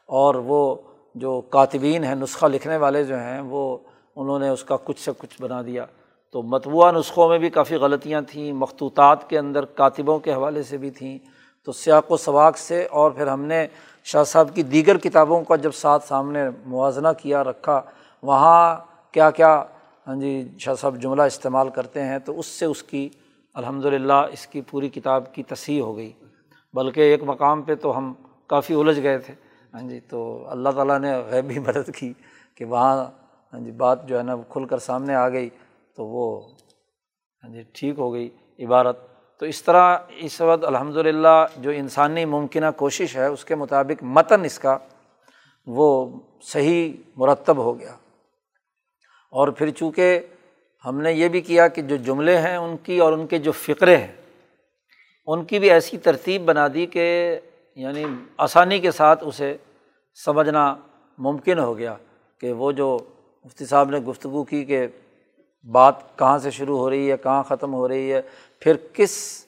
اور 0.06 0.36
وہ 0.36 0.76
جو 1.16 1.42
کاتبین 1.42 2.04
ہیں، 2.04 2.16
نسخہ 2.16 2.46
لکھنے 2.46 2.78
والے 2.78 3.04
جو 3.04 3.16
ہیں، 3.16 3.42
وہ 3.42 3.78
انہوں 4.16 4.40
نے 4.40 4.50
اس 4.50 4.64
کا 4.64 4.78
کچھ 4.84 5.00
سے 5.00 5.12
کچھ 5.18 5.42
بنا 5.42 5.62
دیا۔ 5.62 5.86
تو 6.32 6.42
متبوعہ 6.42 6.92
نسخوں 6.92 7.30
میں 7.30 7.40
بھی 7.40 7.50
کافی 7.50 7.76
غلطیاں 7.76 8.22
تھیں، 8.22 8.54
مخطوطات 8.54 9.30
کے 9.30 9.40
اندر 9.40 9.66
کاتبوں 9.66 10.20
کے 10.20 10.34
حوالے 10.34 10.64
سے 10.64 10.78
بھی 10.78 10.90
تھیں۔ 10.90 11.18
تو 11.66 11.72
سیاق 11.72 12.12
و 12.12 12.18
سواق 12.18 12.58
سے 12.58 12.88
اور 12.92 13.12
پھر 13.12 13.28
ہم 13.28 13.42
نے 13.42 13.68
شاہ 14.04 14.24
صاحب 14.24 14.56
کی 14.56 14.64
دیگر 14.64 14.98
کتابوں 14.98 15.44
کا 15.44 15.56
جب 15.56 15.72
ساتھ 15.72 16.08
سامنے 16.08 16.50
موازنہ 16.66 17.08
کیا، 17.22 17.44
رکھا، 17.44 17.82
وہاں 18.24 18.76
کیا 19.12 19.32
کیا 19.32 19.64
ہاں 20.08 20.16
جی 20.16 20.50
شاہ 20.60 20.74
صاحب 20.74 21.02
جملہ 21.02 21.22
استعمال 21.22 21.70
کرتے 21.70 22.04
ہیں 22.04 22.20
تو 22.20 22.40
اس 22.40 22.46
سے 22.46 22.66
اس 22.66 22.84
کی 22.84 23.10
الحمد 23.54 23.86
للہ 23.86 24.22
اس 24.32 24.48
کی 24.48 24.62
پوری 24.62 24.90
کتاب 24.90 25.34
کی 25.34 25.44
تصحیح 25.44 25.82
ہو 25.82 25.96
گئی۔ 25.98 26.12
بلکہ 26.74 27.02
ایک 27.02 27.24
مقام 27.24 27.62
پہ 27.62 27.76
تو 27.76 27.98
ہم 27.98 28.14
کافی 28.48 28.74
الجھ 28.74 29.00
گئے 29.04 29.18
تھے۔ 29.18 29.34
ہاں 29.74 29.82
جی 29.90 30.00
تو 30.00 30.44
اللہ 30.50 30.70
تعالیٰ 30.70 31.00
نے 31.00 31.14
غیبی 31.30 31.60
مدد 31.60 31.96
کی 31.96 32.14
کہ 32.56 32.66
وہاں 32.66 32.96
ہاں 33.54 33.60
جی 33.60 33.72
بات 33.72 34.08
جو 34.08 34.18
ہے 34.18 34.24
نا 34.24 34.36
کھل 34.50 34.66
کر 34.66 34.78
سامنے 34.78 35.16
آ 35.16 35.30
گئی 35.30 35.50
تو 35.96 36.06
وہ 36.06 36.26
ہاں 37.44 37.50
جی 37.50 37.64
ٹھیک 37.74 38.00
ہو 38.00 38.14
گئی، 38.14 38.30
عبارت 38.60 38.98
تو 39.44 39.48
اس 39.48 39.64
طرح 39.64 39.98
اس 40.10 40.42
وقت 40.42 40.64
الحمد 40.64 40.98
للہ 40.98 41.46
جو 41.58 41.70
انسانی 41.70 42.26
ممکنہ 42.26 42.66
کوشش 42.76 43.18
ہے، 43.18 43.26
اس 43.26 43.46
کے 43.46 43.56
مطابق 43.56 44.04
متن 44.04 44.46
اس 44.46 44.60
کا 44.60 44.78
وہ 45.66 46.20
صحیح 46.42 46.94
مرتب 47.16 47.58
ہو 47.58 47.80
گیا۔ 47.80 47.92
اور 49.32 49.48
پھر 49.48 49.70
چونکہ 49.70 50.20
ہم 50.86 51.02
نے 51.02 51.14
یہ 51.14 51.28
بھی 51.28 51.42
کیا 51.42 51.68
کہ 51.68 51.82
جو 51.82 51.96
جملے 51.96 52.38
ہیں 52.38 52.58
ان 52.58 52.78
کی 52.78 53.00
اور 53.00 53.14
ان 53.14 53.28
کے 53.28 53.38
جو 53.38 53.52
فقرے 53.52 53.98
ہیں، 53.98 54.12
ان 55.26 55.46
کی 55.46 55.60
بھی 55.60 55.72
ایسی 55.72 55.98
ترتیب 55.98 56.46
بنا 56.46 56.68
دی 56.74 56.86
کہ 56.86 57.40
یعنی 57.76 58.06
آسانی 58.38 58.80
کے 58.80 58.92
ساتھ 58.92 59.24
اسے 59.24 59.58
سمجھنا 60.26 60.76
ممکن 61.18 61.60
ہو 61.60 61.78
گیا 61.78 61.96
کہ 62.38 62.54
وہ 62.54 62.72
جو 62.72 63.00
مفتی 63.46 63.66
صاحب 63.66 63.90
نے 63.90 64.00
گفتگو 64.00 64.44
کی 64.44 64.66
کہ 64.66 64.88
بات 65.72 66.18
کہاں 66.20 66.38
سے 66.38 66.52
شروع 66.52 66.78
ہو 66.78 66.90
رہی 66.90 67.12
ہے، 67.12 67.18
کہاں 67.18 67.44
ختم 67.44 67.74
ہو 67.74 67.88
رہی 67.88 68.14
ہے، 68.14 68.22
پھر 68.60 68.78
کس 68.94 69.46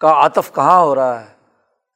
کا 0.00 0.26
عطف 0.26 0.54
کہاں 0.54 0.80
ہو 0.80 0.94
رہا 0.94 1.20
ہے؟ 1.20 1.26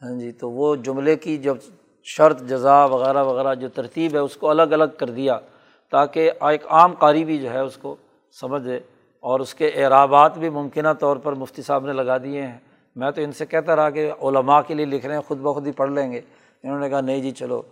ہاں 0.02 0.20
جی 0.20 0.32
تو 0.32 0.50
وہ 0.50 0.76
جملے 0.76 1.16
کی 1.16 1.36
جب 1.36 1.56
شرط، 2.04 2.42
جزا 2.42 2.84
وغیرہ 2.84 3.24
وغیرہ 3.24 3.54
جو 3.54 3.68
ترتیب 3.68 4.14
ہے، 4.14 4.18
اس 4.18 4.36
کو 4.36 4.50
الگ 4.50 4.62
الگ 4.62 4.84
کر 4.98 5.10
دیا 5.10 5.38
تاکہ 5.90 6.30
ایک 6.40 6.66
عام 6.68 6.92
قاری 6.92 7.24
بھی 7.24 7.38
جو 7.38 7.50
ہے 7.50 7.58
اس 7.58 7.76
کو 7.76 7.96
سمجھے 8.40 8.80
اور 9.20 9.40
اس 9.40 9.54
کے 9.54 9.68
اعرابات 9.68 10.38
بھی 10.38 10.48
ممکنہ 10.48 10.88
طور 11.00 11.16
پر 11.16 11.32
مفتی 11.32 11.62
صاحب 11.62 11.86
نے 11.86 11.92
لگا 11.92 12.18
دیے 12.18 12.42
ہیں۔ 12.42 12.58
میں 12.96 13.10
تو 13.10 13.22
ان 13.22 13.32
سے 13.32 13.46
کہتا 13.46 13.76
رہا 13.76 13.90
کہ 13.90 14.12
علماء 14.22 14.60
کے 14.66 14.74
لیے 14.74 14.86
لکھ 14.86 15.06
رہے 15.06 15.14
ہیں، 15.14 15.22
خود 15.22 15.38
بخود 15.38 15.66
ہی 15.66 15.72
پڑھ 15.72 15.90
لیں 15.90 16.12
گے۔ 16.12 16.20
انہوں 16.62 16.80
نے 16.80 16.90
کہا، 16.90 17.00
نہیں 17.00 17.20
جی 17.20 17.30
چلو۔ 17.30 17.62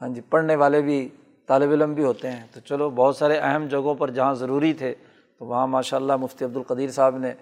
ہاں 0.00 0.08
جی 0.08 0.20
پڑھنے 0.20 0.56
والے 0.56 0.82
بھی 0.82 1.08
طالب 1.46 1.70
علم 1.70 1.94
بھی 1.94 2.04
ہوتے 2.04 2.30
ہیں۔ 2.30 2.46
تو 2.54 2.60
چلو، 2.60 2.90
بہت 2.90 3.16
سارے 3.16 3.38
اہم 3.38 3.66
جگہوں 3.66 3.94
پر 3.94 4.10
جہاں 4.10 4.34
ضروری 4.34 4.72
تھے 4.72 4.94
تو 5.44 5.48
وہاں 5.48 5.66
ماشاء 5.66 5.96
اللہ 5.96 6.16
مفتی 6.16 6.44
عبدالقدیر 6.44 6.90
صاحب 6.90 7.18
نے 7.18 7.32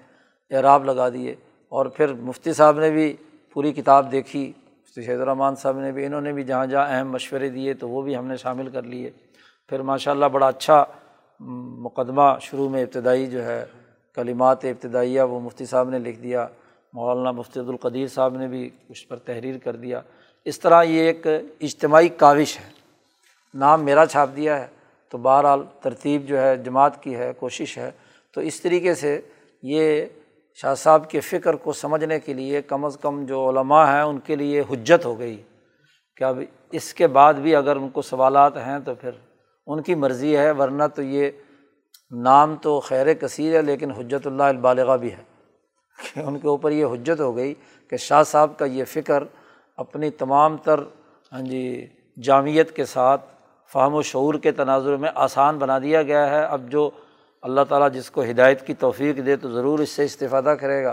اعراب 0.51 0.85
لگا 0.85 1.09
دیے 1.09 1.35
اور 1.69 1.87
پھر 1.87 2.13
مفتی 2.13 2.53
صاحب 2.53 2.79
نے 2.79 2.91
بھی 2.91 3.17
پوری 3.53 3.73
کتاب 3.73 4.13
دیکھی، 4.13 4.53
مفتی 4.59 5.03
شہید 5.03 5.21
الرحمان 5.21 5.57
صاحب 5.57 5.79
نے 5.79 5.93
بھی، 5.93 6.07
انہوں 6.07 6.21
نے 6.21 6.33
بھی 6.33 6.45
جہاں 6.45 6.67
جہاں 6.67 6.87
اہم 6.89 7.11
مشورے 7.11 7.49
دیے 7.49 7.75
تو 7.75 7.89
وہ 7.89 8.03
بھی 8.03 8.17
ہم 8.17 8.27
نے 8.27 8.37
شامل 8.37 8.69
کر 8.69 8.83
لیے۔ 8.83 9.11
پھر 9.69 9.83
ماشاء 9.83 10.13
اللہ 10.13 10.27
بڑا 10.27 10.49
اچھا 10.49 10.85
مقدمہ 11.81 12.37
شروع 12.41 12.69
میں 12.69 12.83
ابتدائی 12.83 13.27
جو 13.27 13.45
ہے 13.45 13.65
کلمات 14.15 14.65
ابتدائیہ 14.65 15.23
وہ 15.23 15.41
مفتی 15.41 15.67
صاحب 15.67 15.91
نے 15.91 15.99
لکھ 15.99 16.21
دیا، 16.21 16.47
مولانا 16.93 17.31
مفتی 17.31 17.61
عبدالقدیر 17.61 18.07
صاحب 18.07 18.37
نے 18.37 18.49
بھی 18.49 18.71
اس 18.89 19.09
پر 19.09 19.17
تحریر 19.17 19.59
کر 19.59 19.77
دیا۔ 19.77 20.01
اس 20.45 20.61
طرح 20.61 20.83
یہ 20.83 21.01
ایک 21.01 21.27
اجتماعی 21.61 22.09
کاوش 22.09 22.59
ہے۔ 22.59 22.71
نام 23.55 23.85
میرا 23.85 24.07
چھاپ 24.07 24.29
دیا 24.37 24.61
ہے۔ 24.61 24.67
تو 25.13 25.19
بہرحال 25.19 25.63
ترتیب 25.81 26.27
جو 26.27 26.41
ہے، 26.41 26.57
جماعت 26.57 27.03
کی 27.03 27.17
ہے، 27.17 27.33
کوشش 27.39 27.79
ہے۔ 27.79 27.91
تو 28.35 28.41
اس 28.41 28.61
طریقے 28.61 28.95
سے 28.95 29.21
یہ 29.63 30.07
شاہ 30.55 30.75
صاحب 30.75 31.11
کے 31.11 31.21
فکر 31.21 31.55
کو 31.55 31.73
سمجھنے 31.73 32.21
کے 32.21 32.33
لیے 32.33 32.63
کم 32.63 32.85
از 32.85 32.99
کم 33.01 33.25
جو 33.25 33.51
علماء 33.51 33.95
ہیں، 33.95 34.03
ان 34.03 34.19
کے 34.19 34.37
لیے 34.37 34.61
حجت 34.61 35.05
ہو 35.05 35.19
گئی 35.19 35.43
کہ 36.17 36.25
اب 36.25 36.39
اس 36.73 36.95
کے 36.95 37.07
بعد 37.07 37.35
بھی 37.35 37.57
اگر 37.57 37.77
ان 37.77 37.89
کو 37.89 38.03
سوالات 38.03 38.57
ہیں 38.57 38.79
تو 38.79 38.95
پھر 38.95 39.11
ان 39.67 39.83
کی 39.83 39.95
مرضی 39.95 40.37
ہے، 40.37 40.51
ورنہ 40.51 40.85
تو 40.95 41.03
یہ 41.03 41.31
نام 42.11 42.57
تو 42.57 42.81
خیر 42.81 43.15
کثیر 43.15 43.57
ہے، 43.57 43.63
لیکن 43.63 43.91
حجت 43.91 44.27
اللہ 44.27 44.43
البالغہ 44.43 44.97
بھی 44.97 45.13
ہے۔ 45.13 45.33
کہ 46.15 46.21
ان 46.21 46.39
کے 46.39 46.49
اوپر 46.49 46.71
یہ 46.71 46.87
حجت 46.87 47.21
ہو 47.21 47.37
گئی 47.37 47.55
کہ 47.89 47.97
شاہ 47.97 48.23
صاحب 48.23 48.59
کا 48.59 48.65
یہ 48.65 48.85
فکر 48.85 49.25
اپنی 49.77 50.11
تمام 50.11 50.57
تر 50.57 50.81
ہاں 51.33 51.41
جی 51.41 51.87
جامعت 52.23 52.77
کے 52.77 52.85
ساتھ 52.85 53.32
فہم 53.73 53.95
و 53.95 54.03
شعور 54.03 54.35
کے 54.35 54.53
تناظر 54.53 54.97
میں 54.97 55.11
آسان 55.15 55.59
بنا 55.59 55.79
دیا 55.79 56.03
گیا 56.03 56.31
ہے۔ 56.31 56.45
اب 56.45 56.69
جو 56.69 56.91
اللہ 57.43 57.61
تعالیٰ 57.69 57.93
جس 57.93 58.11
کو 58.11 58.23
ہدایت 58.23 58.67
کی 58.67 58.75
توفیق 58.75 59.27
دے 59.27 59.37
تو 59.37 59.51
ضرور 59.51 59.79
اس 59.79 59.91
سے 59.91 60.05
استفادہ 60.05 60.55
کرے 60.61 60.85
گا۔ 60.85 60.91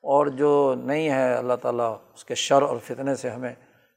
اور 0.00 0.26
جو 0.26 0.74
نہیں 0.84 1.10
ہے، 1.10 1.34
اللہ 1.34 1.54
تعالیٰ 1.62 1.96
اس 2.14 2.24
کے 2.24 2.34
شر 2.34 2.62
اور 2.62 2.76
فتنے 2.84 3.14
سے 3.14 3.30
ہمیں 3.30 3.54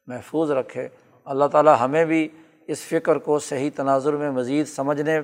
محفوظ 0.07 0.51
رکھے۔ 0.51 0.87
اللہ 1.25 1.45
تعالیٰ 1.45 1.75
ہمیں 1.79 2.05
بھی 2.05 2.27
اس 2.67 2.79
فکر 2.79 3.17
کو 3.17 3.39
صحیح 3.39 3.69
تناظر 3.75 4.13
میں 4.15 4.31
مزید 4.31 4.67
سمجھنے 4.67 5.19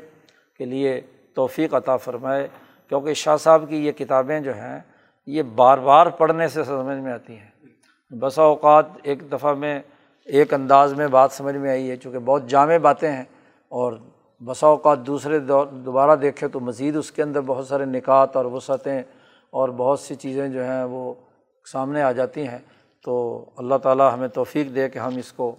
کے 0.57 0.65
لیے 0.65 1.01
توفیق 1.35 1.73
عطا 1.73 1.97
فرمائے۔ 1.97 2.47
کیونکہ 2.89 3.13
شاہ 3.13 3.37
صاحب 3.37 3.63
کی 3.69 3.85
یہ 3.85 3.91
کتابیں 3.91 4.39
جو 4.39 4.53
ہیں، 4.53 4.79
یہ 5.25 5.43
بار 5.43 5.77
بار 5.77 6.07
پڑھنے 6.07 6.47
سے 6.47 6.63
سمجھ 6.63 6.97
میں 6.97 7.13
آتی 7.13 7.37
ہیں۔ 7.37 7.65
بسا 8.15 8.41
اوقات 8.41 8.85
ایک 9.03 9.31
دفعہ 9.31 9.53
میں 9.53 9.81
ایک 10.25 10.53
انداز 10.53 10.93
میں 10.93 11.07
بات 11.07 11.31
سمجھ 11.31 11.55
میں 11.55 11.69
آئی 11.69 11.89
ہے 11.91 11.95
چونکہ 11.95 12.19
بہت 12.19 12.47
جامع 12.47 12.77
باتیں 12.77 13.11
ہیں 13.11 13.23
اور 13.71 13.93
بسا 14.41 14.67
اوقات 14.67 15.05
دوسرے 15.07 15.39
دور 15.39 15.67
دوبارہ 15.67 16.15
دیکھیں 16.15 16.49
تو 16.49 16.59
مزید 16.59 16.95
اس 16.95 17.11
کے 17.11 17.23
اندر 17.23 17.41
بہت 17.41 17.67
سارے 17.67 17.85
نکات 17.85 18.35
اور 18.35 18.45
وسعتیں 18.45 19.01
اور 19.53 19.69
بہت 19.69 19.99
سی 19.99 20.15
چیزیں 20.15 20.47
جو 20.47 20.63
ہیں 20.63 20.83
وہ 20.83 21.13
سامنے 21.65 22.01
آ 22.01 22.11
جاتی 22.11 22.47
ہیں۔ 22.47 22.57
تو 23.05 23.13
اللہ 23.57 23.75
تعالیٰ 23.75 24.13
ہمیں 24.13 24.27
توفیق 24.27 24.75
دے 24.75 24.89
کہ 24.89 24.99
ہم 24.99 25.17
اس 25.17 25.31
کو 25.31 25.55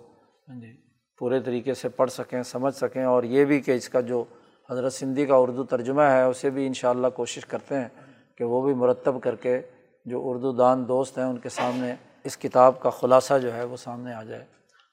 جی۔ 0.49 0.73
پورے 1.19 1.41
طریقے 1.41 1.75
سے 1.75 1.89
پڑھ 1.89 2.11
سکیں 2.11 2.43
سمجھ 2.43 2.75
سکیں 2.75 3.05
اور 3.05 3.23
یہ 3.23 3.45
بھی 3.45 3.61
کہ 3.61 3.71
اس 3.71 3.89
کا 3.89 4.01
جو 4.01 4.25
حضرت 4.71 4.93
سندھی 4.93 5.27
کا 5.27 5.37
اردو 5.37 5.65
ترجمہ 5.65 6.03
ہے 6.03 6.23
اسے 6.23 6.51
بھی 6.51 6.67
ان 6.67 6.73
شاء 6.73 6.91
اللہ 6.91 7.07
کوشش 7.07 7.47
کرتے 7.47 7.75
ہیں 7.75 7.89
کہ 8.37 8.45
وہ 8.45 8.62
بھی 8.62 8.75
مرتب 8.75 9.21
کر 9.23 9.35
کے 9.35 9.61
جو 10.07 10.21
اردو 10.25 10.53
دان 10.53 10.89
دوست 10.89 11.19
ہیں 11.19 11.25
ان 11.25 11.39
کے 11.39 11.49
سامنے 11.49 11.95
اس 12.25 12.37
کتاب 12.37 12.81
کا 12.81 12.91
خلاصہ 12.91 13.39
جو 13.39 13.55
ہے 13.55 13.64
وہ 13.64 13.77
سامنے 13.77 14.14
آ 14.14 14.22
جائے۔ 14.22 14.45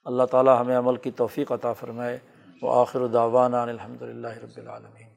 اللہ 0.06 0.24
تعالیٰ 0.24 0.62
ہمیں 0.62 0.78
عمل 0.78 0.96
کی 0.96 1.12
توفیق 1.12 1.52
عطا 1.52 1.74
فرمائے۔ 1.74 2.20
وہ 2.62 2.82
آخر 2.82 3.08
داوانہ 3.08 3.56
الحمد 3.56 4.02
للہ 4.02 4.28
رب 4.28 4.58
العالمین۔ 4.58 5.11